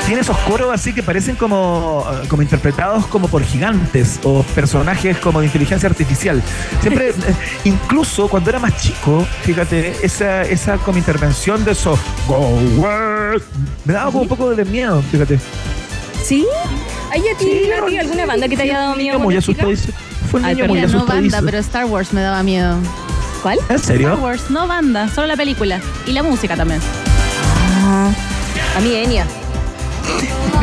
Tiene 0.06 0.22
esos 0.22 0.38
coros 0.38 0.72
así 0.72 0.94
que 0.94 1.02
parecen 1.02 1.36
como, 1.36 2.02
eh, 2.10 2.26
como 2.28 2.40
interpretados 2.40 3.06
como 3.08 3.28
por 3.28 3.44
gigantes 3.44 4.18
o 4.22 4.42
personajes 4.42 5.18
como 5.18 5.40
de 5.40 5.46
inteligencia 5.46 5.86
artificial. 5.86 6.42
Siempre, 6.80 7.10
eh, 7.10 7.14
incluso 7.64 8.26
cuando 8.26 8.48
era 8.48 8.58
más 8.58 8.74
chico, 8.80 9.26
fíjate, 9.42 9.96
esa, 10.02 10.42
esa 10.42 10.78
como 10.78 10.96
intervención 10.96 11.62
de 11.62 11.72
esos 11.72 11.98
Go 12.26 12.38
West, 12.78 13.44
me 13.84 13.92
daba 13.92 14.10
como 14.10 14.22
un 14.22 14.28
poco 14.28 14.54
de 14.54 14.64
miedo, 14.64 15.02
fíjate. 15.02 15.38
¿Sí? 16.22 16.46
¿Hay 17.10 17.22
a 17.28 17.36
ti, 17.36 17.70
alguna 17.98 18.26
banda 18.26 18.48
que 18.48 18.56
te 18.56 18.62
haya 18.64 18.78
dado 18.78 18.96
miedo? 18.96 19.18
Muy 19.18 19.34
cuando 19.34 19.40
chica? 19.40 19.66
asustadizo. 19.66 19.98
Fue 20.30 20.40
un 20.40 20.46
niño 20.46 20.58
pero 20.60 20.74
muy 20.74 20.82
no 20.82 21.06
banda, 21.06 21.40
pero 21.42 21.58
Star 21.58 21.86
Wars 21.86 22.12
me 22.12 22.20
daba 22.20 22.42
miedo. 22.42 22.76
¿Cuál? 23.42 23.58
¿En 23.68 23.78
serio? 23.78 24.08
Star 24.08 24.22
Wars, 24.22 24.50
no 24.50 24.66
banda, 24.66 25.08
solo 25.08 25.26
la 25.26 25.36
película. 25.36 25.80
Y 26.06 26.12
la 26.12 26.22
música 26.22 26.56
también. 26.56 26.80
Ah, 27.82 28.10
a 28.76 28.80
mí, 28.80 28.94
Enya. 28.94 29.26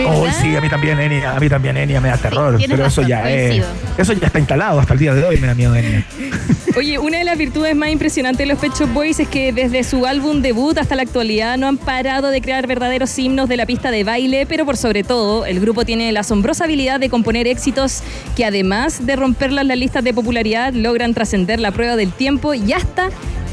Oh, 0.07 0.27
sí, 0.41 0.55
a 0.55 0.61
mí 0.61 0.69
también 0.69 0.99
Enya, 0.99 1.35
a 1.35 1.39
mí 1.39 1.47
también 1.47 1.77
Enya 1.77 2.01
me 2.01 2.09
da 2.09 2.17
terror, 2.17 2.57
pero 2.59 2.73
eso 2.73 3.01
razón, 3.01 3.07
ya 3.07 3.29
es, 3.29 3.63
eso 3.97 4.13
ya 4.13 4.27
está 4.27 4.39
instalado 4.39 4.79
hasta 4.79 4.93
el 4.93 4.99
día 4.99 5.13
de 5.13 5.23
hoy, 5.23 5.37
me 5.37 5.47
da 5.47 5.55
miedo 5.55 5.75
Enya. 5.75 6.05
Oye, 6.77 6.99
una 6.99 7.19
de 7.19 7.23
las 7.23 7.37
virtudes 7.37 7.73
más 7.73 7.89
impresionantes 7.89 8.39
de 8.39 8.47
los 8.47 8.59
Pet 8.59 8.73
Shop 8.73 8.91
Boys 8.91 9.19
es 9.21 9.29
que 9.29 9.53
desde 9.53 9.83
su 9.85 10.05
álbum 10.05 10.41
debut 10.41 10.77
hasta 10.77 10.95
la 10.97 11.03
actualidad 11.03 11.57
no 11.57 11.67
han 11.67 11.77
parado 11.77 12.29
de 12.29 12.41
crear 12.41 12.67
verdaderos 12.67 13.17
himnos 13.17 13.47
de 13.47 13.55
la 13.55 13.65
pista 13.65 13.91
de 13.91 14.03
baile, 14.03 14.45
pero 14.45 14.65
por 14.65 14.75
sobre 14.75 15.03
todo, 15.03 15.45
el 15.45 15.61
grupo 15.61 15.85
tiene 15.85 16.11
la 16.11 16.19
asombrosa 16.19 16.65
habilidad 16.65 16.99
de 16.99 17.09
componer 17.09 17.47
éxitos 17.47 18.03
que 18.35 18.43
además 18.43 19.05
de 19.05 19.15
romperlas 19.15 19.65
las 19.65 19.77
listas 19.77 20.03
de 20.03 20.13
popularidad, 20.13 20.73
logran 20.73 21.13
trascender 21.13 21.61
la 21.61 21.71
prueba 21.71 21.95
del 21.95 22.11
tiempo 22.11 22.53
y 22.53 22.73
hasta 22.73 23.09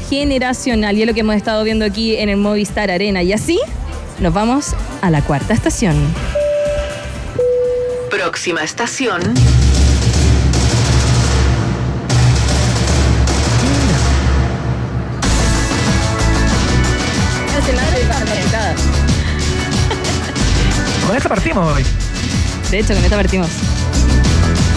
generacional. 0.09 0.97
Y 0.97 1.01
es 1.01 1.07
lo 1.07 1.13
que 1.13 1.21
hemos 1.21 1.35
estado 1.35 1.63
viendo 1.63 1.85
aquí 1.85 2.17
en 2.17 2.27
el 2.27 2.37
Movistar 2.37 2.91
Arena. 2.91 3.23
Y 3.23 3.31
así 3.31 3.57
nos 4.19 4.33
vamos 4.33 4.75
a 5.01 5.09
la 5.09 5.21
cuarta 5.21 5.53
estación. 5.53 5.95
Próxima 8.09 8.63
estación. 8.63 9.21
Con 21.07 21.17
esta 21.17 21.29
partimos 21.29 21.75
hoy. 21.75 21.83
De 22.71 22.79
hecho, 22.79 22.93
con 22.93 23.03
esta 23.03 23.17
partimos. 23.17 23.72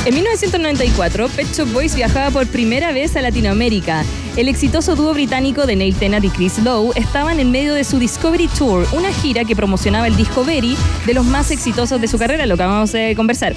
En 0.07 0.15
1994, 0.15 1.29
Pet 1.31 1.49
Shop 1.53 1.67
Boys 1.73 1.97
viajaba 1.97 2.31
por 2.31 2.47
primera 2.47 2.93
vez 2.93 3.17
a 3.17 3.23
Latinoamérica. 3.23 4.05
El 4.37 4.49
exitoso 4.49 4.95
dúo 4.95 5.13
británico 5.13 5.67
de 5.67 5.75
Neil 5.75 5.97
Tennant 5.97 6.25
y 6.25 6.29
Chris 6.31 6.61
Lowe 6.61 6.93
estaban 6.95 7.41
en 7.41 7.51
medio 7.51 7.75
de 7.75 7.83
su 7.83 7.99
Discovery 7.99 8.47
Tour, 8.47 8.87
una 8.93 9.13
gira 9.13 9.45
que 9.45 9.57
promocionaba 9.57 10.07
el 10.07 10.17
disco 10.17 10.45
Very 10.45 10.77
de 11.07 11.15
los 11.15 11.27
más 11.27 11.51
exitosos 11.51 12.01
de 12.01 12.07
su 12.07 12.19
carrera, 12.19 12.47
lo 12.47 12.57
que 12.57 12.63
vamos 12.63 12.95
a 12.95 13.17
conversar. 13.17 13.57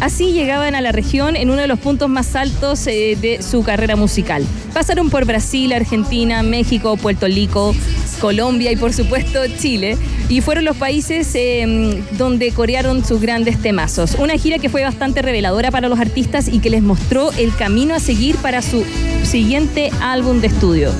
Así 0.00 0.32
llegaban 0.32 0.74
a 0.74 0.80
la 0.80 0.92
región 0.92 1.36
en 1.36 1.50
uno 1.50 1.60
de 1.60 1.68
los 1.68 1.78
puntos 1.78 2.08
más 2.08 2.34
altos 2.34 2.86
eh, 2.86 3.16
de 3.20 3.42
su 3.42 3.62
carrera 3.62 3.96
musical. 3.96 4.44
Pasaron 4.72 5.10
por 5.10 5.24
Brasil, 5.24 5.72
Argentina, 5.72 6.42
México, 6.42 6.96
Puerto 6.96 7.26
Rico, 7.26 7.74
Colombia 8.20 8.72
y 8.72 8.76
por 8.76 8.92
supuesto 8.92 9.40
Chile. 9.58 9.96
Y 10.28 10.40
fueron 10.40 10.64
los 10.64 10.76
países 10.76 11.30
eh, 11.34 12.02
donde 12.12 12.52
corearon 12.52 13.04
sus 13.04 13.20
grandes 13.20 13.60
temazos. 13.60 14.16
Una 14.18 14.38
gira 14.38 14.58
que 14.58 14.68
fue 14.68 14.82
bastante 14.82 15.22
reveladora 15.22 15.70
para 15.70 15.88
los 15.88 15.98
artistas 15.98 16.48
y 16.48 16.60
que 16.60 16.70
les 16.70 16.82
mostró 16.82 17.32
el 17.32 17.54
camino 17.54 17.94
a 17.94 18.00
seguir 18.00 18.36
para 18.36 18.62
su 18.62 18.84
siguiente 19.24 19.90
álbum 20.00 20.40
de 20.40 20.46
estudio. 20.48 20.92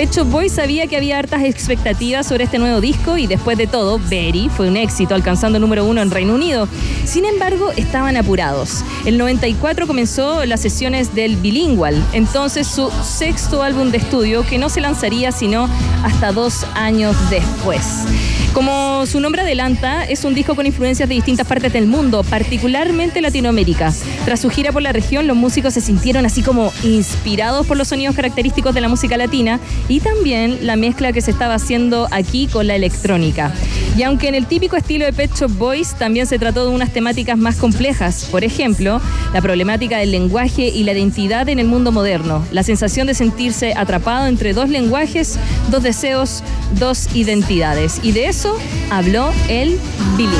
Pet 0.00 0.12
Shop 0.12 0.30
Boys 0.30 0.52
sabía 0.52 0.86
que 0.86 0.96
había 0.96 1.18
hartas 1.18 1.42
expectativas 1.42 2.26
sobre 2.26 2.44
este 2.44 2.58
nuevo 2.58 2.80
disco 2.80 3.18
y 3.18 3.26
después 3.26 3.58
de 3.58 3.66
todo, 3.66 3.98
Berry 4.08 4.48
fue 4.48 4.66
un 4.66 4.78
éxito, 4.78 5.14
alcanzando 5.14 5.58
el 5.58 5.60
número 5.60 5.84
uno 5.84 6.00
en 6.00 6.10
Reino 6.10 6.34
Unido. 6.34 6.66
Sin 7.04 7.26
embargo, 7.26 7.70
estaban 7.76 8.16
apurados. 8.16 8.82
El 9.04 9.18
94 9.18 9.86
comenzó 9.86 10.46
las 10.46 10.62
sesiones 10.62 11.14
del 11.14 11.36
Bilingual, 11.36 12.02
entonces 12.14 12.66
su 12.66 12.90
sexto 13.04 13.62
álbum 13.62 13.90
de 13.90 13.98
estudio 13.98 14.42
que 14.46 14.56
no 14.56 14.70
se 14.70 14.80
lanzaría 14.80 15.32
sino 15.32 15.68
hasta 16.02 16.32
dos 16.32 16.64
años 16.74 17.14
después. 17.28 18.06
Como 18.54 19.06
su 19.06 19.20
nombre 19.20 19.42
adelanta, 19.42 20.04
es 20.04 20.24
un 20.24 20.34
disco 20.34 20.56
con 20.56 20.66
influencias 20.66 21.08
de 21.08 21.14
distintas 21.14 21.46
partes 21.46 21.72
del 21.72 21.86
mundo, 21.86 22.24
particularmente 22.24 23.20
Latinoamérica. 23.20 23.92
Tras 24.24 24.40
su 24.40 24.50
gira 24.50 24.72
por 24.72 24.82
la 24.82 24.92
región, 24.92 25.28
los 25.28 25.36
músicos 25.36 25.74
se 25.74 25.80
sintieron 25.80 26.26
así 26.26 26.42
como 26.42 26.72
inspirados 26.82 27.64
por 27.64 27.76
los 27.76 27.86
sonidos 27.86 28.16
característicos 28.16 28.74
de 28.74 28.80
la 28.80 28.88
música 28.88 29.16
latina 29.16 29.60
y 29.90 29.98
también 29.98 30.58
la 30.62 30.76
mezcla 30.76 31.12
que 31.12 31.20
se 31.20 31.32
estaba 31.32 31.54
haciendo 31.54 32.06
aquí 32.12 32.46
con 32.46 32.68
la 32.68 32.76
electrónica. 32.76 33.52
Y 33.96 34.04
aunque 34.04 34.28
en 34.28 34.36
el 34.36 34.46
típico 34.46 34.76
estilo 34.76 35.04
de 35.04 35.12
Pet 35.12 35.34
Shop 35.34 35.50
Boys 35.50 35.94
también 35.94 36.26
se 36.26 36.38
trató 36.38 36.64
de 36.64 36.74
unas 36.74 36.92
temáticas 36.92 37.36
más 37.36 37.56
complejas, 37.56 38.28
por 38.30 38.44
ejemplo, 38.44 39.00
la 39.34 39.42
problemática 39.42 39.98
del 39.98 40.12
lenguaje 40.12 40.68
y 40.68 40.84
la 40.84 40.92
identidad 40.92 41.48
en 41.48 41.58
el 41.58 41.66
mundo 41.66 41.90
moderno, 41.90 42.44
la 42.52 42.62
sensación 42.62 43.08
de 43.08 43.14
sentirse 43.14 43.74
atrapado 43.76 44.28
entre 44.28 44.54
dos 44.54 44.68
lenguajes, 44.68 45.38
dos 45.70 45.82
deseos, 45.82 46.44
dos 46.78 47.08
identidades. 47.14 47.98
Y 48.04 48.12
de 48.12 48.28
eso 48.28 48.56
habló 48.90 49.32
el 49.48 49.76
bilingüe. 50.16 50.38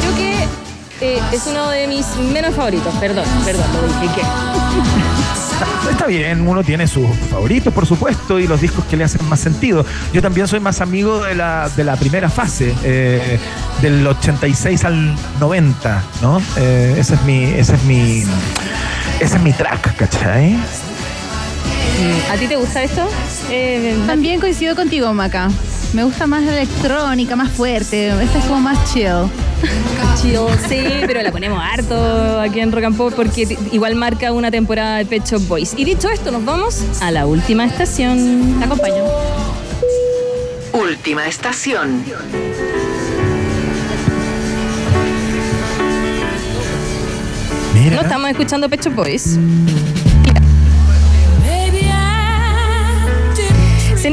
Creo 0.00 0.14
que 0.14 1.16
eh, 1.16 1.20
es 1.32 1.46
uno 1.48 1.68
de 1.70 1.88
mis 1.88 2.06
menos 2.32 2.54
favoritos, 2.54 2.94
perdón, 3.00 3.24
perdón, 3.44 3.66
lo 3.72 4.00
dije 4.00 4.55
Está 5.90 6.06
bien, 6.06 6.46
uno 6.46 6.62
tiene 6.62 6.86
sus 6.86 7.06
favoritos, 7.30 7.72
por 7.72 7.86
supuesto, 7.86 8.38
y 8.38 8.46
los 8.46 8.60
discos 8.60 8.84
que 8.86 8.96
le 8.96 9.04
hacen 9.04 9.26
más 9.28 9.40
sentido. 9.40 9.84
Yo 10.12 10.20
también 10.20 10.46
soy 10.48 10.60
más 10.60 10.80
amigo 10.80 11.22
de 11.24 11.34
la, 11.34 11.68
de 11.76 11.84
la 11.84 11.96
primera 11.96 12.28
fase, 12.28 12.74
eh, 12.84 13.38
del 13.80 14.06
86 14.06 14.84
al 14.84 15.14
90, 15.40 16.04
¿no? 16.22 16.42
Eh, 16.56 16.96
ese 16.98 17.14
es 17.14 17.22
mi, 17.22 17.44
ese 17.44 17.74
es 17.76 17.82
mi, 17.84 18.24
ese 19.20 19.36
es 19.36 19.40
mi 19.42 19.52
track, 19.52 19.96
¿cachai? 19.96 20.52
Mm, 20.54 22.32
¿A 22.32 22.36
ti 22.36 22.46
te 22.46 22.56
gusta 22.56 22.82
esto? 22.82 23.08
Eh, 23.50 23.96
También 24.06 24.40
coincido 24.40 24.74
contigo, 24.76 25.12
Maca. 25.14 25.48
Me 25.92 26.04
gusta 26.04 26.26
más 26.26 26.42
la 26.42 26.52
electrónica, 26.52 27.36
más 27.36 27.50
fuerte. 27.50 28.08
Esta 28.22 28.38
es 28.38 28.44
como 28.44 28.60
más 28.60 28.92
chill. 28.92 29.30
Chill, 30.20 30.38
sí, 30.68 30.82
pero 31.06 31.22
la 31.22 31.30
ponemos 31.30 31.60
harto 31.62 32.40
aquí 32.40 32.60
en 32.60 32.72
Rock 32.72 32.84
and 32.84 32.96
Pop 32.96 33.12
porque 33.14 33.58
igual 33.72 33.94
marca 33.94 34.32
una 34.32 34.50
temporada 34.50 34.98
de 34.98 35.06
Pet 35.06 35.24
Shop 35.24 35.42
Boys. 35.46 35.74
Y 35.76 35.84
dicho 35.84 36.08
esto, 36.08 36.30
nos 36.30 36.44
vamos 36.44 36.82
a 37.00 37.10
la 37.10 37.26
última 37.26 37.64
estación. 37.64 38.56
Te 38.58 38.64
acompaño. 38.64 39.04
Última 40.72 41.26
estación. 41.26 42.04
No 47.90 48.00
estamos 48.00 48.30
escuchando 48.30 48.68
Pet 48.68 48.84
Shop 48.84 48.94
Boys. 48.94 49.38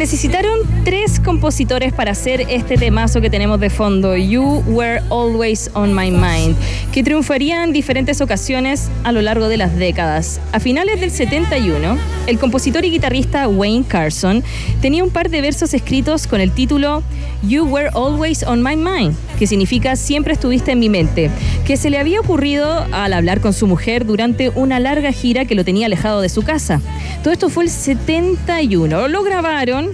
Necesitaron 0.03 0.59
tres 0.83 1.21
compositores 1.21 1.93
para 1.93 2.11
hacer 2.11 2.45
este 2.49 2.75
temazo 2.75 3.21
que 3.21 3.29
tenemos 3.29 3.57
de 3.61 3.69
fondo, 3.69 4.17
You 4.17 4.61
Were 4.67 4.99
Always 5.09 5.71
on 5.75 5.95
My 5.95 6.11
Mind, 6.11 6.57
que 6.91 7.03
triunfaría 7.03 7.63
en 7.63 7.71
diferentes 7.71 8.19
ocasiones 8.19 8.89
a 9.05 9.13
lo 9.13 9.21
largo 9.21 9.47
de 9.47 9.55
las 9.55 9.77
décadas. 9.77 10.41
A 10.51 10.59
finales 10.59 10.99
del 10.99 11.09
71, 11.09 11.97
el 12.27 12.37
compositor 12.37 12.83
y 12.83 12.89
guitarrista 12.89 13.47
Wayne 13.47 13.85
Carson 13.87 14.43
tenía 14.81 15.05
un 15.05 15.09
par 15.09 15.29
de 15.29 15.39
versos 15.39 15.73
escritos 15.73 16.27
con 16.27 16.41
el 16.41 16.51
título 16.51 17.01
You 17.47 17.63
Were 17.63 17.87
Always 17.93 18.43
on 18.43 18.61
My 18.61 18.75
Mind, 18.75 19.15
que 19.39 19.47
significa 19.47 19.95
siempre 19.95 20.33
estuviste 20.33 20.71
en 20.71 20.79
mi 20.79 20.89
mente, 20.89 21.29
que 21.65 21.77
se 21.77 21.89
le 21.89 21.97
había 21.97 22.19
ocurrido 22.19 22.85
al 22.91 23.13
hablar 23.13 23.39
con 23.39 23.53
su 23.53 23.67
mujer 23.67 24.05
durante 24.05 24.49
una 24.49 24.81
larga 24.81 25.13
gira 25.13 25.45
que 25.45 25.55
lo 25.55 25.63
tenía 25.63 25.85
alejado 25.85 26.19
de 26.19 26.27
su 26.27 26.41
casa. 26.41 26.81
Todo 27.23 27.31
esto 27.31 27.47
fue 27.47 27.63
el 27.63 27.69
71. 27.69 29.07
Lo 29.07 29.23
grabaron 29.23 29.92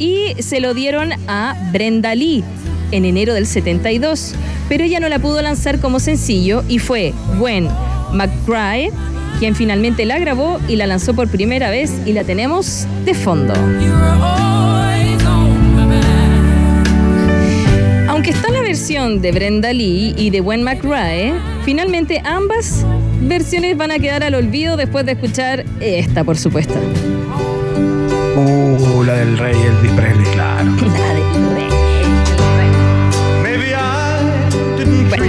y 0.00 0.34
se 0.42 0.58
lo 0.58 0.74
dieron 0.74 1.12
a 1.28 1.54
Brenda 1.70 2.16
Lee 2.16 2.42
en 2.90 3.04
enero 3.04 3.34
del 3.34 3.46
72, 3.46 4.34
pero 4.68 4.82
ella 4.82 4.98
no 4.98 5.08
la 5.08 5.20
pudo 5.20 5.40
lanzar 5.40 5.78
como 5.78 6.00
sencillo 6.00 6.64
y 6.66 6.80
fue 6.80 7.14
Gwen 7.38 7.68
McBride 8.12 8.90
quien 9.38 9.54
finalmente 9.54 10.04
la 10.04 10.18
grabó 10.18 10.60
y 10.68 10.76
la 10.76 10.86
lanzó 10.86 11.14
por 11.14 11.28
primera 11.28 11.70
vez 11.70 11.92
y 12.04 12.12
la 12.12 12.24
tenemos 12.24 12.86
de 13.06 13.14
fondo. 13.14 13.54
Aunque 18.06 18.30
está 18.30 18.50
la 18.50 18.60
versión 18.60 19.22
de 19.22 19.32
Brenda 19.32 19.72
Lee 19.72 20.14
y 20.18 20.28
de 20.28 20.40
Gwen 20.40 20.62
McRae, 20.62 21.32
finalmente 21.64 22.20
ambas 22.24 22.84
versiones 23.22 23.78
van 23.78 23.92
a 23.92 23.98
quedar 23.98 24.22
al 24.24 24.34
olvido 24.34 24.76
después 24.76 25.06
de 25.06 25.12
escuchar 25.12 25.64
esta, 25.80 26.22
por 26.22 26.36
supuesto. 26.36 26.74
Uh, 29.00 29.02
la 29.04 29.14
del 29.14 29.38
rey 29.38 29.54
Elvis 29.54 29.92
Presley, 29.92 30.26
claro. 30.32 30.64
La 30.64 31.14
del 31.14 31.54
rey. 31.54 31.68
Bueno, 35.08 35.24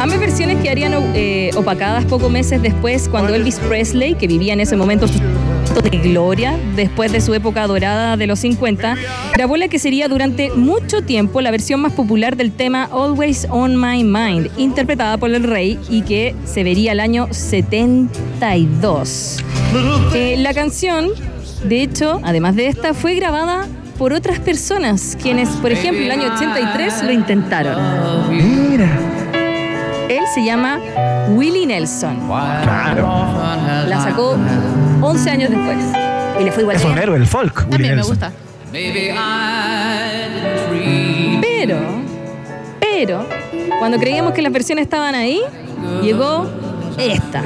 ambas 0.00 0.18
versiones 0.18 0.62
quedarían 0.62 0.94
eh, 1.14 1.50
opacadas 1.54 2.06
pocos 2.06 2.30
meses 2.30 2.62
después 2.62 3.08
cuando 3.08 3.34
Elvis 3.34 3.58
Presley, 3.58 4.14
que 4.14 4.26
vivía 4.26 4.54
en 4.54 4.60
ese 4.60 4.76
momento 4.76 5.06
su 5.06 5.20
momento 5.20 5.82
de 5.82 5.98
gloria 5.98 6.58
después 6.74 7.12
de 7.12 7.20
su 7.20 7.34
época 7.34 7.66
dorada 7.66 8.16
de 8.16 8.26
los 8.26 8.38
50, 8.40 8.96
grabó 9.34 9.56
la 9.56 9.68
que 9.68 9.78
sería 9.78 10.08
durante 10.08 10.50
mucho 10.50 11.02
tiempo 11.02 11.42
la 11.42 11.50
versión 11.50 11.80
más 11.80 11.92
popular 11.92 12.36
del 12.36 12.52
tema 12.52 12.88
Always 12.90 13.46
on 13.50 13.76
My 13.76 14.02
Mind, 14.02 14.50
interpretada 14.56 15.18
por 15.18 15.30
el 15.30 15.42
rey 15.44 15.78
y 15.88 16.02
que 16.02 16.34
se 16.44 16.64
vería 16.64 16.92
el 16.92 17.00
año 17.00 17.28
72. 17.30 19.44
Eh, 20.14 20.36
la 20.38 20.54
canción, 20.54 21.10
de 21.64 21.82
hecho, 21.82 22.20
además 22.24 22.56
de 22.56 22.68
esta, 22.68 22.94
fue 22.94 23.14
grabada 23.14 23.66
por 23.98 24.12
otras 24.12 24.38
personas, 24.38 25.16
quienes, 25.20 25.48
por 25.50 25.72
ejemplo, 25.72 26.02
el 26.02 26.10
año 26.10 26.32
83 26.34 27.02
lo 27.02 27.12
intentaron. 27.12 27.76
Mira. 28.30 28.88
Él 30.08 30.24
se 30.34 30.42
llama 30.44 30.80
Willie 31.28 31.66
Nelson. 31.66 32.18
Claro. 32.26 33.08
La 33.86 34.00
sacó 34.02 34.36
11 35.02 35.30
años 35.30 35.50
después. 35.50 35.76
Y 36.40 36.44
le 36.44 36.52
fue 36.52 36.62
igual 36.62 36.76
Es 36.76 36.84
un 36.84 36.98
héroe 36.98 37.18
del 37.18 37.28
folk, 37.28 37.66
Willie 37.70 37.70
También 37.70 37.96
me 37.96 38.02
gusta. 38.02 38.32
Pero, 41.40 41.78
pero, 42.80 43.26
cuando 43.78 43.98
creíamos 43.98 44.32
que 44.32 44.42
las 44.42 44.52
versiones 44.52 44.84
estaban 44.84 45.14
ahí, 45.14 45.42
llegó 46.02 46.48
esta. 46.96 47.42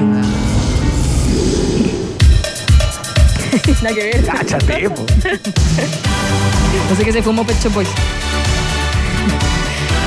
Nada 3.81 3.95
que 3.95 4.03
ver. 4.03 4.25
Cáchate, 4.25 4.89
po. 4.89 5.05
No 6.89 6.95
sé 6.95 7.03
qué 7.03 7.11
se 7.11 7.23
fumó 7.23 7.45
Pet 7.45 7.59
Shop 7.61 7.73
Boys. 7.73 7.89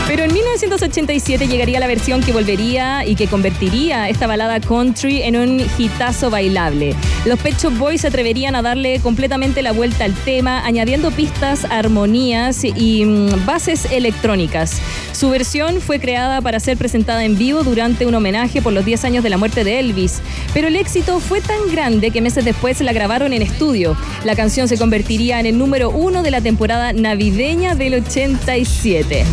Pero 0.08 0.24
en 0.24 0.32
1987 0.32 1.48
llegaría 1.48 1.78
la 1.78 1.86
versión 1.86 2.22
que 2.22 2.32
volvería 2.32 3.04
y 3.04 3.14
que 3.14 3.26
convertiría 3.26 4.08
esta 4.08 4.26
balada 4.26 4.58
country 4.58 5.20
en 5.20 5.36
un 5.36 5.62
hitazo 5.76 6.30
bailable. 6.30 6.94
Los 7.26 7.38
Pet 7.38 7.58
Shop 7.58 7.76
Boys 7.76 8.00
se 8.00 8.06
atreverían 8.06 8.56
a 8.56 8.62
darle 8.62 9.00
completamente 9.00 9.60
la 9.60 9.72
vuelta 9.72 10.06
al 10.06 10.14
tema, 10.14 10.64
añadiendo 10.64 11.10
pistas, 11.10 11.66
armonías 11.66 12.64
y 12.64 13.04
mm, 13.04 13.44
bases 13.44 13.84
electrónicas. 13.92 14.80
Su 15.12 15.28
versión 15.28 15.82
fue 15.82 16.00
creada 16.00 16.40
para 16.40 16.58
ser 16.58 16.78
presentada 16.78 17.22
en 17.26 17.36
vivo 17.36 17.62
durante 17.62 18.06
un 18.06 18.14
homenaje 18.14 18.62
por 18.62 18.72
los 18.72 18.86
10 18.86 19.04
años 19.04 19.22
de 19.22 19.28
la 19.28 19.36
muerte 19.36 19.62
de 19.62 19.78
Elvis, 19.78 20.22
pero 20.54 20.68
el 20.68 20.76
éxito 20.76 21.20
fue 21.20 21.42
tan 21.42 21.70
grande 21.70 22.10
que 22.10 22.22
meses 22.22 22.46
después 22.46 22.80
la 22.80 22.94
grabaron 22.94 23.34
en 23.34 23.42
estudio. 23.42 23.94
La 24.24 24.34
canción 24.34 24.68
se 24.68 24.78
convertiría 24.78 25.38
en 25.38 25.44
el 25.44 25.58
número 25.58 25.90
uno 25.90 26.22
de 26.22 26.30
la 26.30 26.40
temporada 26.40 26.94
navideña 26.94 27.74
del 27.74 27.92
87. 27.92 29.26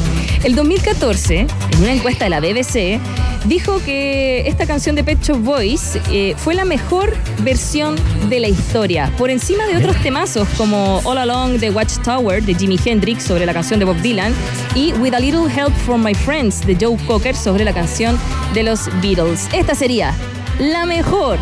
El 0.44 0.54
2014, 0.66 1.42
en 1.42 1.80
una 1.80 1.94
encuesta 1.94 2.26
de 2.26 2.32
la 2.32 2.40
BBC, 2.40 3.00
dijo 3.46 3.80
que 3.86 4.48
esta 4.48 4.66
canción 4.66 4.96
de 4.96 5.04
Pet 5.04 5.22
Shop 5.22 5.38
Boys 5.38 6.00
eh, 6.10 6.34
fue 6.38 6.56
la 6.56 6.66
mejor 6.66 7.16
versión 7.44 7.96
de 8.30 8.40
la 8.40 8.48
historia, 8.48 9.14
por 9.16 9.30
encima 9.30 9.68
de 9.68 9.78
otros 9.78 9.96
temazos 10.02 10.48
como 10.58 11.02
All 11.04 11.20
Along 11.20 11.60
the 11.60 11.70
Watchtower 11.70 12.42
de 12.42 12.56
Jimi 12.56 12.80
Hendrix 12.84 13.24
sobre 13.24 13.46
la 13.46 13.54
canción 13.54 13.80
de 13.80 13.86
Bob 13.86 13.98
Dylan 13.98 14.34
y 14.74 14.92
With 14.94 15.14
a 15.14 15.20
Little 15.20 15.54
Help 15.56 15.74
from 15.86 16.04
My 16.04 16.16
Friends 16.16 16.66
de 16.66 16.76
Joe 16.80 16.98
Cocker 17.06 17.36
sobre 17.36 17.64
la 17.64 17.74
canción 17.74 18.18
de 18.56 18.64
los 18.64 18.90
Beatles. 19.04 19.48
Esta 19.54 19.76
sería 19.76 20.16
la 20.58 20.88
mejor 20.88 21.38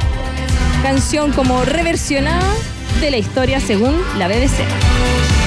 canción 0.82 1.32
como 1.32 1.64
reversionada 1.64 2.54
de 3.00 3.10
la 3.10 3.18
historia 3.18 3.62
según 3.62 3.96
la 4.18 4.28
BBC. 4.28 5.43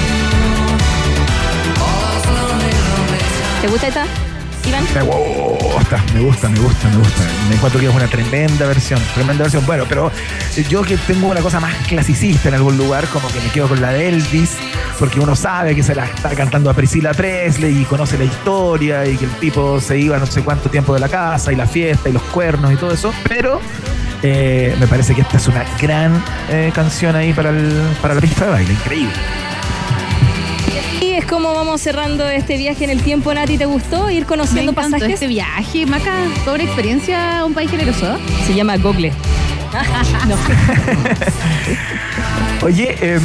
¿Te 3.61 3.67
gusta 3.67 3.87
esta, 3.87 4.05
Iván? 4.67 4.83
Me 4.93 5.01
gusta, 5.01 6.03
me 6.13 6.19
gusta, 6.21 6.49
me 6.49 6.59
gusta, 6.59 6.89
me 6.89 6.97
gusta. 6.97 7.23
Me 7.49 7.55
encuentro 7.55 7.79
que 7.79 7.87
es 7.87 7.95
una 7.95 8.07
tremenda 8.07 8.67
versión, 8.67 9.01
tremenda 9.15 9.43
versión. 9.43 9.65
Bueno, 9.65 9.85
pero 9.89 10.11
yo 10.69 10.83
que 10.83 10.95
tengo 10.97 11.27
una 11.27 11.41
cosa 11.41 11.59
más 11.59 11.73
clasicista 11.87 12.49
en 12.49 12.55
algún 12.55 12.77
lugar, 12.77 13.07
como 13.07 13.27
que 13.29 13.39
me 13.39 13.49
quedo 13.49 13.67
con 13.67 13.81
la 13.81 13.93
de 13.93 14.09
Elvis, 14.09 14.57
porque 14.99 15.19
uno 15.19 15.35
sabe 15.35 15.73
que 15.73 15.81
se 15.81 15.95
la 15.95 16.05
está 16.05 16.29
cantando 16.35 16.69
a 16.69 16.75
Priscilla 16.75 17.13
Presley 17.13 17.81
y 17.81 17.85
conoce 17.85 18.17
la 18.17 18.25
historia 18.25 19.07
y 19.07 19.17
que 19.17 19.25
el 19.25 19.31
tipo 19.31 19.81
se 19.81 19.97
iba 19.97 20.19
no 20.19 20.27
sé 20.27 20.43
cuánto 20.43 20.69
tiempo 20.69 20.93
de 20.93 20.99
la 20.99 21.09
casa 21.09 21.51
y 21.51 21.55
la 21.55 21.65
fiesta 21.65 22.09
y 22.09 22.13
los 22.13 22.23
cuernos 22.23 22.71
y 22.71 22.75
todo 22.75 22.91
eso, 22.91 23.11
pero 23.27 23.59
eh, 24.21 24.75
me 24.79 24.85
parece 24.85 25.15
que 25.15 25.21
esta 25.21 25.37
es 25.37 25.47
una 25.47 25.65
gran 25.81 26.23
eh, 26.49 26.71
canción 26.75 27.15
ahí 27.15 27.33
para, 27.33 27.49
el, 27.49 27.81
para 28.03 28.13
la 28.13 28.21
pista 28.21 28.45
de 28.45 28.51
baile, 28.51 28.73
increíble. 28.73 29.46
Y 31.01 31.11
es 31.11 31.25
como 31.25 31.53
vamos 31.53 31.81
cerrando 31.81 32.27
este 32.27 32.57
viaje 32.57 32.83
en 32.83 32.89
el 32.89 33.01
tiempo, 33.01 33.33
Nati. 33.33 33.57
¿Te 33.57 33.65
gustó 33.65 34.09
ir 34.09 34.21
Me 34.21 34.25
conociendo 34.27 34.71
encantó 34.71 34.91
pasajes? 34.91 35.13
este 35.15 35.27
viaje, 35.27 35.85
Maca. 35.85 36.13
Toda 36.43 36.55
una 36.55 36.63
experiencia, 36.63 37.43
un 37.45 37.53
país 37.53 37.69
generoso. 37.69 38.17
Se 38.45 38.53
llama 38.53 38.77
Google. 38.77 39.11
no. 40.27 40.35
Oye, 42.63 42.97
em, 43.01 43.21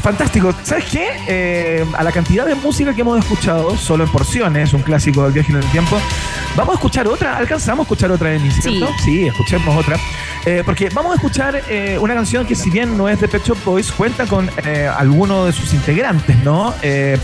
fantástico. 0.00 0.54
¿Sabes 0.62 0.84
qué? 0.84 1.08
Em, 1.26 1.92
a 1.94 2.04
la 2.04 2.12
cantidad 2.12 2.46
de 2.46 2.54
música 2.54 2.94
que 2.94 3.00
hemos 3.00 3.18
escuchado, 3.18 3.76
solo 3.76 4.04
en 4.04 4.10
porciones, 4.10 4.72
un 4.72 4.82
clásico 4.82 5.24
del 5.24 5.32
viaje 5.32 5.50
en 5.50 5.58
el 5.58 5.64
tiempo, 5.70 5.98
vamos 6.54 6.74
a 6.74 6.76
escuchar 6.76 7.08
otra. 7.08 7.36
¿Alcanzamos 7.36 7.80
a 7.80 7.82
escuchar 7.84 8.12
otra, 8.12 8.30
Denis? 8.30 8.54
¿cierto? 8.60 8.88
Sí, 9.04 9.26
escuchemos 9.26 9.76
otra. 9.76 9.98
Eh, 10.44 10.62
porque 10.64 10.88
vamos 10.90 11.10
a 11.12 11.16
escuchar 11.16 11.60
eh, 11.68 11.98
una 12.00 12.14
canción 12.14 12.46
que, 12.46 12.54
si 12.54 12.70
bien 12.70 12.96
no 12.96 13.08
es 13.08 13.20
de 13.20 13.26
Pet 13.26 13.44
Shop 13.44 13.58
Boys, 13.64 13.90
cuenta 13.90 14.26
con 14.26 14.48
eh, 14.64 14.88
alguno 14.96 15.46
de 15.46 15.52
sus 15.52 15.74
integrantes, 15.74 16.36
¿no? 16.44 16.72
Eh, 16.82 17.18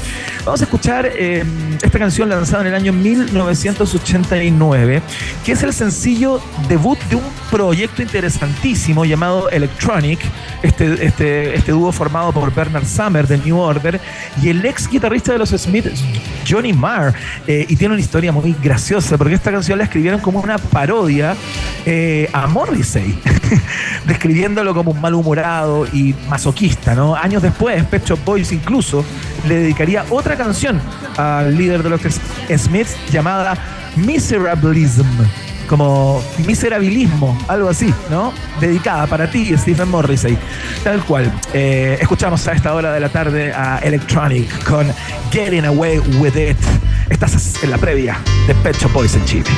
vamos 0.44 0.60
a 0.60 0.64
escuchar 0.64 1.06
eh, 1.06 1.44
esta 1.80 1.98
canción 2.00 2.28
lanzada 2.28 2.62
en 2.62 2.68
el 2.68 2.74
año 2.74 2.92
1989, 2.92 5.02
que 5.44 5.52
es 5.52 5.62
el 5.62 5.72
sencillo 5.72 6.40
debut 6.68 6.98
de 7.04 7.14
un 7.16 7.22
proyecto 7.52 8.00
interesantísimo 8.00 9.04
llamado 9.04 9.50
Electronic, 9.50 10.18
este, 10.62 11.04
este, 11.04 11.54
este 11.54 11.72
dúo 11.72 11.92
formado 11.92 12.32
por 12.32 12.52
Bernard 12.52 12.86
Summer 12.86 13.26
de 13.28 13.36
New 13.36 13.58
Order 13.58 14.00
y 14.42 14.48
el 14.48 14.64
ex 14.64 14.88
guitarrista 14.88 15.32
de 15.32 15.38
los 15.38 15.50
Smiths, 15.50 16.02
Johnny 16.48 16.72
Marr. 16.72 17.12
Eh, 17.46 17.66
y 17.68 17.76
tiene 17.76 17.92
una 17.92 18.00
historia 18.00 18.32
muy 18.32 18.56
graciosa, 18.62 19.18
porque 19.18 19.34
esta 19.34 19.52
canción 19.52 19.76
la 19.76 19.84
escribieron 19.84 20.18
como 20.20 20.40
una 20.40 20.56
parodia 20.56 21.36
eh, 21.84 22.26
a 22.32 22.46
Morrissey, 22.46 23.18
describiéndolo 24.06 24.72
como 24.74 24.92
un 24.92 25.00
malhumorado 25.02 25.86
y 25.92 26.14
masoquista, 26.30 26.94
¿no? 26.94 27.14
Años 27.14 27.42
después, 27.42 27.84
Pet 27.84 28.06
Shop 28.06 28.18
Boys 28.24 28.50
incluso 28.52 29.04
le 29.46 29.56
dedicaría 29.56 30.06
otra 30.08 30.36
canción 30.36 30.80
al 31.18 31.54
líder 31.54 31.82
de 31.82 31.90
los 31.90 32.00
Smiths 32.48 32.96
llamada 33.12 33.58
Miserablism 33.96 35.04
como 35.72 36.22
miserabilismo, 36.46 37.34
algo 37.48 37.70
así, 37.70 37.94
¿no? 38.10 38.30
Dedicada 38.60 39.06
para 39.06 39.30
ti, 39.30 39.56
Stephen 39.56 39.88
Morrissey. 39.88 40.36
Tal 40.84 41.02
cual. 41.02 41.32
Eh, 41.54 41.96
escuchamos 41.98 42.46
a 42.46 42.52
esta 42.52 42.74
hora 42.74 42.92
de 42.92 43.00
la 43.00 43.08
tarde 43.08 43.54
a 43.54 43.78
Electronic 43.78 44.64
con 44.64 44.86
Getting 45.30 45.64
Away 45.64 45.98
With 46.18 46.36
It. 46.36 46.58
Estás 47.08 47.54
en 47.62 47.70
la 47.70 47.78
previa 47.78 48.18
de 48.46 48.54
Pet 48.56 48.76
Shop 48.76 48.92
Boys 48.92 49.14
en 49.14 49.24
Chile. 49.24 49.50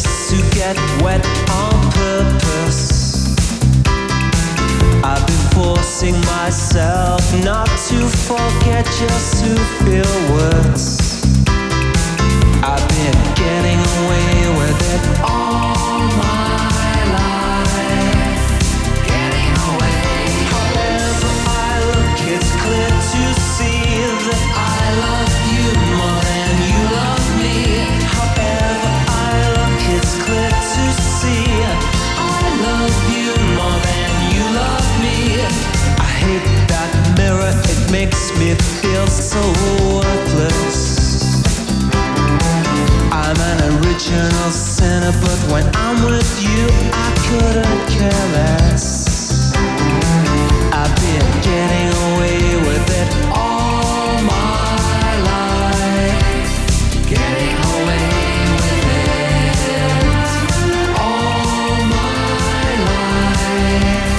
Just 0.00 0.30
to 0.30 0.36
get 0.56 0.76
wet 1.02 1.24
on 1.50 1.90
purpose. 1.90 3.34
I've 5.02 5.26
been 5.26 5.50
forcing 5.56 6.20
myself 6.36 7.22
not 7.42 7.66
to 7.88 8.06
forget 8.28 8.84
just 8.84 9.42
to 9.42 9.56
feel 9.82 10.14
worse. 10.34 11.24
I've 12.62 12.88
been 12.88 13.18
getting 13.34 13.80
couldn't 47.28 47.88
care 47.90 48.28
less. 48.32 48.47